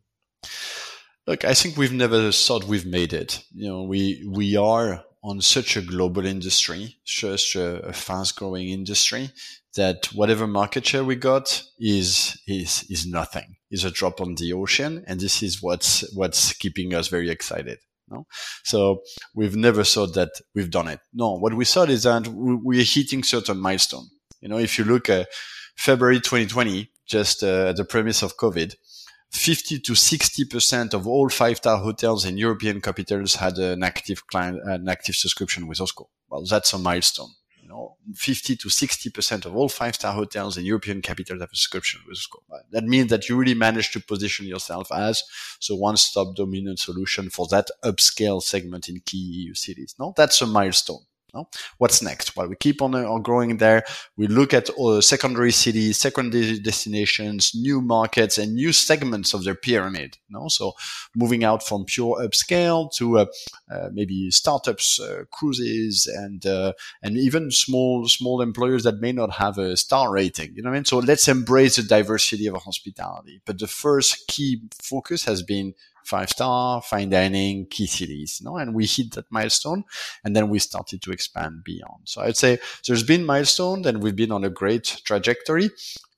Look, 1.26 1.44
I 1.44 1.54
think 1.54 1.76
we've 1.76 1.92
never 1.92 2.32
thought 2.32 2.64
we've 2.64 2.86
made 2.86 3.12
it. 3.12 3.44
You 3.54 3.68
know, 3.68 3.82
we 3.82 4.24
we 4.28 4.56
are 4.56 5.04
on 5.22 5.40
such 5.40 5.76
a 5.76 5.82
global 5.82 6.26
industry, 6.26 6.96
such 7.04 7.54
a, 7.54 7.80
a 7.86 7.92
fast 7.92 8.36
growing 8.36 8.68
industry 8.68 9.30
that 9.76 10.06
whatever 10.12 10.46
market 10.46 10.86
share 10.86 11.04
we 11.04 11.16
got 11.16 11.62
is 11.78 12.38
is 12.46 12.84
is 12.90 13.06
nothing. 13.06 13.56
Is 13.70 13.84
a 13.84 13.90
drop 13.90 14.20
on 14.20 14.34
the 14.34 14.52
ocean, 14.52 15.04
and 15.06 15.20
this 15.20 15.42
is 15.42 15.62
what's 15.62 16.12
what's 16.14 16.52
keeping 16.52 16.92
us 16.92 17.08
very 17.08 17.30
excited. 17.30 17.78
No? 18.12 18.26
So 18.64 19.02
we've 19.34 19.56
never 19.56 19.84
thought 19.84 20.14
that 20.14 20.30
we've 20.54 20.70
done 20.70 20.88
it. 20.88 21.00
No, 21.12 21.38
what 21.38 21.54
we 21.54 21.64
thought 21.64 21.90
is 21.90 22.02
that 22.04 22.28
we're 22.28 22.84
hitting 22.84 23.22
certain 23.22 23.58
milestone. 23.58 24.06
You 24.40 24.48
know, 24.48 24.58
if 24.58 24.78
you 24.78 24.84
look 24.84 25.08
at 25.08 25.28
February 25.76 26.20
2020, 26.20 26.90
just 27.06 27.42
uh, 27.42 27.72
the 27.72 27.84
premise 27.84 28.22
of 28.22 28.36
COVID, 28.36 28.74
50 29.32 29.80
to 29.80 29.92
60% 29.92 30.94
of 30.94 31.06
all 31.06 31.28
five-star 31.28 31.78
hotels 31.78 32.24
in 32.24 32.36
European 32.36 32.80
capitals 32.80 33.36
had 33.36 33.56
an 33.58 33.82
active 33.82 34.26
client, 34.26 34.60
an 34.64 34.88
active 34.88 35.14
subscription 35.14 35.66
with 35.66 35.78
Hosco. 35.78 36.06
Well, 36.28 36.44
that's 36.48 36.72
a 36.72 36.78
milestone 36.78 37.30
know, 37.72 37.96
50 38.14 38.56
to 38.56 38.68
60% 38.68 39.46
of 39.46 39.56
all 39.56 39.68
five-star 39.68 40.12
hotels 40.12 40.56
in 40.56 40.64
European 40.64 41.02
capitals 41.02 41.40
have 41.40 41.50
a 41.52 41.56
subscription 41.56 42.00
with 42.06 42.18
Hosco. 42.18 42.40
That 42.70 42.84
means 42.84 43.10
that 43.10 43.28
you 43.28 43.36
really 43.36 43.54
manage 43.54 43.90
to 43.92 44.00
position 44.00 44.46
yourself 44.46 44.92
as 44.92 45.22
the 45.68 45.76
one-stop 45.76 46.36
dominant 46.36 46.78
solution 46.78 47.30
for 47.30 47.46
that 47.50 47.68
upscale 47.84 48.42
segment 48.42 48.88
in 48.88 49.00
key 49.00 49.18
EU 49.18 49.54
cities. 49.54 49.94
No, 49.98 50.12
that's 50.16 50.40
a 50.42 50.46
milestone. 50.46 51.04
No? 51.34 51.48
What's 51.78 52.02
next? 52.02 52.36
Well, 52.36 52.48
we 52.48 52.56
keep 52.56 52.82
on, 52.82 52.94
on 52.94 53.22
growing 53.22 53.56
there. 53.56 53.84
We 54.18 54.26
look 54.26 54.52
at 54.52 54.68
uh, 54.78 55.00
secondary 55.00 55.50
cities, 55.50 55.96
secondary 55.96 56.58
destinations, 56.58 57.52
new 57.54 57.80
markets, 57.80 58.36
and 58.36 58.54
new 58.54 58.72
segments 58.72 59.32
of 59.32 59.44
their 59.44 59.54
pyramid. 59.54 60.18
No? 60.28 60.48
So 60.48 60.74
moving 61.16 61.42
out 61.42 61.62
from 61.62 61.86
pure 61.86 62.20
upscale 62.20 62.92
to 62.96 63.20
uh, 63.20 63.26
uh 63.70 63.88
maybe 63.92 64.30
startups, 64.30 65.00
uh, 65.00 65.24
cruises, 65.30 66.06
and 66.06 66.44
uh, 66.44 66.74
and 67.02 67.16
even 67.16 67.50
small 67.50 68.06
small 68.08 68.42
employers 68.42 68.82
that 68.82 69.00
may 69.00 69.12
not 69.12 69.32
have 69.32 69.56
a 69.56 69.76
star 69.76 70.12
rating. 70.12 70.54
You 70.54 70.62
know 70.62 70.68
what 70.68 70.74
I 70.74 70.78
mean? 70.78 70.84
So 70.84 70.98
let's 70.98 71.28
embrace 71.28 71.76
the 71.76 71.82
diversity 71.82 72.46
of 72.46 72.56
hospitality. 72.56 73.40
But 73.46 73.58
the 73.58 73.68
first 73.68 74.26
key 74.28 74.62
focus 74.82 75.24
has 75.24 75.42
been 75.42 75.74
five 76.04 76.28
star, 76.28 76.82
fine 76.82 77.10
dining, 77.10 77.66
key 77.66 77.86
cities, 77.86 78.38
you 78.40 78.44
know, 78.44 78.56
and 78.56 78.74
we 78.74 78.86
hit 78.86 79.12
that 79.12 79.30
milestone 79.30 79.84
and 80.24 80.34
then 80.34 80.48
we 80.48 80.58
started 80.58 81.02
to 81.02 81.12
expand 81.12 81.62
beyond. 81.64 82.02
So 82.04 82.22
I'd 82.22 82.36
say 82.36 82.58
there's 82.86 83.02
been 83.02 83.24
milestone 83.24 83.86
and 83.86 84.02
we've 84.02 84.16
been 84.16 84.32
on 84.32 84.44
a 84.44 84.50
great 84.50 85.00
trajectory. 85.04 85.70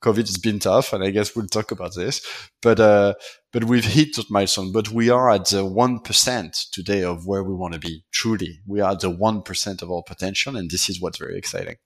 COVID 0.03 0.27
has 0.27 0.37
been 0.37 0.59
tough 0.59 0.93
and 0.93 1.03
I 1.03 1.09
guess 1.09 1.35
we'll 1.35 1.47
talk 1.47 1.71
about 1.71 1.95
this, 1.95 2.21
but, 2.61 2.79
uh, 2.79 3.15
but 3.51 3.63
we've 3.63 3.85
hit 3.85 4.15
that 4.15 4.29
milestone, 4.29 4.71
but 4.71 4.89
we 4.89 5.09
are 5.09 5.31
at 5.31 5.45
the 5.45 5.63
1% 5.63 6.69
today 6.71 7.03
of 7.03 7.25
where 7.25 7.43
we 7.43 7.53
want 7.53 7.73
to 7.73 7.79
be. 7.79 8.03
Truly, 8.11 8.59
we 8.67 8.81
are 8.81 8.91
at 8.91 8.99
the 8.99 9.11
1% 9.11 9.81
of 9.81 9.91
our 9.91 10.03
potential. 10.03 10.55
And 10.55 10.69
this 10.69 10.89
is 10.89 11.01
what's 11.01 11.17
very 11.17 11.37
exciting. 11.37 11.77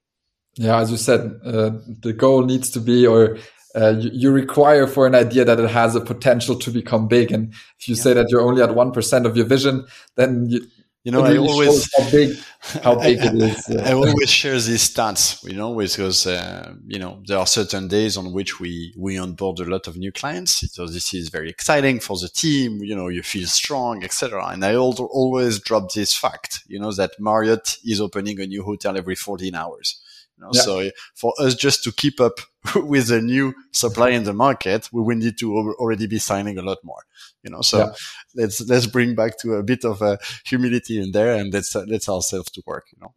Yeah, 0.55 0.79
as 0.79 0.91
you 0.91 0.97
said, 0.97 1.39
uh, 1.45 1.71
the 2.01 2.13
goal 2.13 2.43
needs 2.43 2.69
to 2.71 2.79
be, 2.79 3.05
or 3.05 3.37
uh, 3.75 3.95
you, 3.97 4.09
you, 4.13 4.31
require 4.31 4.87
for 4.87 5.05
an 5.05 5.15
idea 5.15 5.45
that 5.45 5.59
it 5.59 5.69
has 5.69 5.95
a 5.95 6.01
potential 6.01 6.55
to 6.55 6.71
become 6.71 7.07
big. 7.07 7.31
And 7.31 7.53
if 7.79 7.87
you 7.87 7.95
yeah. 7.95 8.01
say 8.01 8.13
that 8.13 8.29
you're 8.29 8.41
only 8.41 8.61
at 8.61 8.73
one 8.73 8.91
percent 8.91 9.25
of 9.25 9.37
your 9.37 9.45
vision, 9.45 9.85
then 10.15 10.47
you, 10.49 10.61
you 11.03 11.13
know, 11.13 11.23
I 11.23 11.37
always 11.37 11.89
how 11.97 12.11
big 12.11 12.37
how 12.83 12.95
big 13.01 13.19
I, 13.19 13.27
it 13.27 13.35
is. 13.35 13.69
I 13.77 13.93
always 13.93 14.29
share 14.29 14.59
these 14.59 14.93
stats, 14.93 15.43
you 15.43 15.55
know, 15.55 15.73
because 15.73 16.27
uh, 16.27 16.73
you 16.85 16.99
know 16.99 17.23
there 17.25 17.37
are 17.37 17.47
certain 17.47 17.87
days 17.87 18.17
on 18.17 18.33
which 18.33 18.59
we 18.59 18.93
we 18.97 19.17
onboard 19.17 19.59
a 19.59 19.63
lot 19.63 19.87
of 19.87 19.95
new 19.95 20.11
clients. 20.11 20.69
So 20.73 20.87
this 20.87 21.13
is 21.13 21.29
very 21.29 21.49
exciting 21.49 22.01
for 22.01 22.17
the 22.17 22.27
team. 22.27 22.83
You 22.83 22.95
know, 22.95 23.07
you 23.07 23.23
feel 23.23 23.47
strong, 23.47 24.03
etc. 24.03 24.47
And 24.47 24.65
I 24.65 24.75
also 24.75 25.05
always 25.05 25.59
drop 25.59 25.93
this 25.93 26.13
fact, 26.15 26.63
you 26.67 26.79
know, 26.79 26.91
that 26.91 27.11
Marriott 27.17 27.77
is 27.85 28.01
opening 28.01 28.41
a 28.41 28.45
new 28.45 28.63
hotel 28.63 28.97
every 28.97 29.15
14 29.15 29.55
hours. 29.55 30.01
You 30.37 30.43
know, 30.43 30.51
yeah. 30.53 30.61
So 30.61 30.89
for 31.15 31.33
us 31.39 31.55
just 31.55 31.83
to 31.85 31.93
keep 31.93 32.19
up 32.19 32.39
with 32.75 33.11
a 33.11 33.21
new 33.21 33.53
supply 33.71 34.09
in 34.09 34.23
the 34.23 34.33
market, 34.33 34.89
we 34.91 35.01
will 35.01 35.15
need 35.15 35.37
to 35.39 35.55
already 35.55 36.07
be 36.07 36.19
signing 36.19 36.57
a 36.57 36.61
lot 36.61 36.77
more. 36.83 37.03
You 37.43 37.51
know, 37.51 37.61
so 37.61 37.77
yeah. 37.77 37.93
let's 38.35 38.61
let's 38.61 38.85
bring 38.85 39.15
back 39.15 39.37
to 39.39 39.53
a 39.53 39.63
bit 39.63 39.85
of 39.85 40.01
a 40.01 40.17
humility 40.45 41.01
in 41.01 41.11
there, 41.11 41.35
and 41.35 41.53
let's 41.53 41.73
let's 41.75 42.09
ourselves 42.09 42.51
to 42.51 42.63
work. 42.65 42.87
You 42.91 42.99
know. 43.01 43.13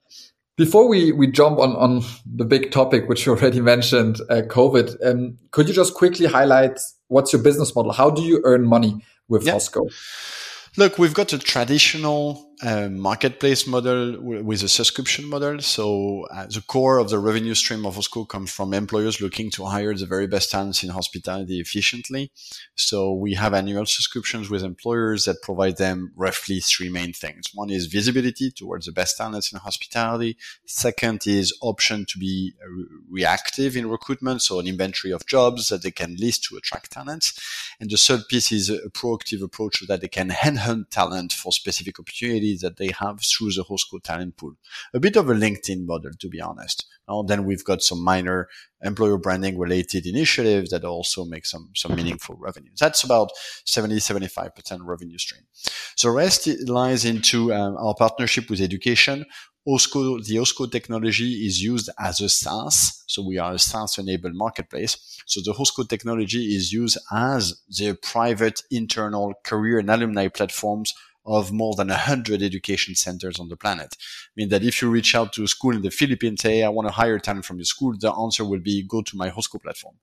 Before 0.56 0.86
we, 0.86 1.12
we 1.12 1.28
jump 1.28 1.58
on, 1.58 1.74
on 1.76 2.02
the 2.26 2.44
big 2.44 2.70
topic, 2.70 3.08
which 3.08 3.24
you 3.24 3.32
already 3.32 3.60
mentioned, 3.74 4.20
uh, 4.28 4.42
COVID, 4.42 5.04
um, 5.04 5.38
could 5.50 5.66
you 5.66 5.74
just 5.74 5.94
quickly 5.94 6.26
highlight 6.26 6.78
what's 7.08 7.32
your 7.32 7.42
business 7.42 7.74
model? 7.74 7.92
How 7.92 8.10
do 8.10 8.22
you 8.22 8.40
earn 8.44 8.66
money 8.66 9.04
with 9.28 9.44
yeah. 9.46 9.54
Hosco? 9.54 9.88
Look, 10.76 10.98
we've 10.98 11.14
got 11.14 11.32
a 11.32 11.38
traditional 11.38 12.51
uh, 12.62 12.88
marketplace 12.88 13.66
model 13.66 14.20
with 14.20 14.62
a 14.62 14.68
subscription 14.68 15.28
model. 15.28 15.58
So 15.60 16.26
uh, 16.30 16.46
the 16.46 16.62
core 16.64 16.98
of 16.98 17.10
the 17.10 17.18
revenue 17.18 17.54
stream 17.54 17.84
of 17.84 17.96
Hosco 17.96 18.28
comes 18.28 18.52
from 18.52 18.72
employers 18.72 19.20
looking 19.20 19.50
to 19.52 19.64
hire 19.64 19.94
the 19.94 20.06
very 20.06 20.28
best 20.28 20.50
talents 20.50 20.84
in 20.84 20.90
hospitality 20.90 21.58
efficiently. 21.58 22.30
So 22.76 23.12
we 23.12 23.34
have 23.34 23.52
annual 23.52 23.86
subscriptions 23.86 24.48
with 24.48 24.62
employers 24.62 25.24
that 25.24 25.42
provide 25.42 25.76
them 25.76 26.12
roughly 26.14 26.60
three 26.60 26.88
main 26.88 27.12
things. 27.12 27.50
One 27.52 27.70
is 27.70 27.86
visibility 27.86 28.52
towards 28.52 28.86
the 28.86 28.92
best 28.92 29.16
talents 29.16 29.52
in 29.52 29.58
hospitality. 29.58 30.36
Second 30.64 31.26
is 31.26 31.52
option 31.62 32.06
to 32.10 32.18
be 32.18 32.54
uh, 32.62 32.68
reactive 33.10 33.76
in 33.76 33.90
recruitment. 33.90 34.40
So 34.40 34.60
an 34.60 34.68
inventory 34.68 35.12
of 35.12 35.26
jobs 35.26 35.68
that 35.70 35.82
they 35.82 35.90
can 35.90 36.14
list 36.16 36.44
to 36.44 36.56
attract 36.56 36.92
talents. 36.92 37.40
And 37.80 37.90
the 37.90 37.96
third 37.96 38.28
piece 38.28 38.52
is 38.52 38.70
a 38.70 38.88
proactive 38.90 39.42
approach 39.42 39.78
so 39.78 39.86
that 39.86 40.00
they 40.00 40.08
can 40.08 40.30
handhunt 40.30 40.90
talent 40.90 41.32
for 41.32 41.50
specific 41.50 41.98
opportunities 41.98 42.51
that 42.56 42.76
they 42.76 42.92
have 42.98 43.20
through 43.22 43.52
the 43.52 43.64
Hosco 43.64 44.02
talent 44.02 44.36
pool. 44.36 44.54
A 44.94 45.00
bit 45.00 45.16
of 45.16 45.28
a 45.28 45.34
LinkedIn 45.34 45.86
model, 45.86 46.12
to 46.18 46.28
be 46.28 46.40
honest. 46.40 46.86
Then 47.26 47.44
we've 47.44 47.64
got 47.64 47.82
some 47.82 48.02
minor 48.02 48.48
employer 48.82 49.18
branding 49.18 49.58
related 49.58 50.06
initiatives 50.06 50.70
that 50.70 50.84
also 50.84 51.24
make 51.24 51.46
some, 51.46 51.70
some 51.74 51.94
meaningful 51.94 52.36
revenue. 52.38 52.70
That's 52.78 53.04
about 53.04 53.30
70, 53.66 53.96
75% 53.96 54.78
revenue 54.82 55.18
stream. 55.18 55.42
The 56.02 56.10
rest 56.10 56.48
lies 56.66 57.04
into 57.04 57.52
um, 57.52 57.76
our 57.76 57.94
partnership 57.94 58.48
with 58.48 58.60
education. 58.60 59.26
Hosco, 59.66 60.24
the 60.24 60.36
Hosco 60.36 60.70
technology 60.70 61.46
is 61.46 61.62
used 61.62 61.88
as 61.98 62.20
a 62.20 62.28
SaaS. 62.28 63.04
So 63.06 63.24
we 63.24 63.38
are 63.38 63.54
a 63.54 63.58
SaaS 63.58 63.98
enabled 63.98 64.34
marketplace. 64.34 65.20
So 65.26 65.40
the 65.44 65.52
Hosco 65.52 65.88
technology 65.88 66.56
is 66.56 66.72
used 66.72 66.98
as 67.12 67.62
the 67.68 67.94
private 67.94 68.62
internal 68.70 69.34
career 69.44 69.78
and 69.78 69.88
alumni 69.88 70.28
platforms 70.28 70.94
of 71.24 71.52
more 71.52 71.74
than 71.74 71.88
100 71.88 72.42
education 72.42 72.94
centers 72.94 73.38
on 73.38 73.48
the 73.48 73.56
planet. 73.56 73.96
I 74.00 74.32
mean 74.36 74.48
that 74.48 74.64
if 74.64 74.82
you 74.82 74.90
reach 74.90 75.14
out 75.14 75.32
to 75.34 75.44
a 75.44 75.48
school 75.48 75.74
in 75.74 75.82
the 75.82 75.90
Philippines, 75.90 76.42
say, 76.42 76.62
I 76.62 76.68
want 76.68 76.88
to 76.88 76.92
hire 76.92 77.18
talent 77.18 77.44
from 77.44 77.58
your 77.58 77.64
school, 77.64 77.94
the 77.98 78.12
answer 78.12 78.44
will 78.44 78.58
be 78.60 78.82
go 78.82 79.02
to 79.02 79.16
my 79.16 79.30
Hosco 79.30 79.62
platform. 79.62 79.96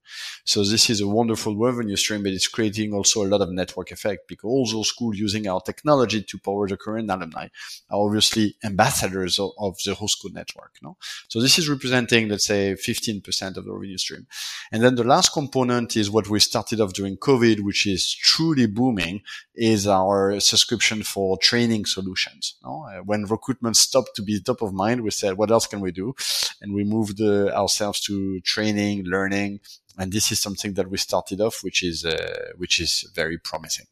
So 0.44 0.64
this 0.64 0.88
is 0.88 1.00
a 1.00 1.08
wonderful 1.08 1.56
revenue 1.56 1.96
stream, 1.96 2.22
but 2.22 2.32
it's 2.32 2.48
creating 2.48 2.94
also 2.94 3.24
a 3.24 3.28
lot 3.28 3.42
of 3.42 3.50
network 3.50 3.90
effect 3.90 4.28
because 4.28 4.48
all 4.48 4.66
those 4.66 4.88
schools 4.88 5.18
using 5.18 5.46
our 5.46 5.60
technology 5.60 6.22
to 6.22 6.38
power 6.38 6.68
the 6.68 6.76
current 6.76 7.10
alumni 7.10 7.48
are 7.90 8.06
obviously 8.06 8.56
ambassadors 8.64 9.38
of, 9.38 9.50
of 9.58 9.76
the 9.84 9.92
Hosco 9.92 10.32
network. 10.32 10.76
No? 10.82 10.96
So 11.28 11.40
this 11.40 11.58
is 11.58 11.68
representing, 11.68 12.28
let's 12.28 12.46
say, 12.46 12.74
15% 12.74 13.56
of 13.56 13.64
the 13.64 13.72
revenue 13.72 13.98
stream. 13.98 14.26
And 14.72 14.82
then 14.82 14.94
the 14.94 15.04
last 15.04 15.32
component 15.32 15.96
is 15.96 16.10
what 16.10 16.28
we 16.28 16.40
started 16.40 16.80
off 16.80 16.92
during 16.92 17.16
COVID, 17.16 17.60
which 17.60 17.86
is 17.86 18.12
truly 18.12 18.66
booming, 18.66 19.22
is 19.54 19.86
our 19.86 20.40
subscription 20.40 21.02
for 21.12 21.38
training 21.50 21.86
solutions. 21.86 22.42
No? 22.64 22.72
Uh, 22.88 23.02
when 23.10 23.24
recruitment 23.24 23.76
stopped 23.76 24.12
to 24.16 24.22
be 24.22 24.40
top 24.40 24.62
of 24.62 24.72
mind, 24.72 24.98
we 25.00 25.10
said, 25.10 25.36
what 25.36 25.50
else 25.50 25.66
can 25.66 25.80
we 25.80 25.92
do? 25.92 26.14
And 26.60 26.68
we 26.74 26.84
moved 26.84 27.20
uh, 27.20 27.48
ourselves 27.60 28.00
to 28.06 28.40
training, 28.54 29.04
learning. 29.14 29.60
And 29.98 30.12
this 30.12 30.32
is 30.32 30.40
something 30.40 30.74
that 30.74 30.88
we 30.90 30.98
started 30.98 31.40
off, 31.40 31.56
which 31.64 31.82
is, 31.82 32.04
uh, 32.04 32.52
which 32.56 32.80
is 32.80 33.10
very 33.14 33.38
promising. 33.38 33.86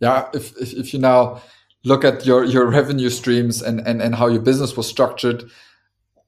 Yeah. 0.00 0.28
If, 0.32 0.56
if, 0.56 0.72
if 0.72 0.94
you 0.94 1.00
now 1.00 1.40
look 1.84 2.04
at 2.04 2.26
your, 2.26 2.44
your 2.44 2.66
revenue 2.66 3.10
streams 3.10 3.62
and, 3.62 3.80
and, 3.88 4.02
and 4.02 4.14
how 4.14 4.28
your 4.28 4.42
business 4.42 4.76
was 4.76 4.88
structured, 4.88 5.44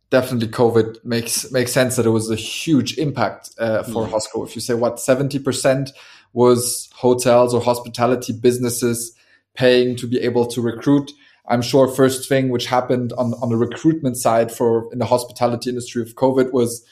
definitely 0.09 0.47
COVID 0.47 1.05
makes 1.05 1.51
makes 1.51 1.73
sense 1.73 1.97
that 1.97 2.07
it 2.07 2.11
was 2.11 2.31
a 2.31 2.37
huge 2.37 2.97
impact 2.97 3.51
uh, 3.59 3.83
for 3.83 4.07
mm. 4.07 4.11
Hosco. 4.13 4.47
If 4.47 4.55
you 4.55 4.61
say 4.61 4.75
what 4.75 5.01
seventy 5.01 5.41
percent 5.41 5.91
was 6.33 6.89
hotels 6.95 7.53
or 7.53 7.61
hospitality 7.61 8.33
businesses 8.33 9.16
paying 9.57 9.97
to 9.97 10.07
be 10.07 10.21
able 10.21 10.47
to 10.47 10.61
recruit. 10.61 11.13
I'm 11.49 11.63
sure 11.63 11.89
first 11.89 12.29
thing 12.29 12.51
which 12.51 12.67
happened 12.67 13.13
on, 13.15 13.35
on 13.35 13.49
the 13.51 13.57
recruitment 13.57 14.17
side 14.17 14.51
for 14.51 14.89
in 14.93 14.99
the 14.99 15.07
hospitality 15.07 15.71
industry 15.71 16.03
of 16.03 16.15
COVID 16.15 16.53
was 16.53 16.85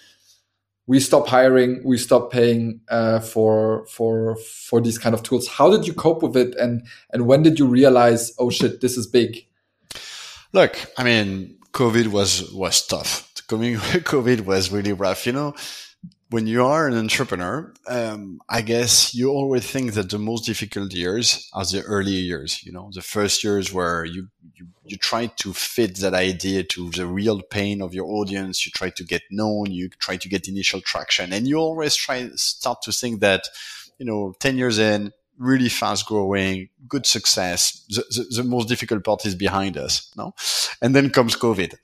we 0.87 1.01
stop 1.01 1.27
hiring, 1.27 1.81
we 1.85 1.97
stop 1.97 2.31
paying 2.31 2.81
uh, 2.89 3.21
for 3.21 3.87
for 3.87 4.37
for 4.37 4.81
these 4.81 4.99
kind 4.99 5.15
of 5.15 5.23
tools. 5.23 5.49
How 5.49 5.71
did 5.71 5.87
you 5.87 5.95
cope 5.95 6.23
with 6.23 6.37
it, 6.37 6.55
and 6.57 6.87
and 7.11 7.27
when 7.27 7.43
did 7.43 7.59
you 7.59 7.67
realize, 7.67 8.33
oh 8.39 8.51
shit, 8.51 8.81
this 8.81 8.97
is 8.97 9.07
big? 9.07 9.47
Look, 10.53 10.79
I 10.99 11.05
mean, 11.05 11.57
COVID 11.73 12.09
was 12.09 12.53
was 12.53 12.87
tough. 12.87 13.31
Coming 13.49 13.77
COVID 14.15 14.43
was 14.43 14.71
really 14.71 14.93
rough. 14.93 15.27
You 15.27 15.33
know, 15.33 15.55
when 16.35 16.49
you 16.49 16.64
are 16.64 16.89
an 16.89 16.97
entrepreneur, 16.97 17.72
um, 17.87 18.41
I 18.49 18.61
guess 18.62 19.14
you 19.14 19.30
always 19.30 19.70
think 19.70 19.93
that 19.93 20.11
the 20.11 20.18
most 20.18 20.45
difficult 20.45 20.93
years 20.93 21.49
are 21.53 21.64
the 21.64 21.82
early 21.82 22.11
years. 22.11 22.61
You 22.66 22.72
know, 22.72 22.91
the 22.93 23.03
first 23.03 23.45
years 23.45 23.72
where 23.72 24.05
you, 24.05 24.26
you, 24.57 24.66
you 24.85 24.97
try 24.97 25.26
to 25.26 25.53
fit 25.53 25.99
that 25.99 26.12
idea 26.12 26.64
to 26.64 26.91
the 26.91 27.07
real 27.07 27.41
pain 27.41 27.80
of 27.80 27.95
your 27.95 28.07
audience. 28.07 28.66
You 28.66 28.72
try 28.72 28.91
to 28.91 29.05
get 29.05 29.22
known. 29.30 29.70
You 29.70 29.89
try 29.91 30.16
to 30.16 30.28
get 30.28 30.49
initial 30.49 30.80
traction, 30.80 31.32
and 31.32 31.47
you 31.47 31.57
always 31.57 31.95
try 31.95 32.28
start 32.35 32.82
to 32.82 32.91
think 32.91 33.20
that, 33.20 33.47
you 33.99 34.05
know, 34.05 34.35
ten 34.41 34.59
years 34.59 34.80
in, 34.80 35.12
really 35.39 35.68
fast 35.68 36.07
growing, 36.07 36.68
good 36.89 37.07
success. 37.07 37.85
The, 37.89 38.05
the, 38.11 38.43
the, 38.43 38.45
most 38.45 38.68
difficult 38.68 39.05
part 39.05 39.26
is 39.26 39.35
behind 39.35 39.76
us, 39.76 40.12
no? 40.16 40.35
And 40.80 40.95
then 40.95 41.11
comes 41.11 41.37
COVID, 41.37 41.74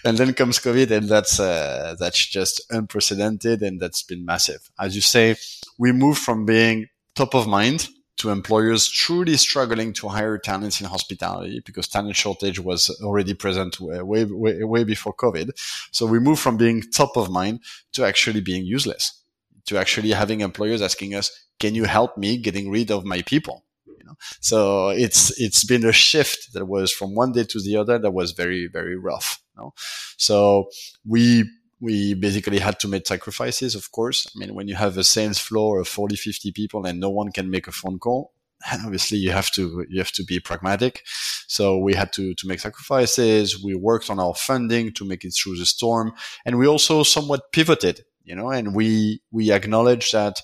and 0.04 0.18
then 0.18 0.34
comes 0.34 0.58
COVID, 0.58 0.90
and 0.90 1.08
that's 1.08 1.40
uh, 1.40 1.96
that's 1.98 2.26
just 2.26 2.60
unprecedented, 2.70 3.62
and 3.62 3.80
that's 3.80 4.02
been 4.02 4.24
massive. 4.24 4.70
As 4.78 4.94
you 4.94 5.02
say, 5.02 5.36
we 5.78 5.92
move 5.92 6.18
from 6.18 6.44
being 6.44 6.88
top 7.14 7.34
of 7.34 7.46
mind 7.46 7.88
to 8.18 8.30
employers 8.30 8.88
truly 8.88 9.36
struggling 9.36 9.92
to 9.92 10.08
hire 10.08 10.38
talents 10.38 10.80
in 10.80 10.86
hospitality 10.88 11.62
because 11.64 11.86
talent 11.86 12.16
shortage 12.16 12.58
was 12.58 12.90
already 13.02 13.32
present 13.32 13.80
way, 13.80 14.24
way, 14.24 14.64
way 14.64 14.84
before 14.84 15.14
COVID. 15.14 15.50
So 15.92 16.04
we 16.04 16.18
move 16.18 16.38
from 16.38 16.56
being 16.56 16.82
top 16.82 17.16
of 17.16 17.30
mind 17.30 17.60
to 17.92 18.04
actually 18.04 18.40
being 18.40 18.64
useless, 18.64 19.22
to 19.66 19.78
actually 19.78 20.10
having 20.10 20.40
employers 20.40 20.82
asking 20.82 21.14
us, 21.14 21.30
can 21.58 21.74
you 21.74 21.84
help 21.84 22.16
me 22.16 22.38
getting 22.38 22.70
rid 22.70 22.90
of 22.90 23.04
my 23.04 23.22
people? 23.22 23.64
You 23.86 24.04
know? 24.04 24.14
So 24.40 24.90
it's, 24.90 25.38
it's 25.40 25.64
been 25.64 25.84
a 25.84 25.92
shift 25.92 26.52
that 26.54 26.66
was 26.66 26.92
from 26.92 27.14
one 27.14 27.32
day 27.32 27.44
to 27.44 27.60
the 27.60 27.76
other 27.76 27.98
that 27.98 28.10
was 28.10 28.32
very, 28.32 28.66
very 28.66 28.96
rough. 28.96 29.40
You 29.56 29.62
know? 29.62 29.74
So 30.16 30.68
we, 31.06 31.44
we 31.80 32.14
basically 32.14 32.58
had 32.58 32.80
to 32.80 32.88
make 32.88 33.06
sacrifices, 33.06 33.74
of 33.74 33.92
course. 33.92 34.26
I 34.26 34.38
mean, 34.38 34.54
when 34.54 34.68
you 34.68 34.74
have 34.74 34.96
a 34.96 35.04
sales 35.04 35.38
floor 35.38 35.80
of 35.80 35.88
40, 35.88 36.16
50 36.16 36.52
people 36.52 36.84
and 36.84 36.98
no 36.98 37.10
one 37.10 37.30
can 37.30 37.50
make 37.50 37.68
a 37.68 37.72
phone 37.72 37.98
call, 37.98 38.32
obviously 38.84 39.18
you 39.18 39.30
have 39.30 39.50
to 39.52 39.84
you 39.88 39.98
have 39.98 40.12
to 40.12 40.24
be 40.24 40.40
pragmatic 40.40 41.02
so 41.46 41.78
we 41.78 41.94
had 41.94 42.12
to 42.12 42.34
to 42.34 42.46
make 42.46 42.60
sacrifices 42.60 43.62
we 43.62 43.74
worked 43.74 44.10
on 44.10 44.18
our 44.18 44.34
funding 44.34 44.92
to 44.92 45.04
make 45.04 45.24
it 45.24 45.30
through 45.30 45.56
the 45.56 45.66
storm 45.66 46.12
and 46.44 46.58
we 46.58 46.66
also 46.66 47.02
somewhat 47.02 47.52
pivoted 47.52 48.04
you 48.24 48.34
know 48.34 48.50
and 48.50 48.74
we 48.74 49.20
we 49.30 49.52
acknowledge 49.52 50.10
that 50.12 50.40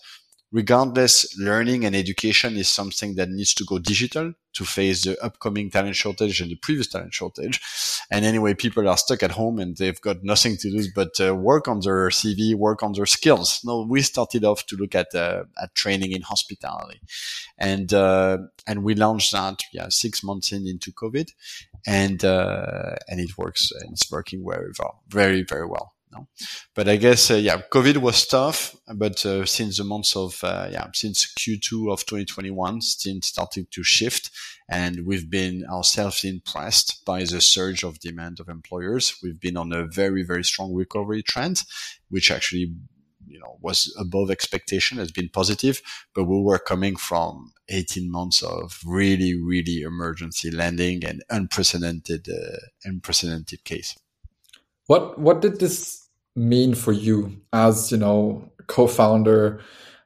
regardless, 0.54 1.36
learning 1.36 1.84
and 1.84 1.96
education 1.96 2.56
is 2.56 2.68
something 2.68 3.16
that 3.16 3.28
needs 3.28 3.52
to 3.52 3.64
go 3.64 3.80
digital 3.80 4.32
to 4.52 4.64
face 4.64 5.02
the 5.02 5.20
upcoming 5.20 5.68
talent 5.68 5.96
shortage 5.96 6.40
and 6.40 6.48
the 6.48 6.54
previous 6.54 6.86
talent 6.86 7.12
shortage. 7.12 7.60
And 8.08 8.24
anyway, 8.24 8.54
people 8.54 8.88
are 8.88 8.96
stuck 8.96 9.24
at 9.24 9.32
home 9.32 9.58
and 9.58 9.76
they've 9.76 10.00
got 10.00 10.22
nothing 10.22 10.56
to 10.58 10.70
do 10.70 10.84
but 10.94 11.20
uh, 11.20 11.34
work 11.34 11.66
on 11.66 11.80
their 11.80 12.08
CV, 12.08 12.54
work 12.54 12.84
on 12.84 12.92
their 12.92 13.04
skills. 13.04 13.60
No, 13.64 13.82
we 13.82 14.00
started 14.02 14.44
off 14.44 14.64
to 14.66 14.76
look 14.76 14.94
at 14.94 15.12
uh, 15.12 15.42
at 15.60 15.74
training 15.74 16.12
in 16.12 16.22
hospitality, 16.22 17.00
and 17.58 17.92
uh, 17.92 18.38
and 18.64 18.84
we 18.84 18.94
launched 18.94 19.32
that 19.32 19.58
yeah 19.72 19.88
six 19.88 20.22
months 20.22 20.52
in 20.52 20.68
into 20.68 20.92
COVID, 20.92 21.32
and 21.84 22.24
uh, 22.24 22.94
and 23.08 23.18
it 23.18 23.36
works. 23.36 23.72
And 23.72 23.92
it's 23.92 24.10
working 24.10 24.44
very 24.48 24.70
well, 24.78 25.02
very 25.08 25.42
very 25.42 25.66
well. 25.66 25.93
No? 26.14 26.28
But 26.74 26.88
I 26.88 26.96
guess, 26.96 27.30
uh, 27.30 27.34
yeah, 27.34 27.60
COVID 27.70 27.98
was 27.98 28.26
tough, 28.26 28.76
but 28.94 29.24
uh, 29.26 29.44
since 29.44 29.78
the 29.78 29.84
months 29.84 30.14
of, 30.16 30.42
uh, 30.44 30.68
yeah, 30.70 30.86
since 30.92 31.32
Q2 31.38 31.92
of 31.92 32.06
2021, 32.06 32.80
things 32.80 33.26
started 33.26 33.70
to 33.72 33.82
shift 33.82 34.30
and 34.68 35.04
we've 35.06 35.28
been 35.28 35.64
ourselves 35.66 36.24
impressed 36.24 37.04
by 37.04 37.20
the 37.20 37.40
surge 37.40 37.84
of 37.84 38.00
demand 38.00 38.40
of 38.40 38.48
employers. 38.48 39.16
We've 39.22 39.40
been 39.40 39.56
on 39.56 39.72
a 39.72 39.84
very, 39.84 40.22
very 40.22 40.44
strong 40.44 40.74
recovery 40.74 41.22
trend, 41.22 41.62
which 42.08 42.30
actually, 42.30 42.72
you 43.26 43.38
know, 43.38 43.58
was 43.60 43.94
above 43.98 44.30
expectation, 44.30 44.98
has 44.98 45.10
been 45.10 45.28
positive, 45.28 45.82
but 46.14 46.24
we 46.24 46.40
were 46.40 46.58
coming 46.58 46.96
from 46.96 47.52
18 47.68 48.10
months 48.10 48.42
of 48.42 48.80
really, 48.86 49.38
really 49.38 49.82
emergency 49.82 50.50
lending 50.50 51.04
and 51.04 51.22
unprecedented, 51.28 52.28
uh, 52.28 52.56
unprecedented 52.84 53.64
case. 53.64 53.96
What, 54.86 55.18
what 55.18 55.40
did 55.40 55.60
this 55.60 56.03
mean 56.36 56.74
for 56.74 56.92
you 56.92 57.40
as 57.52 57.90
you 57.90 57.98
know 57.98 58.50
co-founder? 58.66 59.60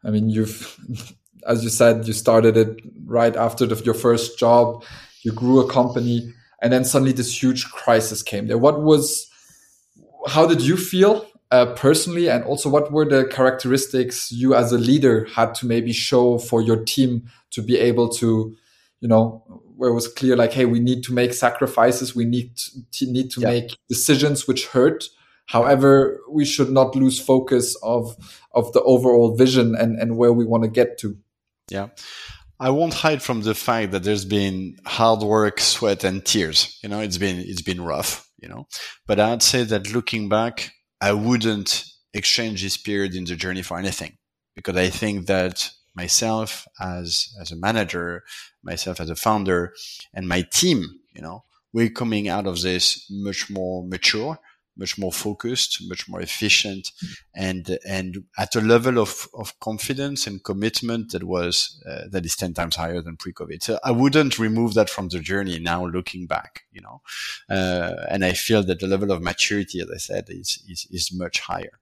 I 0.05 0.11
mean 0.11 0.29
you've 0.29 0.79
as 1.47 1.63
you 1.63 1.71
said 1.71 2.07
you 2.07 2.13
started 2.13 2.57
it 2.57 2.81
right 3.05 3.37
after 3.37 3.67
the, 3.67 3.83
your 3.85 3.95
first 3.95 4.39
job. 4.39 4.85
You 5.23 5.33
grew 5.33 5.61
a 5.61 5.71
company 5.71 6.33
and 6.63 6.73
then 6.73 6.85
suddenly 6.85 7.13
this 7.13 7.43
huge 7.43 7.71
crisis 7.71 8.23
came 8.23 8.47
there. 8.47 8.59
What 8.59 8.83
was 8.83 9.27
how 10.27 10.47
did 10.47 10.63
you 10.63 10.77
feel 10.77 11.27
uh, 11.51 11.67
personally? 11.75 12.29
And 12.29 12.45
also 12.45 12.69
what 12.69 12.93
were 12.93 13.09
the 13.09 13.25
characteristics 13.27 14.31
you 14.33 14.55
as 14.55 14.73
a 14.73 14.79
leader 14.79 15.27
had 15.35 15.55
to 15.57 15.67
maybe 15.67 15.93
show 15.93 16.39
for 16.39 16.61
your 16.61 16.85
team 16.85 17.29
to 17.51 17.63
be 17.63 17.79
able 17.79 18.09
to 18.11 18.55
you 19.01 19.09
know 19.09 19.45
where 19.77 19.91
it 19.91 19.95
was 19.95 20.09
clear 20.09 20.37
like 20.37 20.53
hey 20.53 20.65
we 20.65 20.81
need 20.81 21.03
to 21.05 21.13
make 21.13 21.33
sacrifices. 21.33 22.15
We 22.15 22.25
need 22.25 22.57
to, 22.93 23.07
need 23.07 23.31
to 23.33 23.41
yeah. 23.41 23.49
make 23.49 23.79
decisions 23.89 24.47
which 24.49 24.67
hurt 24.67 25.05
However, 25.49 26.21
we 26.31 26.45
should 26.45 26.71
not 26.71 26.95
lose 26.95 27.19
focus 27.19 27.75
of 27.83 28.17
of 28.53 28.73
the 28.75 28.83
overall 28.83 29.35
vision 29.35 29.75
and, 29.75 29.99
and 29.99 30.17
where 30.17 30.33
we 30.33 30.45
want 30.45 30.65
to 30.65 30.71
get 30.71 30.99
to. 30.99 31.17
Yeah. 31.71 31.89
I 32.61 32.71
won't 32.71 32.95
hide 32.95 33.23
from 33.23 33.43
the 33.43 33.55
fact 33.55 33.93
that 33.93 34.03
there's 34.03 34.25
been 34.25 34.77
hard 34.85 35.23
work, 35.23 35.61
sweat 35.61 36.05
and 36.05 36.25
tears. 36.25 36.79
You 36.83 36.89
know, 36.89 37.01
it's 37.01 37.19
been 37.19 37.39
it's 37.39 37.63
been 37.63 37.81
rough, 37.81 38.29
you 38.39 38.49
know. 38.49 38.67
But 39.07 39.21
I'd 39.21 39.43
say 39.43 39.65
that 39.65 39.93
looking 39.93 40.29
back, 40.29 40.71
I 41.01 41.13
wouldn't 41.13 41.85
exchange 42.13 42.63
this 42.63 42.77
period 42.77 43.15
in 43.15 43.25
the 43.25 43.37
journey 43.37 43.63
for 43.63 43.79
anything. 43.79 44.19
Because 44.55 44.77
I 44.77 44.91
think 44.91 45.29
that 45.29 45.71
myself 45.95 46.67
as 46.79 47.33
as 47.41 47.53
a 47.53 47.57
manager, 47.57 48.25
myself 48.63 49.01
as 49.01 49.09
a 49.09 49.17
founder, 49.17 49.73
and 50.13 50.29
my 50.29 50.43
team, 50.43 50.85
you 51.15 51.23
know, 51.23 51.45
we're 51.73 51.89
coming 51.91 52.29
out 52.29 52.47
of 52.47 52.61
this 52.61 53.07
much 53.09 53.49
more 53.49 53.87
mature 53.87 54.39
much 54.79 54.99
more 54.99 55.13
focused, 55.13 55.79
much 55.89 56.09
more 56.09 56.21
efficient, 56.21 56.93
and 57.35 57.79
and 57.87 58.25
at 58.39 58.57
a 58.57 58.61
level 58.61 58.99
of, 58.99 59.29
of 59.35 59.59
confidence 59.61 60.27
and 60.27 60.45
commitment 60.45 61.13
that 61.13 61.25
was 61.25 61.83
uh, 61.89 62.05
that 62.11 62.25
is 62.25 62.37
ten 62.37 62.55
times 62.55 62.77
higher 62.77 63.03
than 63.03 63.17
pre-COVID. 63.17 63.63
So 63.63 63.79
I 63.85 63.91
wouldn't 63.91 64.39
remove 64.39 64.75
that 64.75 64.91
from 64.91 65.09
the 65.09 65.21
journey 65.21 65.59
now, 65.59 65.87
looking 65.87 66.27
back, 66.27 66.63
you 66.73 66.81
know, 66.81 67.03
uh, 67.51 68.07
and 68.09 68.25
I 68.25 68.33
feel 68.33 68.63
that 68.65 68.81
the 68.81 68.87
level 68.87 69.11
of 69.11 69.23
maturity, 69.23 69.81
as 69.81 69.91
I 69.91 69.99
said, 69.99 70.25
is 70.29 70.63
is, 70.69 70.87
is 70.91 71.13
much 71.13 71.41
higher. 71.41 71.81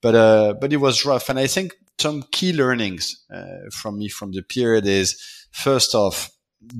But 0.00 0.14
uh, 0.14 0.54
but 0.60 0.72
it 0.72 0.78
was 0.78 1.04
rough, 1.04 1.28
and 1.28 1.38
I 1.38 1.46
think 1.46 1.74
some 1.98 2.22
key 2.30 2.52
learnings 2.52 3.24
uh, 3.34 3.70
from 3.72 3.98
me 3.98 4.08
from 4.08 4.32
the 4.32 4.42
period 4.42 4.86
is 4.86 5.20
first 5.50 5.94
off, 5.94 6.30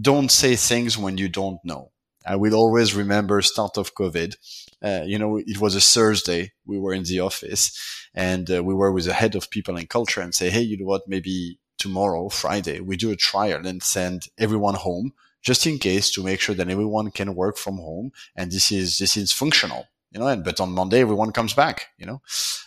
don't 0.01 0.31
say 0.31 0.57
things 0.57 0.99
when 0.99 1.19
you 1.19 1.29
don't 1.29 1.59
know. 1.65 1.91
I 2.27 2.37
will 2.37 2.55
always 2.55 2.95
remember 2.95 3.41
start 3.43 3.79
of 3.79 3.95
COVID 3.95 4.35
uh, 4.83 5.03
you 5.05 5.19
know, 5.19 5.39
it 5.39 5.61
was 5.61 5.75
a 5.75 5.81
Thursday. 5.81 6.53
We 6.67 6.79
were 6.79 6.93
in 6.93 7.05
the 7.05 7.21
office 7.21 7.77
and 8.15 8.51
uh, 8.51 8.63
we 8.63 8.75
were 8.75 8.93
with 8.93 9.07
the 9.07 9.15
head 9.15 9.35
of 9.35 9.51
people 9.51 9.77
and 9.77 9.89
culture 9.89 10.21
and 10.21 10.35
say, 10.35 10.51
Hey, 10.51 10.61
you 10.61 10.79
know 10.79 10.87
what? 10.87 11.09
Maybe 11.09 11.59
tomorrow, 11.79 12.29
Friday, 12.29 12.81
we 12.81 12.97
do 12.97 13.11
a 13.11 13.17
trial 13.17 13.67
and 13.67 13.83
send 13.83 14.29
everyone 14.39 14.75
home 14.75 15.13
just 15.43 15.67
in 15.67 15.79
case 15.79 16.11
to 16.13 16.23
make 16.23 16.41
sure 16.41 16.55
that 16.55 16.69
everyone 16.69 17.11
can 17.11 17.35
work 17.35 17.57
from 17.57 17.77
home. 17.77 18.13
And 18.35 18.51
this 18.51 18.71
is, 18.71 18.99
this 18.99 19.17
is 19.17 19.33
functional, 19.33 19.87
you 20.11 20.21
know, 20.21 20.27
and, 20.27 20.45
but 20.45 20.61
on 20.61 20.73
Monday, 20.73 21.01
everyone 21.01 21.33
comes 21.33 21.55
back, 21.55 21.89
you 21.99 22.07
know, 22.07 22.21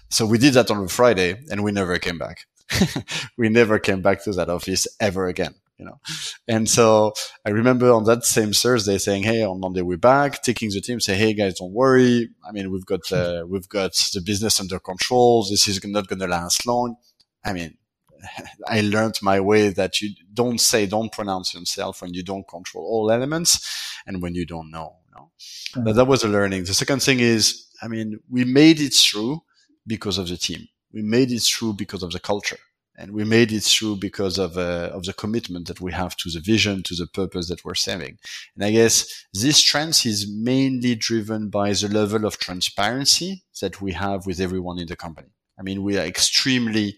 so 0.09 0.25
we 0.25 0.37
did 0.37 0.53
that 0.53 0.71
on 0.71 0.83
a 0.83 0.87
Friday 0.87 1.41
and 1.51 1.63
we 1.63 1.71
never 1.71 1.97
came 1.99 2.17
back. 2.17 2.45
we 3.37 3.49
never 3.49 3.79
came 3.79 4.01
back 4.01 4.23
to 4.23 4.31
that 4.31 4.49
office 4.49 4.87
ever 4.99 5.27
again 5.27 5.55
you 5.79 5.85
know. 5.85 5.99
And 6.47 6.69
so 6.69 7.13
I 7.45 7.51
remember 7.51 7.91
on 7.91 8.03
that 8.03 8.25
same 8.25 8.51
Thursday 8.51 8.97
saying, 8.97 9.23
"Hey, 9.23 9.43
on 9.43 9.59
Monday 9.59 9.81
we're 9.81 9.97
back." 9.97 10.43
Taking 10.43 10.69
the 10.69 10.81
team, 10.81 10.99
say, 10.99 11.15
"Hey 11.15 11.33
guys, 11.33 11.59
don't 11.59 11.73
worry. 11.73 12.29
I 12.47 12.51
mean, 12.51 12.69
we've 12.69 12.85
got 12.85 13.11
uh, 13.11 13.45
we've 13.49 13.69
got 13.69 13.93
the 14.13 14.21
business 14.21 14.59
under 14.59 14.79
control. 14.79 15.47
This 15.49 15.67
is 15.67 15.83
not 15.85 16.07
going 16.07 16.19
to 16.19 16.27
last 16.27 16.67
long." 16.67 16.97
I 17.43 17.53
mean, 17.53 17.77
I 18.67 18.81
learned 18.81 19.15
my 19.21 19.39
way 19.39 19.69
that 19.69 20.01
you 20.01 20.09
don't 20.33 20.59
say, 20.59 20.85
don't 20.85 21.11
pronounce 21.11 21.53
yourself 21.53 22.01
when 22.01 22.13
you 22.13 22.23
don't 22.23 22.47
control 22.47 22.83
all 22.83 23.11
elements 23.11 23.51
and 24.05 24.21
when 24.21 24.35
you 24.35 24.45
don't 24.45 24.69
know. 24.69 24.97
Know? 25.15 25.31
Mm-hmm. 25.73 25.83
That, 25.85 25.93
that 25.93 26.05
was 26.05 26.23
a 26.23 26.27
learning. 26.27 26.65
The 26.65 26.73
second 26.73 27.01
thing 27.01 27.19
is 27.21 27.67
I 27.81 27.87
mean, 27.87 28.19
we 28.29 28.43
made 28.43 28.81
it 28.81 28.93
through 28.93 29.41
because 29.87 30.17
of 30.17 30.27
the 30.27 30.37
team. 30.37 30.67
We 30.91 31.01
made 31.01 31.31
it 31.31 31.41
through 31.41 31.73
because 31.73 32.03
of 32.03 32.11
the 32.11 32.19
culture 32.19 32.59
and 32.99 33.11
we 33.11 33.23
made 33.23 33.51
it 33.53 33.63
through 33.63 33.95
because 33.95 34.37
of 34.37 34.57
uh, 34.57 34.89
of 34.93 35.05
the 35.05 35.13
commitment 35.13 35.67
that 35.67 35.79
we 35.79 35.91
have 35.93 36.15
to 36.17 36.29
the 36.29 36.41
vision, 36.41 36.83
to 36.83 36.95
the 36.95 37.07
purpose 37.07 37.47
that 37.47 37.63
we're 37.63 37.73
serving. 37.75 38.17
And 38.55 38.65
I 38.65 38.71
guess 38.71 39.25
this 39.33 39.57
strength 39.57 40.05
is 40.05 40.29
mainly 40.29 40.95
driven 40.95 41.49
by 41.49 41.71
the 41.71 41.87
level 41.87 42.25
of 42.25 42.37
transparency 42.37 43.43
that 43.61 43.81
we 43.81 43.93
have 43.93 44.25
with 44.25 44.39
everyone 44.39 44.79
in 44.79 44.87
the 44.87 44.97
company. 44.97 45.29
I 45.57 45.63
mean, 45.63 45.81
we 45.81 45.97
are 45.97 46.05
extremely 46.05 46.97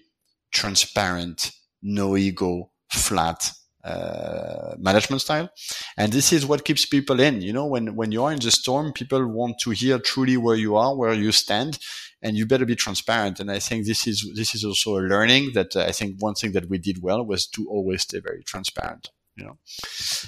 transparent, 0.51 1.51
no 1.81 2.17
ego, 2.17 2.71
flat 2.89 3.51
uh, 3.83 4.75
management 4.77 5.21
style. 5.21 5.49
And 5.97 6.11
this 6.13 6.31
is 6.31 6.45
what 6.45 6.65
keeps 6.65 6.85
people 6.85 7.19
in. 7.19 7.41
You 7.41 7.53
know, 7.53 7.65
when, 7.65 7.95
when 7.95 8.11
you 8.11 8.23
are 8.23 8.31
in 8.31 8.39
the 8.39 8.51
storm, 8.51 8.93
people 8.93 9.25
want 9.27 9.59
to 9.61 9.71
hear 9.71 9.97
truly 9.97 10.37
where 10.37 10.55
you 10.55 10.75
are, 10.75 10.95
where 10.95 11.13
you 11.13 11.31
stand, 11.31 11.79
and 12.21 12.37
you 12.37 12.45
better 12.45 12.65
be 12.65 12.75
transparent. 12.75 13.39
And 13.39 13.51
I 13.51 13.59
think 13.59 13.85
this 13.85 14.07
is, 14.07 14.29
this 14.35 14.53
is 14.55 14.63
also 14.63 14.97
a 14.97 15.01
learning 15.01 15.51
that 15.53 15.75
uh, 15.75 15.81
I 15.81 15.91
think 15.91 16.17
one 16.19 16.35
thing 16.35 16.51
that 16.53 16.69
we 16.69 16.77
did 16.77 17.01
well 17.01 17.23
was 17.23 17.47
to 17.47 17.67
always 17.69 18.03
stay 18.03 18.19
very 18.19 18.43
transparent, 18.43 19.09
you 19.35 19.45
know. 19.45 19.57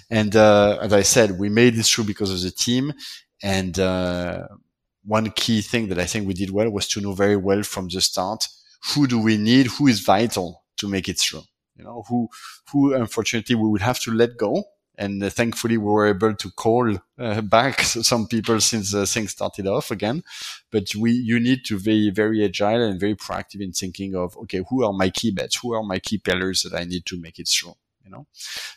And, 0.09 0.35
uh, 0.35 0.79
as 0.81 0.93
I 0.93 1.03
said, 1.03 1.39
we 1.39 1.49
made 1.49 1.75
this 1.75 1.89
through 1.91 2.05
because 2.05 2.31
of 2.31 2.41
the 2.41 2.51
team. 2.51 2.93
And, 3.41 3.77
uh, 3.79 4.47
one 5.05 5.31
key 5.31 5.61
thing 5.61 5.89
that 5.89 5.99
I 5.99 6.05
think 6.05 6.27
we 6.27 6.33
did 6.33 6.51
well 6.51 6.69
was 6.69 6.87
to 6.89 7.01
know 7.01 7.13
very 7.13 7.35
well 7.35 7.63
from 7.63 7.89
the 7.89 7.99
start, 7.99 8.47
who 8.93 9.05
do 9.05 9.19
we 9.19 9.37
need? 9.37 9.67
Who 9.67 9.87
is 9.87 9.99
vital 9.99 10.63
to 10.77 10.87
make 10.87 11.09
it 11.09 11.19
through? 11.19 11.43
you 11.75 11.83
know, 11.83 12.03
who, 12.07 12.29
who 12.71 12.93
unfortunately 12.93 13.55
we 13.55 13.67
would 13.67 13.81
have 13.81 13.99
to 14.01 14.11
let 14.11 14.37
go. 14.37 14.63
And 14.97 15.23
uh, 15.23 15.29
thankfully 15.29 15.77
we 15.77 15.85
were 15.85 16.07
able 16.07 16.35
to 16.35 16.51
call 16.51 16.97
uh, 17.17 17.41
back 17.41 17.81
some 17.81 18.27
people 18.27 18.59
since 18.61 18.93
uh, 18.93 19.05
things 19.05 19.31
started 19.31 19.67
off 19.67 19.91
again. 19.91 20.23
But 20.71 20.93
we, 20.95 21.11
you 21.11 21.39
need 21.39 21.65
to 21.65 21.79
be 21.79 22.11
very 22.11 22.43
agile 22.43 22.83
and 22.83 22.99
very 22.99 23.15
proactive 23.15 23.61
in 23.61 23.71
thinking 23.71 24.15
of, 24.15 24.37
okay, 24.37 24.61
who 24.69 24.83
are 24.83 24.93
my 24.93 25.09
key 25.09 25.31
bets? 25.31 25.57
Who 25.57 25.73
are 25.73 25.83
my 25.83 25.99
key 25.99 26.17
pillars 26.17 26.63
that 26.63 26.73
I 26.73 26.83
need 26.83 27.05
to 27.07 27.19
make 27.19 27.39
it 27.39 27.47
through? 27.47 27.73
You 28.03 28.11
know, 28.11 28.27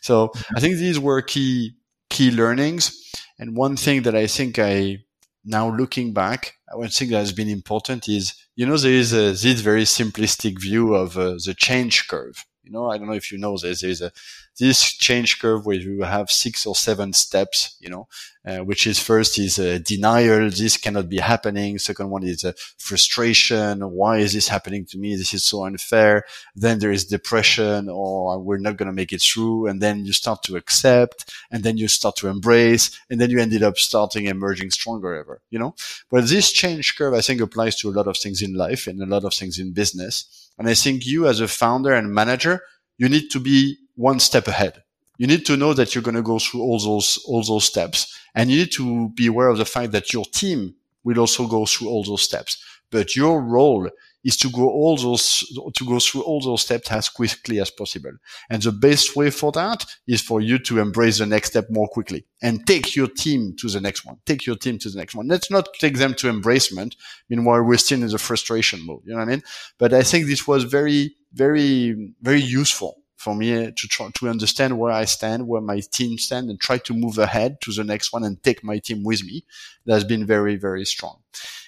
so 0.01 0.31
I 0.55 0.61
think 0.61 0.77
these 0.77 1.01
were 1.01 1.21
key, 1.21 1.75
key 2.09 2.31
learnings. 2.31 3.13
And 3.39 3.57
one 3.57 3.77
thing 3.77 4.03
that 4.03 4.15
I 4.15 4.29
think 4.29 4.59
I, 4.59 4.99
now 5.45 5.69
looking 5.75 6.13
back, 6.13 6.55
one 6.73 6.89
thing 6.89 7.11
that 7.11 7.19
has 7.19 7.33
been 7.33 7.49
important 7.49 8.09
is, 8.09 8.35
you 8.55 8.67
know, 8.67 8.77
there 8.77 8.93
is 8.93 9.13
a, 9.13 9.33
this 9.33 9.61
very 9.61 9.83
simplistic 9.83 10.61
view 10.61 10.95
of 10.95 11.19
uh, 11.19 11.33
the 11.45 11.55
change 11.57 12.09
curve. 12.09 12.45
You 12.63 12.73
know, 12.73 12.91
I 12.91 12.99
don't 12.99 13.07
know 13.07 13.15
if 13.15 13.31
you 13.31 13.39
know 13.39 13.57
this. 13.57 13.83
There's 13.83 14.03
a 14.03 14.13
this 14.59 14.83
change 14.93 15.41
curve 15.41 15.67
where 15.67 15.77
you 15.77 16.03
have 16.03 16.31
six 16.31 16.67
or 16.67 16.75
seven 16.75 17.13
steps. 17.13 17.77
You 17.81 17.91
know, 17.91 18.09
uh, 18.45 18.59
which 18.59 18.87
is 18.87 18.99
first 18.99 19.39
is 19.39 19.59
a 19.59 19.79
denial. 19.79 20.51
This 20.51 20.77
cannot 20.77 21.09
be 21.09 21.19
happening. 21.19 21.79
Second 21.79 22.11
one 22.11 22.23
is 22.23 22.45
a 22.45 22.55
frustration. 22.79 23.81
Why 23.81 24.19
is 24.19 24.33
this 24.33 24.49
happening 24.49 24.85
to 24.87 24.99
me? 24.99 25.17
This 25.17 25.35
is 25.35 25.45
so 25.45 25.65
unfair. 25.65 26.25
Then 26.55 26.79
there 26.79 26.93
is 26.93 27.05
depression, 27.05 27.89
or 27.89 28.39
we're 28.39 28.59
not 28.59 28.77
going 28.77 28.89
to 28.89 28.93
make 28.93 29.13
it 29.13 29.23
through. 29.23 29.67
And 29.67 29.81
then 29.81 30.05
you 30.05 30.13
start 30.13 30.43
to 30.45 30.57
accept, 30.57 31.33
and 31.51 31.63
then 31.63 31.77
you 31.77 31.89
start 31.89 32.17
to 32.17 32.29
embrace, 32.29 32.99
and 33.11 33.21
then 33.21 33.31
you 33.31 33.41
ended 33.41 33.63
up 33.63 33.79
starting 33.79 34.27
emerging 34.27 34.71
stronger 34.71 35.15
ever. 35.15 35.43
You 35.51 35.59
know, 35.59 35.75
but 36.11 36.29
this 36.29 36.53
change 36.53 36.97
curve 36.97 37.15
I 37.15 37.21
think 37.21 37.41
applies 37.41 37.77
to 37.77 37.91
a 37.91 37.97
lot 37.97 38.07
of 38.07 38.17
things 38.17 38.43
in 38.43 38.55
life 38.55 38.87
and 38.87 39.03
a 39.03 39.07
lot 39.07 39.25
of 39.25 39.35
things 39.35 39.59
in 39.59 39.73
business 39.73 40.47
and 40.59 40.69
I 40.69 40.75
think 40.75 41.07
you 41.07 41.27
as 41.27 41.41
a 41.41 41.49
founder 41.49 41.93
and 41.93 42.13
manager, 42.15 42.63
you 42.99 43.09
need 43.09 43.31
to 43.31 43.41
be 43.41 43.77
one 43.97 44.21
step 44.21 44.47
ahead. 44.47 44.83
You 45.19 45.27
need 45.27 45.47
to 45.47 45.57
know 45.57 45.73
that 45.75 45.95
you're 45.95 46.03
going 46.03 46.17
to 46.17 46.23
go 46.23 46.39
through 46.39 46.61
all 46.61 46.79
those, 46.79 47.19
all 47.27 47.43
those 47.43 47.65
steps. 47.65 48.19
And 48.35 48.51
you 48.51 48.59
need 48.59 48.73
to 48.73 49.09
be 49.11 49.27
aware 49.27 49.49
of 49.49 49.59
the 49.59 49.65
fact 49.65 49.93
that 49.93 50.13
your 50.13 50.25
team 50.27 50.75
will 51.05 51.19
also 51.19 51.47
go 51.47 51.65
through 51.65 51.89
all 51.89 52.05
those 52.05 52.23
steps. 52.23 52.63
But 52.91 53.17
your 53.17 53.43
role 53.43 53.89
is 54.23 54.37
to 54.37 54.51
go 54.51 54.69
all 54.69 54.97
those, 54.97 55.45
to 55.75 55.85
go 55.87 55.99
through 56.01 56.23
all 56.23 56.41
those 56.41 56.63
steps 56.63 56.91
as 56.91 57.09
quickly 57.09 57.61
as 57.61 57.71
possible. 57.71 58.11
And 58.51 58.61
the 58.61 58.73
best 58.73 59.17
way 59.17 59.31
for 59.31 59.53
that 59.53 59.87
is 60.07 60.21
for 60.21 60.41
you 60.41 60.59
to 60.59 60.81
embrace 60.81 61.19
the 61.19 61.27
next 61.27 61.51
step 61.51 61.71
more 61.71 61.89
quickly 61.89 62.25
and 62.43 62.67
take 62.67 62.95
your 62.95 63.07
team 63.07 63.55
to 63.61 63.69
the 63.69 63.81
next 63.81 64.05
one. 64.05 64.17
Take 64.27 64.45
your 64.45 64.57
team 64.57 64.79
to 64.79 64.91
the 64.91 64.99
next 64.99 65.15
one. 65.15 65.29
Let's 65.29 65.51
not 65.51 65.69
take 65.79 65.97
them 65.97 66.15
to 66.15 66.27
embracement. 66.31 66.97
Meanwhile, 67.29 67.63
we're 67.63 67.79
still 67.79 68.03
in 68.03 68.09
the 68.09 68.19
frustration 68.19 68.85
mode. 68.85 69.03
You 69.05 69.13
know 69.13 69.19
what 69.19 69.29
I 69.29 69.31
mean? 69.31 69.43
But 69.79 69.95
I 69.95 70.03
think 70.03 70.27
this 70.27 70.47
was 70.47 70.65
very, 70.65 71.15
very, 71.33 72.15
very 72.21 72.41
useful 72.43 72.99
for 73.27 73.35
me 73.35 73.51
to 73.81 73.89
try 73.89 74.09
to 74.19 74.29
understand 74.29 74.79
where 74.79 74.93
I 75.03 75.05
stand, 75.17 75.49
where 75.49 75.61
my 75.73 75.81
team 75.97 76.13
stand 76.17 76.49
and 76.49 76.59
try 76.61 76.79
to 76.79 76.95
move 76.95 77.19
ahead 77.19 77.61
to 77.63 77.73
the 77.73 77.83
next 77.93 78.13
one 78.15 78.25
and 78.27 78.41
take 78.41 78.61
my 78.63 78.79
team 78.79 79.03
with 79.03 79.23
me. 79.29 79.37
That 79.85 79.95
has 79.95 80.05
been 80.05 80.25
very, 80.35 80.55
very 80.67 80.85
strong. 80.85 81.17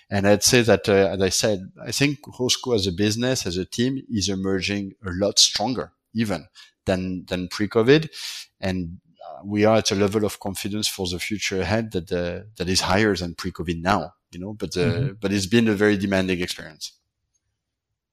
And 0.08 0.22
I'd 0.28 0.44
say 0.52 0.60
that, 0.70 0.88
uh, 0.88 1.14
as 1.14 1.20
I 1.20 1.32
said, 1.42 1.58
I 1.90 1.92
think 1.98 2.12
Hosco 2.38 2.76
as 2.78 2.86
a 2.86 2.92
business, 2.92 3.44
as 3.44 3.56
a 3.56 3.64
team 3.64 3.92
is 4.08 4.28
emerging 4.28 4.84
a 5.04 5.10
lot 5.10 5.36
stronger 5.40 5.86
even 6.14 6.46
than, 6.86 7.24
than 7.30 7.48
pre-COVID. 7.48 8.02
And 8.60 8.78
uh, 9.26 9.40
we 9.44 9.64
are 9.64 9.78
at 9.78 9.90
a 9.90 10.00
level 10.04 10.24
of 10.24 10.38
confidence 10.38 10.86
for 10.86 11.06
the 11.08 11.18
future 11.18 11.60
ahead 11.60 11.90
that, 11.94 12.12
uh, 12.12 12.46
that 12.56 12.68
is 12.68 12.82
higher 12.82 13.16
than 13.16 13.34
pre-COVID 13.34 13.82
now, 13.82 14.14
you 14.30 14.38
know, 14.38 14.52
but, 14.62 14.76
uh, 14.76 14.80
mm-hmm. 14.80 15.12
but 15.20 15.32
it's 15.32 15.46
been 15.46 15.68
a 15.68 15.74
very 15.74 15.96
demanding 15.96 16.40
experience. 16.40 16.92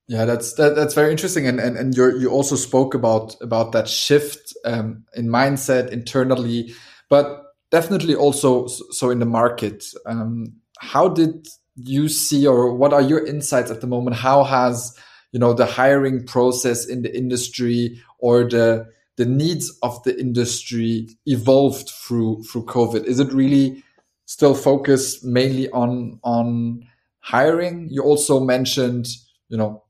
Yeah, 0.08 0.26
that's 0.26 0.54
that, 0.54 0.76
that's 0.76 0.94
very 0.94 1.10
interesting, 1.12 1.48
and 1.48 1.60
and 1.60 1.76
and 1.78 1.96
you 1.98 2.18
you 2.20 2.30
also 2.30 2.56
spoke 2.56 2.94
about 2.94 3.36
about 3.42 3.72
that 3.72 3.88
shift 3.90 4.54
um, 4.64 5.04
in 5.16 5.28
mindset 5.28 5.90
internally, 5.90 6.76
but 7.10 7.44
definitely 7.72 8.14
also 8.14 8.68
so 8.68 9.10
in 9.10 9.18
the 9.20 9.26
market. 9.26 9.84
Um, 10.06 10.58
how 10.80 11.10
did 11.10 11.48
you 11.76 12.08
see 12.08 12.46
or 12.46 12.74
what 12.76 12.94
are 12.94 13.02
your 13.02 13.26
insights 13.26 13.72
at 13.72 13.82
the 13.82 13.88
moment? 13.88 14.16
How 14.16 14.44
has 14.44 14.96
you 15.32 15.40
know 15.40 15.54
the 15.54 15.66
hiring 15.66 16.26
process 16.28 16.86
in 16.86 17.02
the 17.02 17.16
industry 17.18 18.00
or 18.20 18.44
the 18.48 18.86
the 19.18 19.26
needs 19.26 19.76
of 19.82 20.04
the 20.04 20.20
industry 20.20 21.10
evolved 21.26 21.90
through 21.90 22.44
through 22.44 22.66
covid? 22.66 23.06
Is 23.06 23.20
it 23.20 23.34
really 23.34 23.84
still 24.26 24.54
focused 24.54 25.26
mainly 25.26 25.68
on 25.72 26.20
on 26.24 26.86
hiring? 27.22 27.88
You 27.90 28.04
also 28.04 28.40
mentioned 28.40 29.08
you 29.50 29.58
know 29.58 29.82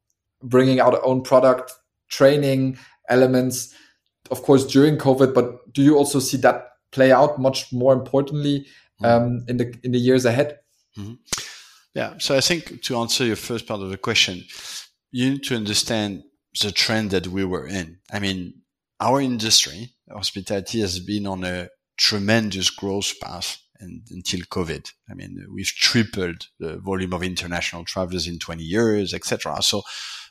bringing 0.49 0.79
out 0.79 0.93
our 0.93 1.05
own 1.05 1.21
product 1.21 1.73
training 2.09 2.77
elements 3.09 3.73
of 4.31 4.41
course 4.43 4.65
during 4.65 4.97
covid 4.97 5.33
but 5.33 5.73
do 5.73 5.81
you 5.81 5.97
also 5.97 6.19
see 6.19 6.37
that 6.37 6.69
play 6.91 7.11
out 7.11 7.39
much 7.39 7.71
more 7.73 7.93
importantly 7.93 8.65
mm-hmm. 9.01 9.05
um, 9.05 9.45
in 9.47 9.57
the 9.57 9.73
in 9.83 9.91
the 9.91 9.99
years 9.99 10.25
ahead 10.25 10.59
mm 10.97 11.03
-hmm. 11.05 11.17
Yeah. 11.95 12.15
So 12.17 12.35
I 12.35 12.41
think 12.41 12.81
to 12.83 12.97
answer 12.97 13.25
your 13.25 13.37
first 13.37 13.65
part 13.65 13.81
of 13.81 13.89
the 13.89 13.97
question, 13.97 14.43
you 15.11 15.31
need 15.31 15.43
to 15.45 15.55
understand 15.55 16.23
the 16.61 16.71
trend 16.71 17.11
that 17.11 17.27
we 17.27 17.45
were 17.45 17.65
in. 17.65 17.99
I 18.11 18.19
mean, 18.19 18.61
our 18.99 19.21
industry, 19.21 19.93
hospitality 20.11 20.81
has 20.81 20.99
been 20.99 21.25
on 21.25 21.43
a 21.45 21.69
tremendous 21.97 22.69
growth 22.69 23.13
path 23.21 23.57
and, 23.79 24.01
until 24.11 24.41
COVID. 24.41 24.91
I 25.09 25.13
mean, 25.13 25.47
we've 25.53 25.67
tripled 25.67 26.47
the 26.59 26.77
volume 26.77 27.13
of 27.13 27.23
international 27.23 27.85
travelers 27.85 28.27
in 28.27 28.39
20 28.39 28.61
years, 28.61 29.13
etc. 29.13 29.61
So, 29.61 29.81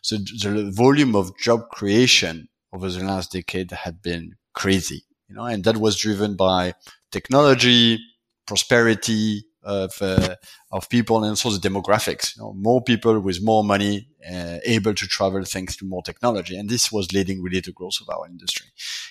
so 0.05 0.19
the 0.19 0.71
volume 0.71 1.17
of 1.17 1.37
job 1.39 1.69
creation 1.71 2.49
over 2.73 2.91
the 2.91 3.03
last 3.03 3.33
decade 3.33 3.71
had 3.71 4.03
been 4.03 4.35
crazy, 4.53 5.05
you 5.29 5.35
know, 5.35 5.45
and 5.45 5.65
that 5.65 5.79
was 5.79 5.97
driven 5.97 6.37
by 6.37 6.75
technology, 7.11 7.99
prosperity, 8.47 9.45
of 9.63 9.95
uh, 10.03 10.37
of 10.75 10.89
people 10.89 11.23
and 11.23 11.31
also 11.31 11.51
the 11.51 11.69
demographics. 11.69 12.37
You 12.37 12.43
know, 12.43 12.53
more 12.53 12.83
people 12.83 13.21
with 13.21 13.41
more 13.41 13.63
money 13.63 14.09
uh, 14.29 14.59
able 14.65 14.93
to 14.93 15.07
travel 15.07 15.45
thanks 15.45 15.77
to 15.77 15.85
more 15.85 16.03
technology, 16.03 16.57
and 16.57 16.69
this 16.69 16.91
was 16.91 17.13
leading 17.13 17.43
really 17.43 17.61
to 17.61 17.71
growth 17.73 17.99
of 18.01 18.09
our 18.09 18.27
industry. 18.27 18.67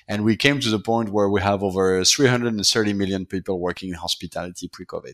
And 0.07 0.25
we 0.25 0.35
came 0.35 0.59
to 0.59 0.69
the 0.69 0.79
point 0.79 1.09
where 1.09 1.29
we 1.29 1.41
have 1.41 1.63
over 1.63 2.03
330 2.03 2.93
million 2.93 3.25
people 3.25 3.59
working 3.59 3.89
in 3.89 3.95
hospitality 3.95 4.67
pre-COVID. 4.67 5.13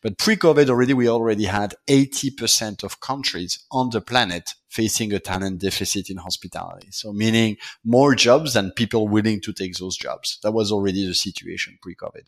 But 0.00 0.16
pre-COVID 0.16 0.70
already, 0.70 0.94
we 0.94 1.08
already 1.08 1.44
had 1.44 1.74
80% 1.86 2.82
of 2.82 3.00
countries 3.00 3.66
on 3.70 3.90
the 3.90 4.00
planet 4.00 4.54
facing 4.70 5.12
a 5.12 5.18
talent 5.18 5.58
deficit 5.58 6.08
in 6.08 6.16
hospitality. 6.16 6.88
So 6.92 7.12
meaning 7.12 7.56
more 7.84 8.14
jobs 8.14 8.54
than 8.54 8.70
people 8.70 9.08
willing 9.08 9.40
to 9.42 9.52
take 9.52 9.76
those 9.76 9.96
jobs. 9.96 10.38
That 10.44 10.52
was 10.52 10.70
already 10.70 11.04
the 11.04 11.14
situation 11.14 11.76
pre-COVID. 11.82 12.22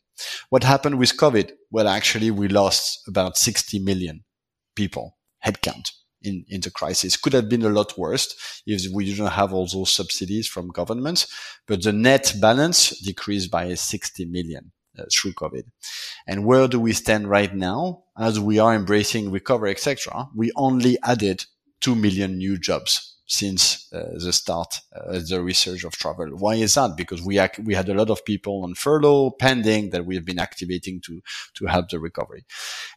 What 0.51 0.65
happened 0.65 0.99
with 0.99 1.17
COVID? 1.17 1.53
Well, 1.71 1.89
actually, 1.89 2.31
we 2.31 2.49
lost 2.49 3.07
about 3.09 3.39
60 3.39 3.62
million 3.81 4.25
people 4.75 5.19
headcount 5.45 5.91
in, 6.23 6.45
in 6.49 6.61
the 6.61 6.71
crisis. 6.71 7.17
Could 7.17 7.33
have 7.33 7.49
been 7.49 7.63
a 7.63 7.69
lot 7.69 7.99
worse 7.99 8.63
if 8.67 8.93
we 8.93 9.05
didn't 9.05 9.27
have 9.27 9.53
all 9.53 9.67
those 9.67 9.93
subsidies 9.93 10.47
from 10.47 10.69
governments, 10.69 11.27
but 11.67 11.83
the 11.83 11.93
net 11.93 12.35
balance 12.41 12.91
decreased 13.01 13.51
by 13.51 13.75
60 13.75 14.25
million. 14.27 14.73
Uh, 14.99 15.05
through 15.11 15.33
COVID. 15.33 15.63
And 16.27 16.45
where 16.45 16.69
do 16.69 16.79
we 16.79 16.93
stand 16.93 17.27
right 17.27 17.55
now? 17.55 18.03
As 18.19 18.39
we 18.39 18.59
are 18.59 18.75
embracing 18.75 19.31
recovery, 19.31 19.71
etc., 19.71 20.29
we 20.37 20.53
only 20.55 20.99
added 21.03 21.47
2 21.81 21.95
million 21.95 22.37
new 22.37 22.59
jobs 22.59 23.12
since 23.33 23.91
uh, 23.95 24.11
the 24.19 24.31
start, 24.31 24.81
uh, 24.95 25.19
the 25.27 25.41
research 25.43 25.85
of 25.85 25.95
travel. 25.95 26.27
Why 26.37 26.57
is 26.57 26.75
that? 26.75 26.99
Because 26.99 27.23
we 27.23 27.39
ac- 27.39 27.63
we 27.63 27.75
had 27.75 27.89
a 27.89 27.95
lot 27.95 28.11
of 28.11 28.27
people 28.27 28.63
on 28.63 28.75
furlough 28.75 29.31
pending 29.31 29.89
that 29.91 30.05
we 30.05 30.15
have 30.17 30.27
been 30.27 30.39
activating 30.39 31.01
to 31.07 31.23
to 31.55 31.67
help 31.67 31.89
the 31.89 31.99
recovery. 31.99 32.45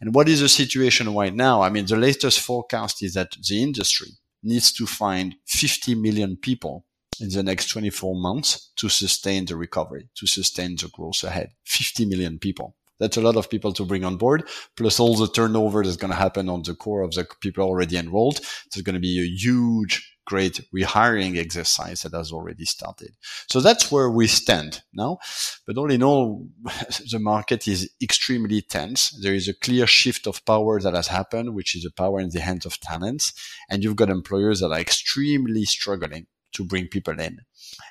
And 0.01 0.13
what 0.13 0.27
is 0.27 0.41
the 0.41 0.49
situation 0.49 1.15
right 1.15 1.33
now? 1.33 1.61
I 1.61 1.69
mean, 1.69 1.85
the 1.85 1.95
latest 1.95 2.41
forecast 2.41 3.01
is 3.01 3.13
that 3.13 3.37
the 3.47 3.63
industry 3.63 4.09
needs 4.43 4.73
to 4.73 4.85
find 4.85 5.35
50 5.45 5.95
million 5.95 6.35
people 6.35 6.85
in 7.21 7.29
the 7.29 7.41
next 7.41 7.69
24 7.69 8.13
months 8.15 8.71
to 8.75 8.89
sustain 8.89 9.45
the 9.45 9.55
recovery, 9.55 10.09
to 10.15 10.27
sustain 10.27 10.75
the 10.75 10.89
growth 10.89 11.23
ahead. 11.23 11.51
50 11.63 12.05
million 12.05 12.39
people. 12.39 12.75
That's 12.99 13.17
a 13.17 13.21
lot 13.21 13.37
of 13.37 13.49
people 13.49 13.71
to 13.73 13.85
bring 13.85 14.03
on 14.03 14.17
board, 14.17 14.43
plus 14.75 14.99
all 14.99 15.15
the 15.15 15.27
turnover 15.27 15.83
that's 15.83 15.97
going 15.97 16.11
to 16.11 16.17
happen 16.17 16.49
on 16.49 16.63
the 16.63 16.75
core 16.75 17.03
of 17.03 17.11
the 17.11 17.25
people 17.39 17.63
already 17.63 17.97
enrolled. 17.97 18.41
There's 18.71 18.83
going 18.83 18.95
to 18.95 18.99
be 18.99 19.19
a 19.19 19.27
huge 19.27 20.14
great 20.25 20.61
rehiring 20.73 21.37
exercise 21.37 22.01
that 22.01 22.13
has 22.13 22.31
already 22.31 22.65
started. 22.65 23.15
So 23.47 23.61
that's 23.61 23.91
where 23.91 24.09
we 24.09 24.27
stand 24.27 24.81
now. 24.93 25.19
But 25.65 25.77
all 25.77 25.91
in 25.91 26.03
all, 26.03 26.47
the 27.11 27.19
market 27.19 27.67
is 27.67 27.89
extremely 28.01 28.61
tense. 28.61 29.11
There 29.21 29.33
is 29.33 29.47
a 29.47 29.53
clear 29.53 29.87
shift 29.87 30.27
of 30.27 30.43
power 30.45 30.79
that 30.81 30.93
has 30.93 31.07
happened, 31.07 31.53
which 31.53 31.75
is 31.75 31.85
a 31.85 31.91
power 31.91 32.19
in 32.19 32.29
the 32.29 32.41
hands 32.41 32.65
of 32.65 32.79
talents. 32.79 33.33
And 33.69 33.83
you've 33.83 33.95
got 33.95 34.09
employers 34.09 34.59
that 34.59 34.71
are 34.71 34.79
extremely 34.79 35.65
struggling 35.65 36.27
to 36.53 36.63
bring 36.63 36.87
people 36.87 37.19
in. 37.19 37.41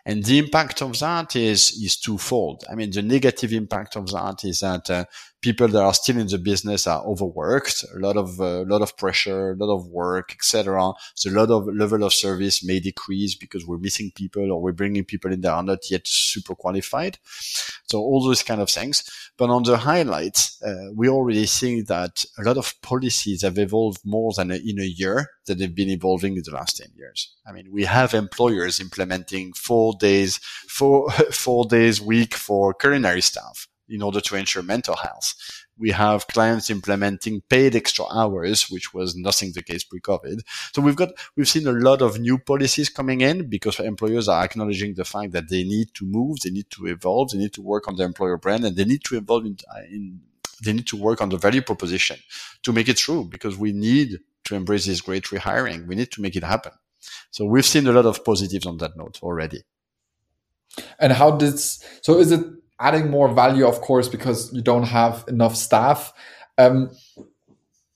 And 0.05 0.25
the 0.25 0.39
impact 0.39 0.83
of 0.83 0.99
that 1.01 1.37
is, 1.37 1.73
is 1.73 1.97
twofold. 1.97 2.65
I 2.71 2.75
mean, 2.75 2.91
the 2.91 3.03
negative 3.03 3.53
impact 3.53 3.97
of 3.97 4.11
that 4.11 4.45
is 4.45 4.61
that 4.61 4.91
uh, 4.91 5.05
people 5.41 5.69
that 5.69 5.83
are 5.83 5.93
still 5.95 6.19
in 6.19 6.27
the 6.27 6.39
business 6.39 6.87
are 6.87 7.05
overworked, 7.05 7.85
a 7.95 7.99
lot 7.99 8.17
of, 8.17 8.41
uh, 8.41 8.63
a 8.63 8.65
lot 8.65 8.83
of 8.83 8.97
pressure, 8.97 9.53
a 9.53 9.57
lot 9.57 9.75
of 9.75 9.87
work, 9.89 10.33
etc. 10.33 10.93
So 11.15 11.31
a 11.31 11.33
lot 11.33 11.51
of 11.51 11.67
level 11.75 12.03
of 12.05 12.15
service 12.15 12.65
may 12.65 12.81
decrease 12.81 13.35
because 13.35 13.67
we're 13.67 13.79
missing 13.79 14.11
people 14.15 14.51
or 14.51 14.63
we're 14.63 14.73
bringing 14.73 15.05
people 15.05 15.33
in 15.33 15.43
that 15.43 15.53
are 15.53 15.63
not 15.63 15.91
yet 15.91 16.03
super 16.07 16.55
qualified. 16.55 17.19
So 17.87 18.01
all 18.01 18.25
those 18.25 18.43
kind 18.43 18.61
of 18.61 18.71
things. 18.71 19.05
But 19.37 19.51
on 19.51 19.65
the 19.65 19.77
highlights, 19.77 20.63
uh, 20.63 20.91
we 20.95 21.09
already 21.09 21.47
see 21.47 21.83
that 21.83 22.25
a 22.39 22.43
lot 22.43 22.57
of 22.57 22.75
policies 22.83 23.43
have 23.43 23.59
evolved 23.59 24.01
more 24.05 24.33
than 24.37 24.51
a, 24.51 24.55
in 24.55 24.81
a 24.81 24.85
year 24.85 25.31
that 25.47 25.59
they've 25.59 25.75
been 25.75 25.91
evolving 25.91 26.37
in 26.37 26.43
the 26.45 26.53
last 26.53 26.79
10 26.79 26.89
years. 26.97 27.35
I 27.47 27.53
mean, 27.53 27.71
we 27.71 27.85
have 27.85 28.15
employers 28.15 28.81
implementing 28.81 29.53
four 29.53 29.74
days, 29.99 30.39
four, 30.69 31.11
four 31.31 31.65
days 31.67 32.01
week 32.01 32.35
for 32.35 32.75
culinary 32.75 33.21
staff 33.21 33.69
in 33.89 34.03
order 34.03 34.21
to 34.21 34.37
ensure 34.37 34.63
mental 34.63 34.97
health. 34.97 35.35
We 35.77 35.91
have 35.91 36.27
clients 36.29 36.71
implementing 36.71 37.43
paid 37.49 37.75
extra 37.75 38.05
hours, 38.07 38.71
which 38.71 38.95
was 38.95 39.17
nothing 39.17 39.53
the 39.53 39.63
case 39.63 39.83
pre-COVID. 39.83 40.41
So 40.73 40.81
we've 40.81 40.97
got, 40.97 41.11
we've 41.37 41.49
seen 41.49 41.67
a 41.67 41.73
lot 41.73 42.01
of 42.01 42.19
new 42.19 42.39
policies 42.39 42.89
coming 42.89 43.21
in 43.21 43.49
because 43.49 43.81
employers 43.81 44.29
are 44.29 44.45
acknowledging 44.45 44.95
the 44.95 45.05
fact 45.05 45.33
that 45.33 45.49
they 45.51 45.65
need 45.65 45.89
to 45.95 46.07
move, 46.07 46.39
they 46.41 46.51
need 46.51 46.71
to 46.71 46.87
evolve, 46.87 47.31
they 47.31 47.39
need 47.39 47.53
to 47.55 47.63
work 47.63 47.89
on 47.89 47.97
the 47.97 48.05
employer 48.05 48.39
brand 48.39 48.65
and 48.65 48.77
they 48.77 48.85
need 48.85 49.03
to 49.05 49.17
evolve 49.17 49.45
in, 49.47 49.57
in 49.91 50.21
they 50.63 50.73
need 50.73 50.87
to 50.87 50.97
work 50.97 51.21
on 51.21 51.29
the 51.29 51.37
value 51.37 51.63
proposition 51.63 52.19
to 52.63 52.73
make 52.73 52.89
it 52.89 52.97
true 52.97 53.25
because 53.25 53.57
we 53.57 53.73
need 53.73 54.21
to 54.45 54.55
embrace 54.55 54.87
this 54.87 55.01
great 55.01 55.25
rehiring. 55.25 55.87
We 55.87 55.97
need 55.97 56.13
to 56.13 56.23
make 56.23 56.37
it 56.37 56.45
happen. 56.45 56.73
So 57.31 57.45
we've 57.45 57.65
seen 57.65 57.87
a 57.87 57.93
lot 57.93 58.07
of 58.07 58.25
positives 58.25 58.67
on 58.67 58.79
that 58.79 58.97
note 58.97 59.21
already. 59.23 59.63
And 60.99 61.13
how 61.13 61.33
did 61.33 61.59
so 61.59 62.19
is 62.19 62.33
it 62.33 62.45
adding 62.81 63.11
more 63.11 63.33
value, 63.33 63.67
of 63.67 63.81
course, 63.81 64.09
because 64.09 64.53
you 64.53 64.63
don't 64.63 64.85
have 64.85 65.25
enough 65.29 65.57
staff. 65.57 66.13
Um, 66.59 66.91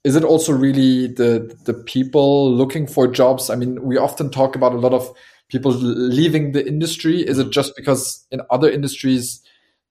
is 0.05 0.17
it 0.17 0.25
also 0.25 0.53
really 0.53 1.09
the 1.09 1.57
the 1.65 1.75
people 1.75 2.53
looking 2.53 2.87
for 2.87 3.09
jobs? 3.09 3.51
I 3.51 3.57
mean, 3.57 3.83
we 3.83 3.97
often 3.97 4.31
talk 4.31 4.55
about 4.55 4.73
a 4.73 4.79
lot 4.79 4.93
of 4.93 5.13
people 5.49 5.73
leaving 5.73 6.53
the 6.53 6.67
industry. 6.67 7.21
Is 7.21 7.39
it 7.39 7.51
just 7.51 7.75
because 7.77 8.27
in 8.31 8.41
other 8.51 8.71
industries 8.71 9.43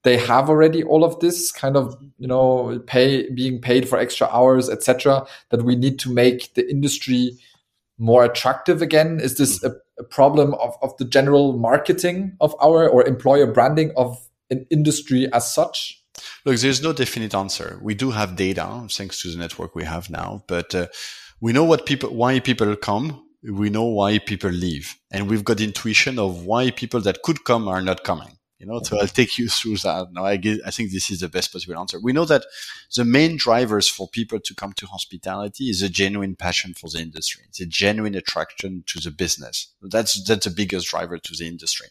they 0.04 0.18
have 0.18 0.50
already 0.50 0.84
all 0.84 1.04
of 1.04 1.20
this 1.20 1.52
kind 1.52 1.76
of 1.76 1.98
you 2.18 2.28
know 2.28 2.82
pay 2.88 3.30
being 3.32 3.60
paid 3.60 3.90
for 3.90 3.98
extra 3.98 4.28
hours, 4.28 4.70
etc. 4.70 5.28
That 5.50 5.64
we 5.64 5.76
need 5.76 6.00
to 6.00 6.14
make 6.14 6.54
the 6.54 6.70
industry 6.70 7.38
more 7.98 8.24
attractive 8.24 8.82
again? 8.82 9.20
Is 9.20 9.38
this 9.38 9.64
a, 9.64 9.76
a 10.00 10.04
problem 10.04 10.54
of, 10.56 10.76
of 10.82 10.96
the 10.98 11.06
general 11.06 11.58
marketing 11.58 12.36
of 12.40 12.56
our 12.62 12.88
or 12.88 13.06
employer 13.06 13.52
branding 13.52 13.92
of 13.98 14.18
an 14.50 14.66
industry 14.70 15.28
as 15.34 15.52
such? 15.52 16.02
Look, 16.46 16.58
there's 16.58 16.82
no 16.82 16.94
definite 16.94 17.36
answer. 17.36 17.80
We 17.82 17.94
do 17.94 18.12
have 18.12 18.36
data 18.36 18.88
thanks 18.90 19.22
to 19.22 19.32
the 19.32 19.38
network 19.38 19.76
we 19.76 19.84
have 19.84 20.10
now, 20.10 20.44
but 20.48 20.74
uh, 20.74 20.88
we 21.42 21.54
know 21.54 21.64
what 21.64 21.86
people, 21.86 22.10
why 22.14 22.40
people 22.40 22.76
come. 22.76 23.24
We 23.44 23.70
know 23.70 23.86
why 23.86 24.18
people 24.18 24.50
leave, 24.50 24.96
and 25.12 25.30
we've 25.30 25.44
got 25.44 25.62
intuition 25.62 26.18
of 26.18 26.44
why 26.46 26.72
people 26.72 27.00
that 27.02 27.22
could 27.22 27.44
come 27.44 27.68
are 27.68 27.82
not 27.82 28.04
coming. 28.04 28.37
You 28.60 28.66
know, 28.66 28.82
so 28.82 29.00
I'll 29.00 29.08
take 29.08 29.38
you 29.38 29.50
through 29.50 29.78
that. 29.78 30.08
Now, 30.12 30.26
I, 30.26 30.38
get, 30.38 30.62
I 30.66 30.72
think 30.72 30.92
this 30.92 31.12
is 31.12 31.20
the 31.20 31.30
best 31.30 31.54
possible 31.54 31.78
answer. 31.78 32.00
We 32.02 32.12
know 32.12 32.26
that 32.26 32.44
the 32.96 33.06
main 33.06 33.38
drivers 33.38 33.88
for 33.88 34.08
people 34.08 34.40
to 34.40 34.56
come 34.56 34.74
to 34.74 34.88
hospitality 34.88 35.66
is 35.66 35.84
a 35.84 35.90
genuine 35.90 36.36
passion 36.36 36.74
for 36.74 36.90
the 36.90 37.00
industry. 37.00 37.44
It's 37.50 37.62
a 37.62 37.68
genuine 37.68 38.16
attraction 38.16 38.84
to 38.88 39.00
the 39.00 39.12
business. 39.12 39.74
That's, 39.84 40.24
that's 40.24 40.46
the 40.46 40.52
biggest 40.52 40.88
driver 40.88 41.20
to 41.20 41.36
the 41.38 41.48
industry. 41.48 41.88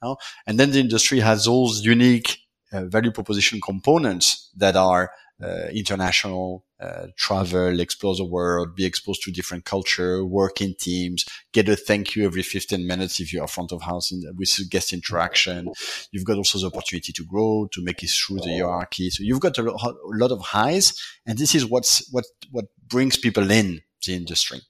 Now, 0.00 0.18
and 0.46 0.60
then 0.60 0.70
the 0.70 0.78
industry 0.78 1.18
has 1.18 1.46
those 1.46 1.84
unique 1.84 2.38
uh, 2.72 2.84
value 2.84 3.10
proposition 3.10 3.60
components 3.60 4.50
that 4.56 4.76
are 4.76 5.10
uh, 5.42 5.66
international 5.72 6.64
uh, 6.84 7.06
travel, 7.16 7.80
explore 7.80 8.14
the 8.14 8.24
world, 8.24 8.74
be 8.74 8.84
exposed 8.84 9.22
to 9.22 9.30
different 9.30 9.64
culture, 9.64 10.24
work 10.24 10.60
in 10.60 10.74
teams, 10.78 11.24
get 11.52 11.68
a 11.68 11.76
thank 11.76 12.14
you 12.14 12.24
every 12.24 12.42
15 12.42 12.86
minutes 12.86 13.20
if 13.20 13.32
you 13.32 13.40
are 13.40 13.48
front 13.48 13.72
of 13.72 13.82
house 13.82 14.12
in, 14.12 14.22
with 14.36 14.50
guest 14.70 14.92
interaction. 14.92 15.70
You've 16.12 16.24
got 16.24 16.36
also 16.36 16.58
the 16.58 16.66
opportunity 16.66 17.12
to 17.12 17.24
grow, 17.24 17.68
to 17.72 17.82
make 17.82 18.02
it 18.02 18.10
through 18.10 18.40
the 18.40 18.52
hierarchy. 18.52 19.10
So 19.10 19.22
you've 19.22 19.40
got 19.40 19.56
a, 19.58 19.62
lot 19.62 20.30
of 20.30 20.40
highs, 20.40 20.92
and 21.26 21.38
this 21.38 21.54
is 21.54 21.66
what's 21.66 22.08
what 22.12 22.24
what 22.50 22.66
brings 22.86 23.16
people 23.16 23.50
in 23.50 23.80
the 24.06 24.14
industry. 24.14 24.60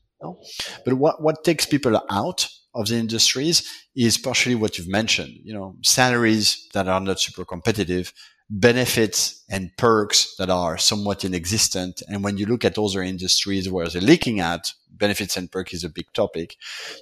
But 0.84 0.94
what 0.94 1.22
what 1.22 1.44
takes 1.44 1.66
people 1.66 2.00
out 2.10 2.48
of 2.74 2.88
the 2.88 2.96
industries 2.96 3.68
is 3.94 4.18
partially 4.18 4.54
what 4.54 4.78
you've 4.78 4.88
mentioned. 4.88 5.32
You 5.42 5.54
know, 5.54 5.76
salaries 5.82 6.68
that 6.74 6.88
are 6.88 7.00
not 7.00 7.20
super 7.20 7.44
competitive, 7.44 8.12
benefits 8.54 9.42
and 9.50 9.76
perks 9.76 10.36
that 10.36 10.48
are 10.48 10.78
somewhat 10.78 11.24
inexistent. 11.24 12.02
And 12.08 12.22
when 12.22 12.38
you 12.38 12.46
look 12.46 12.64
at 12.64 12.78
other 12.78 13.02
industries 13.02 13.68
where 13.68 13.88
they're 13.88 14.00
looking 14.00 14.38
at 14.38 14.72
benefits 14.90 15.36
and 15.36 15.50
perks 15.50 15.74
is 15.74 15.82
a 15.82 15.88
big 15.88 16.06
topic. 16.12 16.56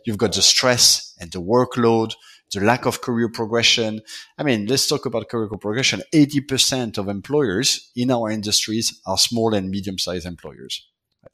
You've 0.07 0.17
got 0.17 0.33
the 0.33 0.41
stress 0.41 1.15
and 1.21 1.31
the 1.31 1.43
workload, 1.43 2.15
the 2.55 2.61
lack 2.61 2.87
of 2.87 3.03
career 3.03 3.29
progression. 3.29 4.01
I 4.39 4.45
mean, 4.45 4.65
let's 4.67 4.87
talk 4.89 5.05
about 5.05 5.29
career 5.29 5.49
progression. 5.49 6.03
80% 6.15 6.97
of 6.97 7.09
employers 7.09 7.91
in 7.95 8.11
our 8.11 8.31
industries 8.31 8.99
are 9.07 9.19
small 9.19 9.55
and 9.55 9.71
medium 9.71 9.99
sized 9.99 10.27
employers. 10.27 10.87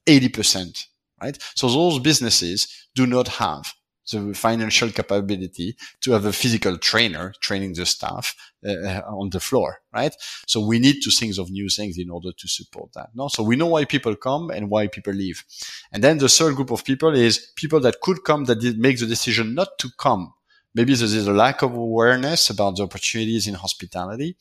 80%, 0.07 0.85
right? 1.23 1.39
So 1.55 1.69
those 1.69 2.01
businesses 2.01 2.89
do 2.95 3.07
not 3.07 3.29
have 3.29 3.73
the 4.11 4.35
financial 4.35 4.91
capability 4.91 5.77
to 6.01 6.13
have 6.13 6.25
a 6.25 6.33
physical 6.33 6.79
trainer 6.79 7.33
training 7.41 7.75
the 7.75 7.87
staff 7.87 8.35
uh, 8.67 9.01
on 9.07 9.31
the 9.31 9.41
floor, 9.41 9.81
right? 9.93 10.15
So 10.47 10.61
we 10.61 10.79
need 10.79 11.01
to 11.03 11.11
think 11.11 11.39
of 11.39 11.51
new 11.51 11.69
things 11.69 11.99
in 11.99 12.11
order 12.11 12.33
to 12.33 12.49
support 12.49 12.93
that. 12.95 13.11
No, 13.15 13.29
so 13.29 13.43
we 13.43 13.57
know 13.57 13.67
why 13.67 13.85
people 13.85 14.17
come 14.17 14.51
and 14.51 14.71
why 14.71 14.87
people 14.87 15.13
leave, 15.13 15.45
and 15.93 16.03
then 16.03 16.19
the 16.19 16.29
third 16.29 16.57
group 16.57 16.71
of 16.71 16.85
people 16.85 17.15
is 17.15 17.53
people 17.57 17.81
that 17.81 18.01
could 18.01 18.25
come 18.25 18.45
that 18.45 18.61
did 18.61 18.79
make 18.79 18.99
the 18.99 19.07
decision 19.07 19.55
not 19.55 19.79
to 19.79 19.89
come. 19.99 20.33
Maybe 20.75 20.95
there 20.95 21.07
is 21.07 21.27
a 21.27 21.33
lack 21.33 21.63
of 21.63 21.75
awareness 21.75 22.51
about 22.51 22.77
the 22.77 22.85
opportunities 22.85 23.47
in 23.49 23.55
hospitality. 23.55 24.37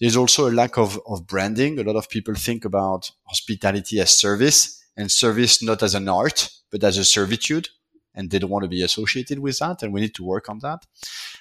There's 0.00 0.16
also 0.16 0.48
a 0.48 0.52
lack 0.52 0.78
of, 0.78 1.00
of 1.06 1.26
branding. 1.26 1.78
A 1.78 1.82
lot 1.82 1.96
of 1.96 2.08
people 2.08 2.34
think 2.34 2.64
about 2.64 3.10
hospitality 3.24 4.00
as 4.00 4.18
service 4.18 4.82
and 4.96 5.10
service 5.10 5.62
not 5.62 5.82
as 5.82 5.94
an 5.94 6.08
art, 6.08 6.48
but 6.70 6.82
as 6.84 6.96
a 6.96 7.04
servitude 7.04 7.68
and 8.14 8.30
they 8.30 8.38
don't 8.38 8.50
want 8.50 8.64
to 8.64 8.68
be 8.68 8.82
associated 8.82 9.38
with 9.38 9.58
that. 9.58 9.82
And 9.82 9.92
we 9.92 10.00
need 10.00 10.14
to 10.14 10.24
work 10.24 10.48
on 10.48 10.58
that. 10.60 10.86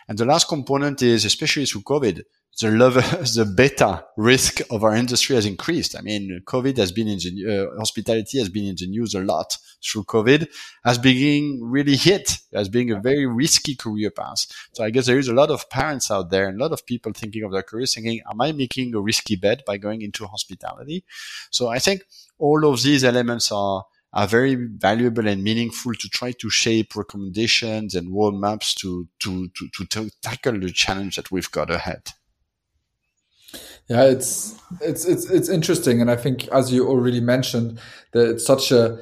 And 0.07 0.17
the 0.17 0.25
last 0.25 0.47
component 0.47 1.01
is, 1.01 1.25
especially 1.25 1.65
through 1.65 1.81
COVID, 1.81 2.23
the 2.59 2.71
level, 2.71 3.01
the 3.35 3.51
beta 3.55 4.05
risk 4.15 4.61
of 4.69 4.83
our 4.83 4.95
industry 4.95 5.35
has 5.35 5.45
increased. 5.45 5.97
I 5.97 6.01
mean, 6.01 6.41
COVID 6.45 6.77
has 6.77 6.91
been 6.91 7.07
in 7.07 7.17
the, 7.17 7.71
uh, 7.73 7.77
hospitality 7.77 8.39
has 8.39 8.49
been 8.49 8.65
in 8.65 8.75
the 8.75 8.87
news 8.87 9.15
a 9.15 9.21
lot 9.21 9.57
through 9.83 10.03
COVID 10.03 10.47
as 10.85 10.97
being 10.97 11.63
really 11.63 11.95
hit 11.95 12.37
as 12.53 12.69
being 12.69 12.91
a 12.91 12.99
very 12.99 13.25
risky 13.25 13.75
career 13.75 14.11
path. 14.11 14.45
So 14.73 14.83
I 14.83 14.91
guess 14.91 15.07
there 15.07 15.17
is 15.17 15.27
a 15.27 15.33
lot 15.33 15.49
of 15.49 15.69
parents 15.69 16.11
out 16.11 16.29
there 16.29 16.47
and 16.47 16.59
a 16.59 16.63
lot 16.63 16.71
of 16.71 16.85
people 16.85 17.11
thinking 17.13 17.43
of 17.43 17.51
their 17.51 17.63
careers 17.63 17.95
thinking, 17.95 18.21
am 18.29 18.39
I 18.39 18.51
making 18.51 18.93
a 18.93 19.01
risky 19.01 19.35
bet 19.35 19.65
by 19.65 19.77
going 19.77 20.01
into 20.01 20.27
hospitality? 20.27 21.03
So 21.49 21.69
I 21.69 21.79
think 21.79 22.03
all 22.37 22.71
of 22.71 22.83
these 22.83 23.03
elements 23.03 23.51
are, 23.51 23.85
are 24.13 24.27
very 24.27 24.55
valuable 24.55 25.27
and 25.27 25.43
meaningful 25.43 25.93
to 25.93 26.09
try 26.09 26.31
to 26.33 26.49
shape 26.49 26.95
recommendations 26.95 27.95
and 27.95 28.09
roadmaps 28.09 28.75
to, 28.75 29.07
to, 29.19 29.49
to, 29.49 29.85
to, 29.89 30.09
tackle 30.21 30.59
the 30.59 30.71
challenge 30.71 31.15
that 31.15 31.31
we've 31.31 31.49
got 31.51 31.71
ahead. 31.71 32.03
Yeah, 33.89 34.03
it's 34.03 34.57
it's 34.81 35.03
it's 35.05 35.29
it's 35.29 35.49
interesting, 35.49 35.99
and 35.99 36.09
I 36.09 36.15
think 36.15 36.47
as 36.47 36.71
you 36.71 36.87
already 36.87 37.19
mentioned, 37.19 37.79
that 38.13 38.29
it's 38.29 38.45
such 38.45 38.71
a 38.71 38.97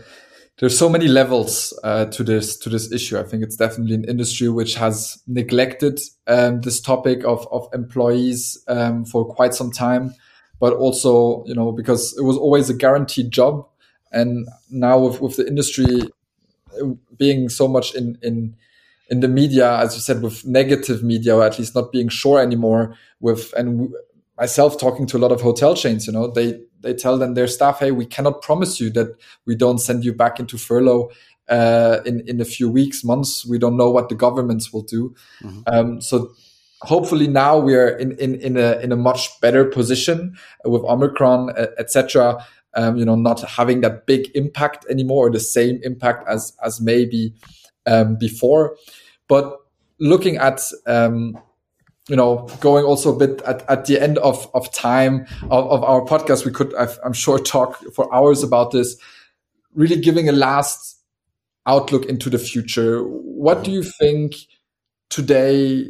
there's 0.59 0.77
so 0.77 0.89
many 0.89 1.07
levels 1.07 1.77
uh, 1.83 2.05
to 2.05 2.23
this 2.23 2.57
to 2.59 2.69
this 2.69 2.91
issue. 2.91 3.19
I 3.19 3.23
think 3.23 3.43
it's 3.43 3.55
definitely 3.55 3.95
an 3.95 4.05
industry 4.05 4.49
which 4.49 4.75
has 4.75 5.21
neglected 5.27 5.99
um, 6.27 6.61
this 6.61 6.81
topic 6.81 7.23
of 7.25 7.47
of 7.51 7.67
employees 7.73 8.63
um, 8.67 9.05
for 9.05 9.23
quite 9.23 9.53
some 9.53 9.71
time, 9.71 10.13
but 10.59 10.73
also 10.73 11.43
you 11.45 11.55
know 11.55 11.71
because 11.71 12.17
it 12.17 12.23
was 12.23 12.37
always 12.37 12.69
a 12.69 12.73
guaranteed 12.73 13.31
job, 13.31 13.67
and 14.11 14.47
now 14.69 14.99
with 14.99 15.21
with 15.21 15.37
the 15.37 15.47
industry 15.47 16.01
uh, 16.81 16.87
being 17.17 17.49
so 17.49 17.67
much 17.67 17.95
in 17.95 18.17
in 18.21 18.55
in 19.09 19.19
the 19.19 19.27
media, 19.27 19.77
as 19.77 19.93
you 19.93 20.01
said, 20.01 20.21
with 20.21 20.45
negative 20.45 21.03
media, 21.03 21.35
or 21.35 21.43
at 21.43 21.59
least 21.59 21.75
not 21.75 21.91
being 21.91 22.07
sure 22.07 22.39
anymore. 22.41 22.95
With 23.19 23.53
and 23.57 23.93
myself 24.37 24.79
talking 24.79 25.05
to 25.07 25.17
a 25.17 25.19
lot 25.19 25.31
of 25.31 25.41
hotel 25.41 25.75
chains, 25.75 26.07
you 26.07 26.13
know, 26.13 26.31
they 26.31 26.59
they 26.79 26.93
tell 26.93 27.17
them 27.17 27.33
their 27.33 27.47
staff, 27.47 27.79
hey, 27.79 27.91
we 27.91 28.05
cannot 28.05 28.41
promise 28.41 28.79
you 28.79 28.89
that 28.91 29.15
we 29.45 29.55
don't 29.55 29.79
send 29.79 30.03
you 30.03 30.13
back 30.13 30.39
into 30.39 30.57
furlough 30.57 31.11
uh, 31.49 31.99
in 32.05 32.21
in 32.27 32.41
a 32.41 32.45
few 32.45 32.69
weeks, 32.69 33.03
months. 33.03 33.45
We 33.45 33.59
don't 33.59 33.77
know 33.77 33.91
what 33.91 34.09
the 34.09 34.15
governments 34.15 34.71
will 34.73 34.83
do. 34.83 35.13
Mm-hmm. 35.43 35.61
Um, 35.67 36.01
so 36.01 36.31
hopefully 36.81 37.27
now 37.27 37.59
we 37.59 37.75
are 37.75 37.89
in, 37.89 38.13
in 38.13 38.35
in 38.35 38.57
a 38.57 38.79
in 38.79 38.91
a 38.91 38.95
much 38.95 39.29
better 39.41 39.65
position 39.65 40.35
with 40.65 40.83
Omicron, 40.83 41.51
etc. 41.77 42.45
Um, 42.73 42.95
you 42.95 43.03
know, 43.03 43.15
not 43.15 43.41
having 43.41 43.81
that 43.81 44.05
big 44.05 44.31
impact 44.33 44.85
anymore, 44.89 45.27
or 45.27 45.29
the 45.29 45.39
same 45.39 45.79
impact 45.83 46.27
as 46.27 46.53
as 46.63 46.79
maybe 46.79 47.33
um, 47.85 48.15
before. 48.17 48.77
But 49.27 49.57
looking 49.99 50.37
at 50.37 50.61
um, 50.87 51.37
you 52.11 52.15
know, 52.15 52.47
going 52.59 52.83
also 52.83 53.15
a 53.15 53.17
bit 53.17 53.41
at, 53.43 53.67
at 53.69 53.85
the 53.85 53.99
end 53.99 54.17
of, 54.17 54.49
of 54.53 54.71
time 54.73 55.25
of, 55.43 55.69
of 55.69 55.83
our 55.83 56.01
podcast, 56.01 56.45
we 56.45 56.51
could, 56.51 56.73
i 56.75 56.87
am 57.05 57.13
sure, 57.13 57.39
talk 57.39 57.81
for 57.93 58.13
hours 58.13 58.43
about 58.43 58.71
this, 58.71 58.97
really 59.75 59.99
giving 59.99 60.27
a 60.27 60.31
last 60.31 60.99
outlook 61.65 62.05
into 62.05 62.29
the 62.29 62.39
future. 62.39 63.01
What 63.03 63.63
do 63.63 63.71
you 63.71 63.83
think 63.83 64.35
today? 65.09 65.87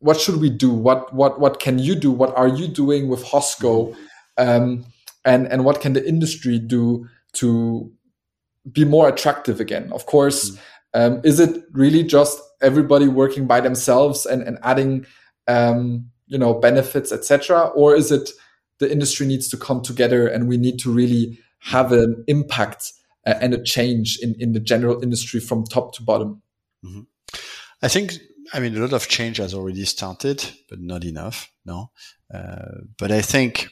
What 0.00 0.20
should 0.20 0.40
we 0.40 0.50
do? 0.50 0.70
What, 0.70 1.12
what, 1.14 1.40
what 1.40 1.58
can 1.58 1.78
you 1.78 1.94
do? 1.94 2.10
What 2.10 2.36
are 2.36 2.48
you 2.48 2.68
doing 2.68 3.08
with 3.08 3.24
Hosco? 3.24 3.96
Um, 4.36 4.84
and, 5.26 5.46
and 5.48 5.64
what 5.64 5.80
can 5.82 5.92
the 5.92 6.08
industry 6.08 6.58
do 6.58 7.06
to 7.34 7.92
be 8.72 8.84
more 8.84 9.08
attractive 9.08 9.60
again? 9.60 9.92
Of 9.92 10.06
course, 10.06 10.50
mm. 10.50 10.58
um, 10.94 11.20
is 11.24 11.38
it 11.40 11.64
really 11.72 12.02
just 12.02 12.40
everybody 12.62 13.08
working 13.08 13.46
by 13.46 13.60
themselves 13.60 14.24
and, 14.24 14.42
and 14.42 14.58
adding 14.62 15.04
um, 15.46 16.10
you 16.26 16.38
know 16.38 16.54
benefits 16.54 17.12
etc 17.12 17.66
or 17.74 17.94
is 17.94 18.10
it 18.10 18.30
the 18.78 18.90
industry 18.90 19.26
needs 19.26 19.48
to 19.48 19.56
come 19.56 19.80
together 19.80 20.26
and 20.26 20.48
we 20.48 20.56
need 20.56 20.78
to 20.80 20.92
really 20.92 21.38
have 21.60 21.92
an 21.92 22.24
impact 22.26 22.92
uh, 23.26 23.34
and 23.40 23.54
a 23.54 23.62
change 23.62 24.18
in, 24.20 24.34
in 24.38 24.52
the 24.52 24.60
general 24.60 25.02
industry 25.02 25.40
from 25.40 25.64
top 25.64 25.94
to 25.94 26.02
bottom 26.02 26.42
mm-hmm. 26.84 27.02
i 27.82 27.88
think 27.88 28.14
i 28.52 28.60
mean 28.60 28.76
a 28.76 28.80
lot 28.80 28.92
of 28.92 29.08
change 29.08 29.36
has 29.36 29.54
already 29.54 29.84
started 29.84 30.44
but 30.68 30.80
not 30.80 31.04
enough 31.04 31.50
no 31.64 31.90
uh, 32.34 32.80
but 32.98 33.12
i 33.12 33.20
think 33.20 33.68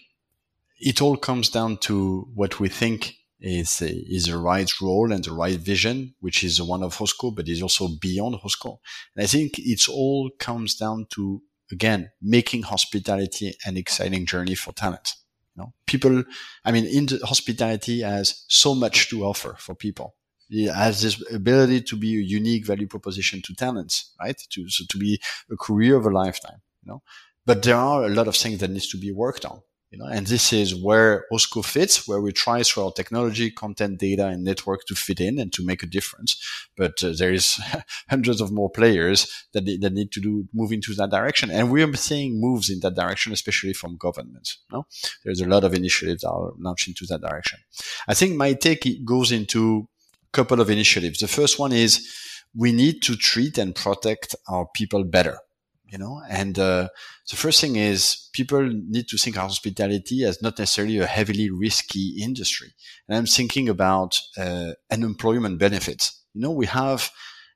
it 0.79 1.01
all 1.01 1.17
comes 1.17 1.49
down 1.49 1.79
to 1.79 2.29
what 2.35 2.61
we 2.61 2.69
think 2.69 3.15
is 3.41 3.83
a, 3.83 3.91
is 3.91 4.27
the 4.27 4.39
right 4.39 4.71
role 4.81 5.13
and 5.13 5.25
the 5.25 5.33
right 5.33 5.59
vision, 5.59 6.15
which 6.21 6.43
is 6.43 6.63
one 6.63 6.83
of 6.83 6.97
Hosco, 6.97 7.35
but 7.35 7.49
is 7.49 7.63
also 7.63 7.89
beyond 8.01 8.37
Hosco. 8.37 8.79
And 9.15 9.25
I 9.25 9.27
think 9.27 9.55
it's 9.59 9.89
all 9.89 10.31
comes 10.39 10.77
down 10.77 11.07
to 11.15 11.43
again, 11.71 12.11
making 12.21 12.63
hospitality 12.63 13.55
an 13.65 13.77
exciting 13.77 14.27
journey 14.27 14.55
for 14.55 14.73
talent. 14.73 15.15
You 15.55 15.63
know, 15.63 15.75
people, 15.87 16.25
I 16.65 16.73
mean, 16.73 16.85
in 16.87 17.07
hospitality 17.23 18.01
has 18.01 18.45
so 18.49 18.75
much 18.75 19.09
to 19.11 19.25
offer 19.25 19.57
for 19.59 19.75
people. 19.75 20.15
It 20.51 20.73
has 20.73 21.03
this 21.03 21.23
ability 21.33 21.83
to 21.83 21.97
be 21.97 22.17
a 22.17 22.21
unique 22.23 22.67
value 22.67 22.87
proposition 22.87 23.41
to 23.43 23.55
talents, 23.55 24.15
right? 24.21 24.37
To, 24.51 24.69
so 24.69 24.85
to 24.89 24.99
be 24.99 25.21
a 25.51 25.57
career 25.57 25.97
of 25.97 26.07
a 26.07 26.11
lifetime, 26.11 26.61
you 26.83 26.93
know, 26.93 27.03
but 27.47 27.63
there 27.63 27.77
are 27.77 28.05
a 28.05 28.09
lot 28.09 28.29
of 28.29 28.37
things 28.37 28.59
that 28.61 28.71
needs 28.71 28.89
to 28.89 28.99
be 28.99 29.11
worked 29.11 29.45
on. 29.45 29.63
You 29.95 30.01
know, 30.01 30.07
and 30.07 30.27
this 30.27 30.53
is 30.53 30.75
where 30.75 31.25
Hosco 31.31 31.65
fits, 31.65 32.09
where 32.09 32.21
we 32.21 32.33
try 32.33 32.65
through 32.65 32.87
our 32.87 32.91
technology, 32.91 33.49
content, 33.53 34.01
data, 34.01 34.27
and 34.27 34.43
network 34.43 34.81
to 34.87 34.97
fit 34.97 35.21
in 35.21 35.39
and 35.39 35.53
to 35.53 35.65
make 35.65 35.85
a 35.85 35.87
difference. 35.87 36.37
But 36.77 37.05
uh, 37.05 37.13
there 37.17 37.33
is 37.33 37.61
hundreds 38.11 38.41
of 38.41 38.51
more 38.51 38.69
players 38.69 39.31
that, 39.53 39.65
that 39.81 39.93
need 39.93 40.11
to 40.11 40.21
do 40.21 40.49
move 40.53 40.73
into 40.73 40.95
that 40.95 41.11
direction, 41.11 41.49
and 41.49 41.71
we 41.71 41.85
are 41.85 41.95
seeing 41.95 42.41
moves 42.41 42.71
in 42.71 42.81
that 42.81 42.97
direction, 42.97 43.33
especially 43.33 43.73
from 43.73 43.97
governments. 43.97 44.59
No, 44.73 44.85
there's 45.25 45.41
a 45.41 45.47
lot 45.47 45.63
of 45.63 45.75
initiatives 45.75 46.23
that 46.23 46.31
are 46.31 46.51
launched 46.59 46.89
into 46.89 47.07
that 47.07 47.21
direction. 47.21 47.61
I 48.09 48.15
think 48.15 48.35
my 48.35 48.55
take 48.55 49.05
goes 49.05 49.31
into 49.31 49.87
a 50.25 50.33
couple 50.33 50.61
of 50.61 50.71
initiatives. 50.71 51.21
The 51.21 51.29
first 51.29 51.61
one 51.61 51.71
is 51.71 52.05
we 52.53 52.73
need 52.73 53.01
to 53.03 53.15
treat 53.15 53.59
and 53.59 53.77
protect 53.77 54.35
our 54.49 54.67
people 54.75 55.05
better 55.05 55.39
you 55.87 55.99
know? 55.99 56.23
And 56.29 56.59
uh, 56.59 56.89
the 57.31 57.37
first 57.37 57.61
thing 57.61 57.77
is 57.77 58.29
people 58.33 58.63
need 58.63 59.09
to 59.09 59.17
think 59.17 59.37
hospitality 59.37 60.25
as 60.25 60.43
not 60.43 60.59
necessarily 60.59 60.99
a 60.99 61.07
heavily 61.07 61.51
risky 61.51 62.19
industry. 62.23 62.73
And 63.09 63.17
i'm 63.17 63.27
thinking 63.27 63.69
about 63.69 64.19
uh, 64.39 64.73
unemployment 64.91 65.59
benefits. 65.59 66.23
You 66.35 66.43
know 66.43 66.51
we 66.51 66.67
have 66.67 67.11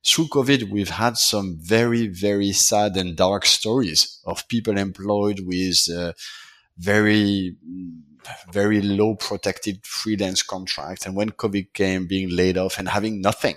through 0.06 0.26
covid 0.28 0.70
we've 0.70 0.90
had 0.90 1.16
some 1.16 1.58
very 1.60 2.06
very 2.06 2.52
sad 2.52 2.96
and 2.96 3.16
dark 3.16 3.44
stories 3.44 4.20
of 4.24 4.46
people 4.46 4.78
employed 4.78 5.40
with 5.44 5.78
uh, 5.92 6.12
very 6.76 7.56
very 8.52 8.80
low 8.80 9.14
protected 9.14 9.84
freelance 9.84 10.42
contracts. 10.42 11.06
And 11.06 11.16
when 11.16 11.30
covid 11.30 11.72
came 11.72 12.06
being 12.06 12.28
laid 12.30 12.58
off 12.58 12.78
and 12.78 12.88
having 12.88 13.20
nothing 13.20 13.56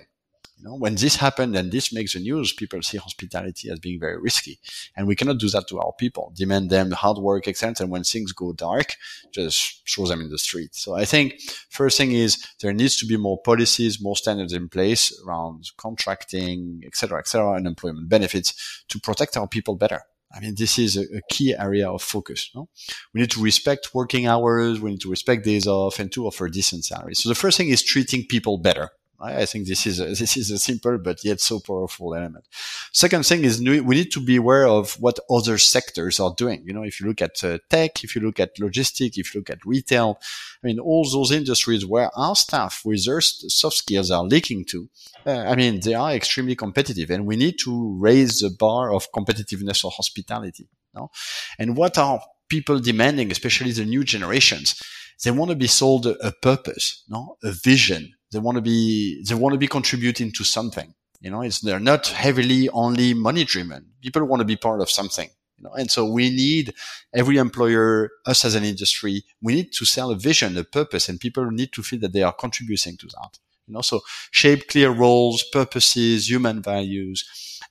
you 0.62 0.70
know, 0.70 0.76
when 0.76 0.93
this 0.95 1.16
happened 1.16 1.55
and 1.55 1.72
this 1.72 1.91
makes 1.91 2.14
the 2.14 2.20
news, 2.20 2.53
people 2.53 2.82
see 2.84 2.97
hospitality 2.97 3.70
as 3.72 3.80
being 3.80 3.99
very 3.99 4.20
risky. 4.20 4.59
And 4.95 5.07
we 5.07 5.16
cannot 5.16 5.39
do 5.39 5.49
that 5.49 5.68
to 5.70 5.80
our 5.80 5.91
people, 5.97 6.32
demand 6.36 6.70
them 6.70 6.91
hard 6.91 7.18
work, 7.18 7.47
excellence. 7.47 7.80
And 7.80 7.89
when 7.89 8.03
things 8.03 8.32
go 8.32 8.53
dark, 8.53 8.93
just 9.32 9.82
throw 9.89 10.05
them 10.05 10.22
in 10.22 10.30
the 10.30 10.38
street. 10.38 10.76
So 10.76 10.93
I 10.93 11.05
think 11.05 11.39
first 11.70 11.97
thing 11.97 12.12
is 12.12 12.45
there 12.62 12.74
needs 12.74 12.95
to 12.97 13.07
be 13.07 13.18
more 13.18 13.41
policies, 13.41 14.01
more 14.01 14.16
standards 14.16 14.53
in 14.53 14.70
place 14.70 15.12
around 15.26 15.72
contracting, 15.78 16.82
et 16.86 16.95
cetera, 16.95 17.18
et 17.18 17.28
cetera, 17.28 17.53
and 17.53 17.66
employment 17.66 18.09
benefits 18.09 18.84
to 18.89 18.99
protect 18.99 19.38
our 19.38 19.47
people 19.47 19.76
better. 19.76 20.01
I 20.34 20.39
mean, 20.41 20.55
this 20.55 20.78
is 20.78 20.95
a, 20.95 21.01
a, 21.18 21.22
key 21.30 21.55
area 21.57 21.89
of 21.89 22.01
focus. 22.01 22.49
No? 22.55 22.70
We 23.14 23.20
need 23.20 23.32
to 23.32 23.43
respect 23.43 23.93
working 23.93 24.28
hours. 24.28 24.80
We 24.80 24.91
need 24.91 25.01
to 25.01 25.09
respect 25.09 25.43
days 25.43 25.68
off 25.68 25.99
and 25.99 26.09
to 26.14 26.28
offer 26.28 26.47
decent 26.47 26.86
salaries. 26.86 27.22
So 27.22 27.28
the 27.28 27.36
first 27.36 27.57
thing 27.57 27.68
is 27.68 27.84
treating 27.84 28.26
people 28.26 28.57
better. 28.57 28.91
I 29.22 29.46
think 29.46 29.68
this 29.68 29.86
is 29.86 30.00
a, 30.00 30.06
this 30.22 30.38
is 30.38 30.52
a 30.52 30.58
simple 30.58 30.98
but 30.98 31.24
yet 31.24 31.40
so 31.40 31.60
powerful 31.60 32.16
element. 32.16 32.46
Second 32.92 33.26
thing 33.26 33.44
is 33.44 33.60
we 33.60 33.82
need 33.82 34.12
to 34.12 34.20
be 34.20 34.38
aware 34.38 34.68
of 34.68 34.94
what 35.00 35.20
other 35.30 35.58
sectors 35.58 36.20
are 36.20 36.34
doing. 36.36 36.64
You 36.66 36.74
know, 36.74 36.84
if 36.84 37.00
you 37.00 37.08
look 37.08 37.22
at 37.22 37.44
uh, 37.44 37.60
tech, 37.70 38.04
if 38.04 38.16
you 38.16 38.22
look 38.22 38.40
at 38.40 38.60
logistics, 38.60 39.18
if 39.18 39.34
you 39.34 39.42
look 39.42 39.50
at 39.50 39.66
retail, 39.66 40.20
I 40.64 40.68
mean, 40.68 40.80
all 40.80 41.08
those 41.10 41.32
industries 41.32 41.86
where 41.86 42.10
our 42.16 42.36
staff 42.36 42.82
with 42.84 43.06
their 43.06 43.22
soft 43.22 43.78
skills 43.78 44.12
are 44.12 44.24
leaking 44.24 44.66
to, 44.66 44.90
uh, 45.26 45.32
I 45.32 45.56
mean, 45.56 45.80
they 45.80 45.94
are 45.94 46.14
extremely 46.14 46.56
competitive 46.56 47.10
and 47.10 47.26
we 47.26 47.36
need 47.36 47.58
to 47.64 47.98
raise 48.00 48.40
the 48.40 48.50
bar 48.50 48.94
of 48.94 49.12
competitiveness 49.12 49.86
of 49.86 49.94
hospitality. 49.94 50.68
Know? 50.94 51.10
And 51.58 51.78
what 51.78 51.98
are 51.98 52.22
people 52.50 52.80
demanding, 52.80 53.32
especially 53.32 53.72
the 53.72 53.86
new 53.86 54.04
generations? 54.04 54.82
They 55.24 55.32
want 55.32 55.52
to 55.52 55.56
be 55.56 55.68
sold 55.68 56.08
a 56.08 56.32
purpose, 56.42 57.04
no, 57.08 57.38
a 57.44 57.52
vision, 57.52 58.14
they 58.32 58.40
want 58.40 58.56
to 58.56 58.62
be, 58.62 59.24
they 59.28 59.36
want 59.36 59.54
to 59.54 59.60
be 59.60 59.68
contributing 59.68 60.32
to 60.34 60.44
something. 60.44 60.94
You 61.20 61.30
know, 61.30 61.42
it's, 61.42 61.60
they're 61.60 61.80
not 61.80 62.08
heavily 62.08 62.70
only 62.70 63.14
money 63.14 63.44
driven. 63.44 63.86
People 64.02 64.26
want 64.26 64.40
to 64.42 64.46
be 64.46 64.56
part 64.56 64.82
of 64.82 64.90
something. 64.90 65.30
You 65.58 65.66
know, 65.66 65.74
and 65.76 65.92
so 65.92 66.06
we 66.06 66.32
need 66.32 66.74
every 67.14 67.38
employer, 67.38 68.10
us 68.26 68.44
as 68.44 68.56
an 68.56 68.64
industry, 68.64 69.24
we 69.42 69.54
need 69.54 69.72
to 69.74 69.86
sell 69.86 70.10
a 70.10 70.16
vision, 70.16 70.58
a 70.58 70.64
purpose, 70.64 71.08
and 71.08 71.20
people 71.20 71.46
need 71.52 71.72
to 71.74 71.84
feel 71.84 72.00
that 72.00 72.14
they 72.14 72.24
are 72.24 72.34
contributing 72.34 72.98
to 72.98 73.06
that. 73.08 73.38
You 73.68 73.76
know, 73.76 73.82
so 73.82 74.02
shape 74.32 74.68
clear 74.68 74.90
roles, 74.90 75.44
purposes, 75.44 76.30
human 76.30 76.64
values, 76.64 77.24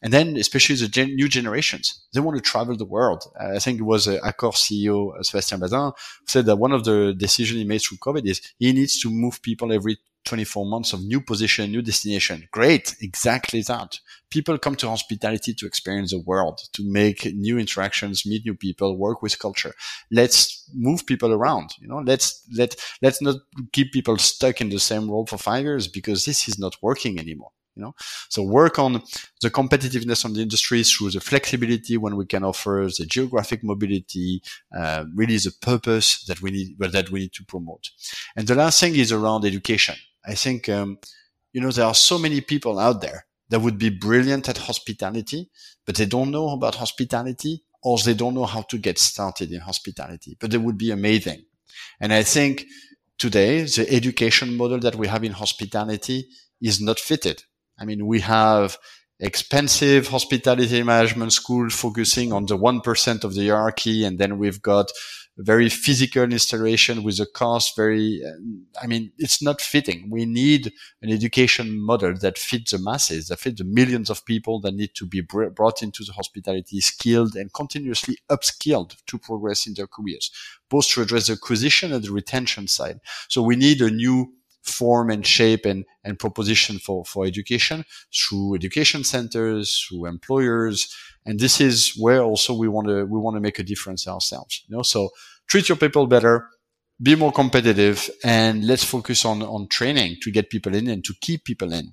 and 0.03 0.13
then 0.13 0.37
especially 0.37 0.77
the 0.77 0.89
gen- 0.89 1.17
new 1.17 1.29
generations, 1.29 2.07
they 2.15 2.21
want 2.21 2.37
to 2.37 2.43
travel 2.43 2.77
the 2.77 2.85
world. 2.85 3.25
I 3.39 3.59
think 3.59 3.81
it 3.81 3.85
was 3.85 4.09
uh, 4.09 4.19
Accor 4.25 4.55
CEO 4.55 5.15
uh, 5.17 5.21
Sébastien 5.21 5.61
Bazin 5.61 5.93
said 6.27 6.47
that 6.47 6.57
one 6.57 6.73
of 6.73 6.85
the 6.85 7.13
decisions 7.13 7.59
he 7.59 7.65
made 7.65 7.83
through 7.83 7.99
COVID 7.99 8.25
is 8.25 8.41
he 8.59 8.73
needs 8.73 9.01
to 9.01 9.11
move 9.11 9.43
people 9.43 9.73
every 9.73 9.99
24 10.25 10.66
months 10.66 10.93
of 10.93 11.03
new 11.03 11.21
position, 11.21 11.71
new 11.71 11.83
destination. 11.83 12.49
Great. 12.53 12.95
Exactly 13.01 13.62
that. 13.62 13.99
People 14.31 14.59
come 14.59 14.77
to 14.77 14.89
hospitality 14.89 15.55
to 15.55 15.66
experience 15.66 16.12
the 16.12 16.21
world, 16.21 16.61
to 16.73 16.83
make 16.85 17.25
new 17.35 17.59
interactions, 17.59 18.25
meet 18.27 18.45
new 18.45 18.55
people, 18.55 18.97
work 18.97 19.23
with 19.23 19.39
culture. 19.39 19.75
Let's 20.11 20.68
move 20.75 21.07
people 21.07 21.33
around. 21.33 21.71
You 21.81 21.89
know, 21.89 21.99
let's, 21.99 22.47
let, 22.57 22.77
let's 23.03 23.21
not 23.21 23.37
keep 23.73 23.93
people 23.93 24.18
stuck 24.18 24.61
in 24.61 24.68
the 24.68 24.79
same 24.79 25.11
role 25.11 25.27
for 25.27 25.39
five 25.39 25.64
years 25.64 25.89
because 25.89 26.25
this 26.25 26.49
is 26.49 26.59
not 26.59 26.77
working 26.83 27.18
anymore. 27.18 27.51
You 27.77 27.83
know, 27.83 27.95
so 28.29 28.43
work 28.43 28.79
on 28.79 29.03
the 29.41 29.51
competitiveness 29.51 30.25
of 30.25 30.35
the 30.35 30.43
industry 30.43 30.83
through 30.83 31.12
the 31.12 31.21
flexibility 31.21 31.97
when 31.97 32.16
we 32.16 32.27
can 32.27 32.43
offer 32.45 32.89
the 32.99 33.07
geographic 33.07 33.62
mobility, 33.62 34.43
uh, 34.77 35.05
really 35.14 35.37
the 35.37 35.53
purpose 35.62 36.25
that 36.25 36.43
we 36.43 36.51
need, 36.51 36.79
that 36.79 37.11
we 37.11 37.21
need 37.21 37.33
to 37.35 37.45
promote. 37.45 37.91
And 38.37 38.47
the 38.47 38.57
last 38.57 38.81
thing 38.81 38.97
is 38.97 39.12
around 39.12 39.45
education. 39.45 39.95
I 40.25 40.35
think 40.35 40.68
um, 40.68 40.99
you 41.53 41.61
know, 41.61 41.71
there 41.71 41.87
are 41.87 41.95
so 41.95 42.18
many 42.18 42.41
people 42.41 42.79
out 42.79 43.01
there 43.01 43.27
that 43.49 43.61
would 43.61 43.79
be 43.79 43.91
brilliant 43.91 44.49
at 44.49 44.59
hospitality, 44.59 45.51
but 45.85 45.97
they 45.97 46.07
don't 46.07 46.31
know 46.31 46.51
about 46.51 46.77
hospitality 46.77 47.64
or 47.83 47.99
they 47.99 48.14
don't 48.14 48.35
know 48.35 48.45
how 48.45 48.62
to 48.62 48.79
get 48.79 48.99
started 48.99 49.51
in 49.51 49.61
hospitality, 49.61 50.37
but 50.41 50.51
they 50.51 50.59
would 50.59 50.79
be 50.79 50.91
amazing. 50.91 51.45
And 52.01 52.12
I 52.12 52.23
think 52.23 52.66
today 53.18 53.62
the 53.62 53.87
education 53.91 54.57
model 54.57 54.79
that 54.81 54.95
we 54.95 55.09
have 55.09 55.25
in 55.25 55.33
hospitality 55.33 56.29
is 56.61 56.81
not 56.81 57.01
fitted. 57.01 57.43
I 57.79 57.85
mean, 57.85 58.07
we 58.07 58.21
have 58.21 58.77
expensive 59.21 60.09
hospitality 60.09 60.83
management 60.83 61.33
school 61.33 61.68
focusing 61.71 62.33
on 62.33 62.47
the 62.47 62.57
1% 62.57 63.25
of 63.25 63.35
the 63.35 63.49
hierarchy. 63.49 64.05
And 64.05 64.18
then 64.18 64.39
we've 64.39 64.62
got 64.62 64.91
very 65.37 65.68
physical 65.68 66.25
installation 66.25 67.03
with 67.03 67.18
a 67.21 67.27
cost 67.27 67.75
very, 67.77 68.23
uh, 68.27 68.83
I 68.83 68.87
mean, 68.87 69.12
it's 69.16 69.43
not 69.43 69.61
fitting. 69.61 70.09
We 70.11 70.27
need 70.27 70.73
an 71.03 71.11
education 71.11 71.81
model 71.81 72.14
that 72.21 72.39
fits 72.39 72.73
the 72.73 72.79
masses, 72.79 73.29
that 73.29 73.41
fits 73.41 73.59
the 73.59 73.64
millions 73.64 74.11
of 74.11 74.25
people 74.25 74.61
that 74.61 74.75
need 74.75 74.95
to 74.97 75.07
be 75.07 75.21
brought 75.21 75.83
into 75.83 76.05
the 76.05 76.12
hospitality 76.12 76.81
skilled 76.81 77.37
and 77.37 77.53
continuously 77.53 78.18
upskilled 78.31 78.97
to 79.07 79.18
progress 79.18 79.66
in 79.66 79.75
their 79.75 79.87
careers, 79.87 80.31
both 80.68 80.89
to 80.91 81.03
address 81.03 81.29
the 81.29 81.35
acquisition 81.35 81.93
and 81.93 82.05
the 82.05 82.12
retention 82.12 82.66
side. 82.66 83.01
So 83.29 83.43
we 83.43 83.57
need 83.57 83.81
a 83.81 83.91
new 83.91 84.35
form 84.63 85.11
and 85.11 85.27
shape 85.27 85.65
and, 85.65 85.85
and 86.05 86.19
proposition 86.19 86.79
for, 86.79 87.05
for 87.05 87.27
education 87.27 87.85
through 88.15 88.55
education 88.55 89.05
centers, 89.05 89.87
through 89.89 90.07
employers. 90.07 90.95
And 91.27 91.39
this 91.41 91.61
is 91.61 91.95
where 91.99 92.23
also 92.23 92.55
we 92.55 92.69
want 92.69 92.89
to, 92.89 93.05
we 93.05 93.19
want 93.19 93.37
to 93.37 93.41
make 93.41 93.59
a 93.59 93.63
difference 93.63 94.07
ourselves, 94.07 94.65
you 94.67 94.77
know, 94.77 94.83
so 94.83 95.11
treat 95.47 95.69
your 95.69 95.77
people 95.77 96.07
better, 96.07 96.49
be 97.03 97.15
more 97.15 97.33
competitive 97.33 98.11
and 98.25 98.67
let's 98.67 98.85
focus 98.85 99.25
on, 99.25 99.43
on 99.43 99.69
training 99.69 100.17
to 100.23 100.31
get 100.31 100.51
people 100.51 100.75
in 100.75 100.89
and 100.89 101.05
to 101.05 101.15
keep 101.21 101.45
people 101.45 101.73
in. 101.73 101.93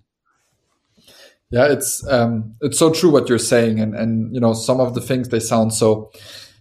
Yeah, 1.50 1.72
it's 1.72 2.06
um, 2.08 2.56
it's 2.60 2.78
so 2.78 2.92
true 2.92 3.10
what 3.10 3.30
you're 3.30 3.40
saying, 3.40 3.80
and 3.80 3.96
and 3.96 4.34
you 4.36 4.42
know 4.42 4.54
some 4.54 4.82
of 4.82 4.94
the 4.96 5.00
things 5.00 5.30
they 5.30 5.40
sound 5.40 5.74
so 5.74 6.12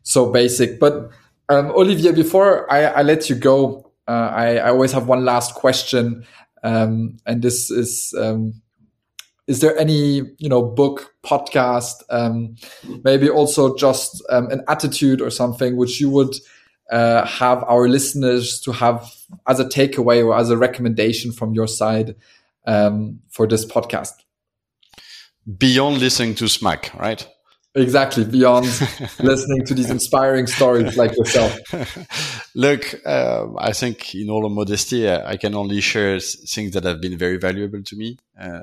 so 0.04 0.30
basic. 0.30 0.78
But 0.78 1.10
um, 1.48 1.72
Olivier, 1.72 2.12
before 2.12 2.72
I, 2.72 2.84
I 2.84 3.02
let 3.02 3.28
you 3.28 3.34
go, 3.34 3.85
uh, 4.08 4.30
I, 4.34 4.56
I, 4.56 4.68
always 4.70 4.92
have 4.92 5.08
one 5.08 5.24
last 5.24 5.54
question, 5.54 6.24
um, 6.62 7.16
and 7.26 7.42
this 7.42 7.70
is: 7.70 8.14
um, 8.18 8.60
Is 9.46 9.60
there 9.60 9.76
any 9.78 10.22
you 10.38 10.48
know 10.48 10.62
book, 10.62 11.14
podcast, 11.24 12.02
um, 12.10 12.54
maybe 13.04 13.28
also 13.28 13.76
just 13.76 14.22
um, 14.30 14.48
an 14.50 14.62
attitude 14.68 15.20
or 15.20 15.30
something 15.30 15.76
which 15.76 16.00
you 16.00 16.08
would 16.10 16.34
uh, 16.90 17.26
have 17.26 17.64
our 17.64 17.88
listeners 17.88 18.60
to 18.60 18.72
have 18.72 19.12
as 19.48 19.58
a 19.58 19.64
takeaway 19.64 20.24
or 20.24 20.36
as 20.36 20.50
a 20.50 20.56
recommendation 20.56 21.32
from 21.32 21.52
your 21.52 21.66
side 21.66 22.14
um, 22.66 23.20
for 23.28 23.46
this 23.46 23.64
podcast? 23.64 24.12
Beyond 25.58 25.98
listening 25.98 26.34
to 26.36 26.48
Smack, 26.48 26.92
right? 26.94 27.28
Exactly 27.76 28.24
beyond 28.24 28.66
listening 29.20 29.64
to 29.66 29.74
these 29.74 29.90
inspiring 29.90 30.46
stories 30.46 30.96
like 30.96 31.16
yourself. 31.16 31.58
Look 32.54 32.94
uh, 33.04 33.46
i 33.58 33.72
think 33.72 34.14
in 34.14 34.30
all 34.30 34.48
modesty 34.48 35.08
i 35.10 35.36
can 35.36 35.54
only 35.54 35.80
share 35.80 36.18
things 36.18 36.72
that 36.72 36.84
have 36.84 37.00
been 37.00 37.18
very 37.18 37.36
valuable 37.36 37.82
to 37.82 37.96
me. 37.96 38.18
Uh, 38.40 38.60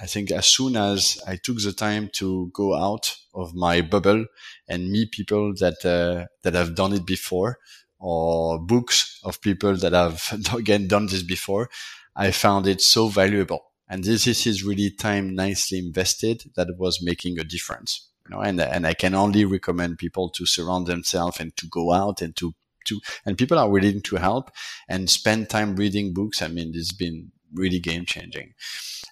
i 0.00 0.06
think 0.06 0.30
as 0.30 0.46
soon 0.46 0.76
as 0.76 1.20
i 1.26 1.36
took 1.36 1.58
the 1.58 1.72
time 1.72 2.08
to 2.12 2.50
go 2.54 2.74
out 2.74 3.16
of 3.34 3.54
my 3.54 3.80
bubble 3.80 4.24
and 4.68 4.90
meet 4.90 5.10
people 5.10 5.52
that 5.54 5.84
uh, 5.84 6.26
that 6.42 6.54
have 6.54 6.74
done 6.74 6.92
it 6.92 7.04
before 7.04 7.58
or 7.98 8.58
books 8.58 9.20
of 9.24 9.40
people 9.40 9.76
that 9.76 9.92
have 9.92 10.22
again 10.56 10.86
done 10.86 11.06
this 11.06 11.24
before 11.24 11.68
i 12.14 12.30
found 12.30 12.66
it 12.66 12.80
so 12.80 13.08
valuable. 13.08 13.62
And 13.88 14.04
this, 14.04 14.24
this 14.24 14.46
is 14.46 14.64
really 14.64 14.88
time 14.90 15.34
nicely 15.34 15.78
invested 15.78 16.44
that 16.56 16.68
was 16.78 17.02
making 17.02 17.38
a 17.38 17.44
difference 17.44 18.08
you 18.28 18.34
know, 18.34 18.42
and, 18.42 18.60
and 18.60 18.86
I 18.86 18.94
can 18.94 19.14
only 19.14 19.44
recommend 19.44 19.98
people 19.98 20.28
to 20.30 20.46
surround 20.46 20.86
themselves 20.86 21.40
and 21.40 21.56
to 21.56 21.66
go 21.66 21.92
out 21.92 22.22
and 22.22 22.34
to, 22.36 22.54
to, 22.86 23.00
and 23.24 23.38
people 23.38 23.58
are 23.58 23.68
willing 23.68 24.00
to 24.02 24.16
help 24.16 24.50
and 24.88 25.10
spend 25.10 25.48
time 25.48 25.76
reading 25.76 26.12
books. 26.12 26.42
I 26.42 26.48
mean, 26.48 26.74
has 26.74 26.92
been 26.92 27.32
really 27.54 27.78
game 27.78 28.04
changing. 28.06 28.54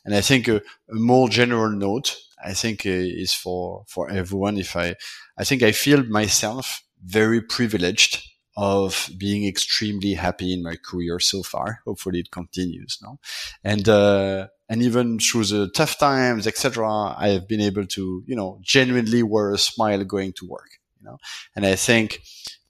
And 0.05 0.15
I 0.15 0.21
think 0.21 0.49
a, 0.49 0.57
a, 0.57 0.95
more 0.95 1.29
general 1.29 1.71
note, 1.71 2.17
I 2.43 2.55
think 2.55 2.87
uh, 2.87 2.91
is 2.91 3.35
for, 3.35 3.85
for 3.87 4.11
everyone. 4.11 4.57
If 4.57 4.77
I, 4.77 4.95
I 5.37 5.45
think 5.45 5.63
I 5.63 5.73
feel 5.73 6.05
myself 6.05 6.83
very 7.05 7.41
privileged 7.41 8.30
of 8.61 9.09
being 9.17 9.47
extremely 9.47 10.13
happy 10.13 10.53
in 10.53 10.63
my 10.63 10.77
career 10.77 11.19
so 11.19 11.43
far. 11.43 11.81
Hopefully 11.87 12.21
it 12.21 12.31
continues 12.31 12.99
now. 13.03 13.19
And, 13.65 13.89
uh, 13.89 14.49
and 14.69 14.83
even 14.83 15.19
through 15.19 15.45
the 15.45 15.71
tough 15.71 15.99
times, 15.99 16.47
etc., 16.47 16.87
I 17.17 17.29
have 17.29 17.49
been 17.49 17.63
able 17.63 17.87
to, 17.87 18.23
you 18.27 18.37
know, 18.37 18.59
genuinely 18.61 19.23
wear 19.23 19.55
a 19.55 19.59
smile 19.59 20.05
going 20.05 20.35
to 20.35 20.47
work, 20.47 20.69
you 20.99 21.07
know, 21.07 21.17
and 21.57 21.65
I 21.65 21.75
think, 21.75 22.21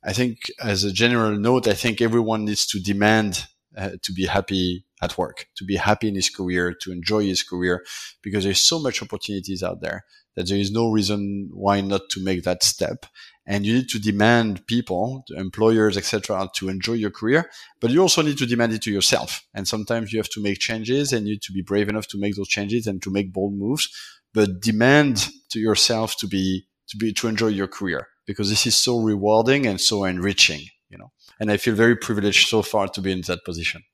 I 0.05 0.13
think 0.13 0.39
as 0.63 0.85
a 0.85 0.93
general 0.93 1.37
note, 1.37 1.67
I 1.67 1.75
think 1.75 2.01
everyone 2.01 2.45
needs 2.45 2.69
to 2.69 2.79
demand 2.79 3.49
uh, 3.77 3.91
to 4.03 4.13
be 4.13 4.27
happy 4.27 4.85
at 5.03 5.17
work, 5.17 5.47
to 5.57 5.65
be 5.65 5.77
happy 5.77 6.09
in 6.09 6.15
his 6.15 6.29
career, 6.29 6.75
to 6.83 6.93
enjoy 6.93 7.25
his 7.25 7.43
career, 7.43 7.85
because 8.23 8.45
there's 8.45 8.65
so 8.65 8.79
much 8.79 9.03
opportunities 9.03 9.63
out 9.63 9.81
there 9.81 10.05
that 10.37 10.49
there 10.49 10.59
is 10.59 10.71
no 10.71 10.91
reason 10.91 11.51
why 11.53 11.81
not 11.81 12.03
to 12.11 12.23
make 12.23 12.45
that 12.45 12.63
step 12.63 13.07
and 13.51 13.67
you 13.67 13.75
need 13.75 13.89
to 13.89 13.99
demand 13.99 14.65
people, 14.69 15.25
employers, 15.37 15.97
etc., 15.97 16.49
to 16.55 16.69
enjoy 16.69 16.93
your 16.93 17.11
career. 17.11 17.51
But 17.81 17.91
you 17.91 18.01
also 18.01 18.23
need 18.23 18.39
to 18.39 18.47
demand 18.47 18.73
it 18.73 18.83
to 18.83 18.93
yourself. 18.93 19.43
And 19.53 19.67
sometimes 19.67 20.13
you 20.13 20.21
have 20.21 20.29
to 20.31 20.41
make 20.41 20.61
changes, 20.61 21.13
and 21.13 21.27
you 21.27 21.35
need 21.35 21.43
to 21.43 21.53
be 21.53 21.61
brave 21.61 21.89
enough 21.89 22.07
to 22.09 22.21
make 22.21 22.37
those 22.37 22.47
changes 22.47 22.87
and 22.87 23.03
to 23.03 23.11
make 23.11 23.33
bold 23.33 23.55
moves. 23.55 23.89
But 24.33 24.61
demand 24.61 25.29
to 25.51 25.59
yourself 25.59 26.17
to 26.19 26.29
be 26.29 26.69
to 26.91 26.97
be 26.97 27.13
to 27.15 27.27
enjoy 27.27 27.49
your 27.49 27.67
career 27.67 28.07
because 28.25 28.51
this 28.51 28.67
is 28.67 28.77
so 28.77 29.01
rewarding 29.01 29.67
and 29.67 29.81
so 29.81 30.05
enriching. 30.05 30.61
You 30.91 30.99
know, 30.99 31.13
and 31.39 31.51
I 31.51 31.57
feel 31.57 31.75
very 31.75 31.97
privileged 31.97 32.49
so 32.49 32.63
far 32.63 32.89
to 32.89 33.01
be 33.01 33.13
in 33.13 33.23
that 33.23 33.45
position. 33.45 33.85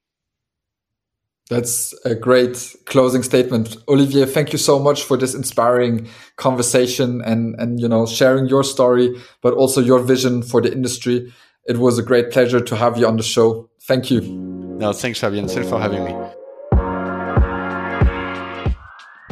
That's 1.49 1.95
a 2.05 2.15
great 2.15 2.75
closing 2.87 3.23
statement. 3.23 3.77
Olivier, 3.89 4.27
thank 4.27 4.53
you 4.53 4.59
so 4.59 4.81
much 4.81 5.05
for 5.05 5.17
this 5.17 5.33
inspiring 5.35 6.09
conversation 6.37 7.23
and, 7.23 7.55
and, 7.61 7.79
you 7.79 7.87
know, 7.87 8.05
sharing 8.05 8.49
your 8.49 8.65
story, 8.65 9.15
but 9.43 9.55
also 9.55 9.81
your 9.81 10.01
vision 10.01 10.43
for 10.43 10.61
the 10.61 10.73
industry. 10.73 11.33
It 11.69 11.79
was 11.79 11.99
a 11.99 12.03
great 12.03 12.33
pleasure 12.33 12.61
to 12.61 12.77
have 12.77 12.97
you 12.97 13.07
on 13.07 13.17
the 13.17 13.23
show. 13.23 13.71
Thank 13.83 14.11
you. 14.11 14.23
No, 14.23 14.93
thanks, 14.93 15.21
Fabien. 15.21 15.47
Thanks 15.47 15.69
for 15.69 15.79
having 15.79 16.05
me. 16.05 16.13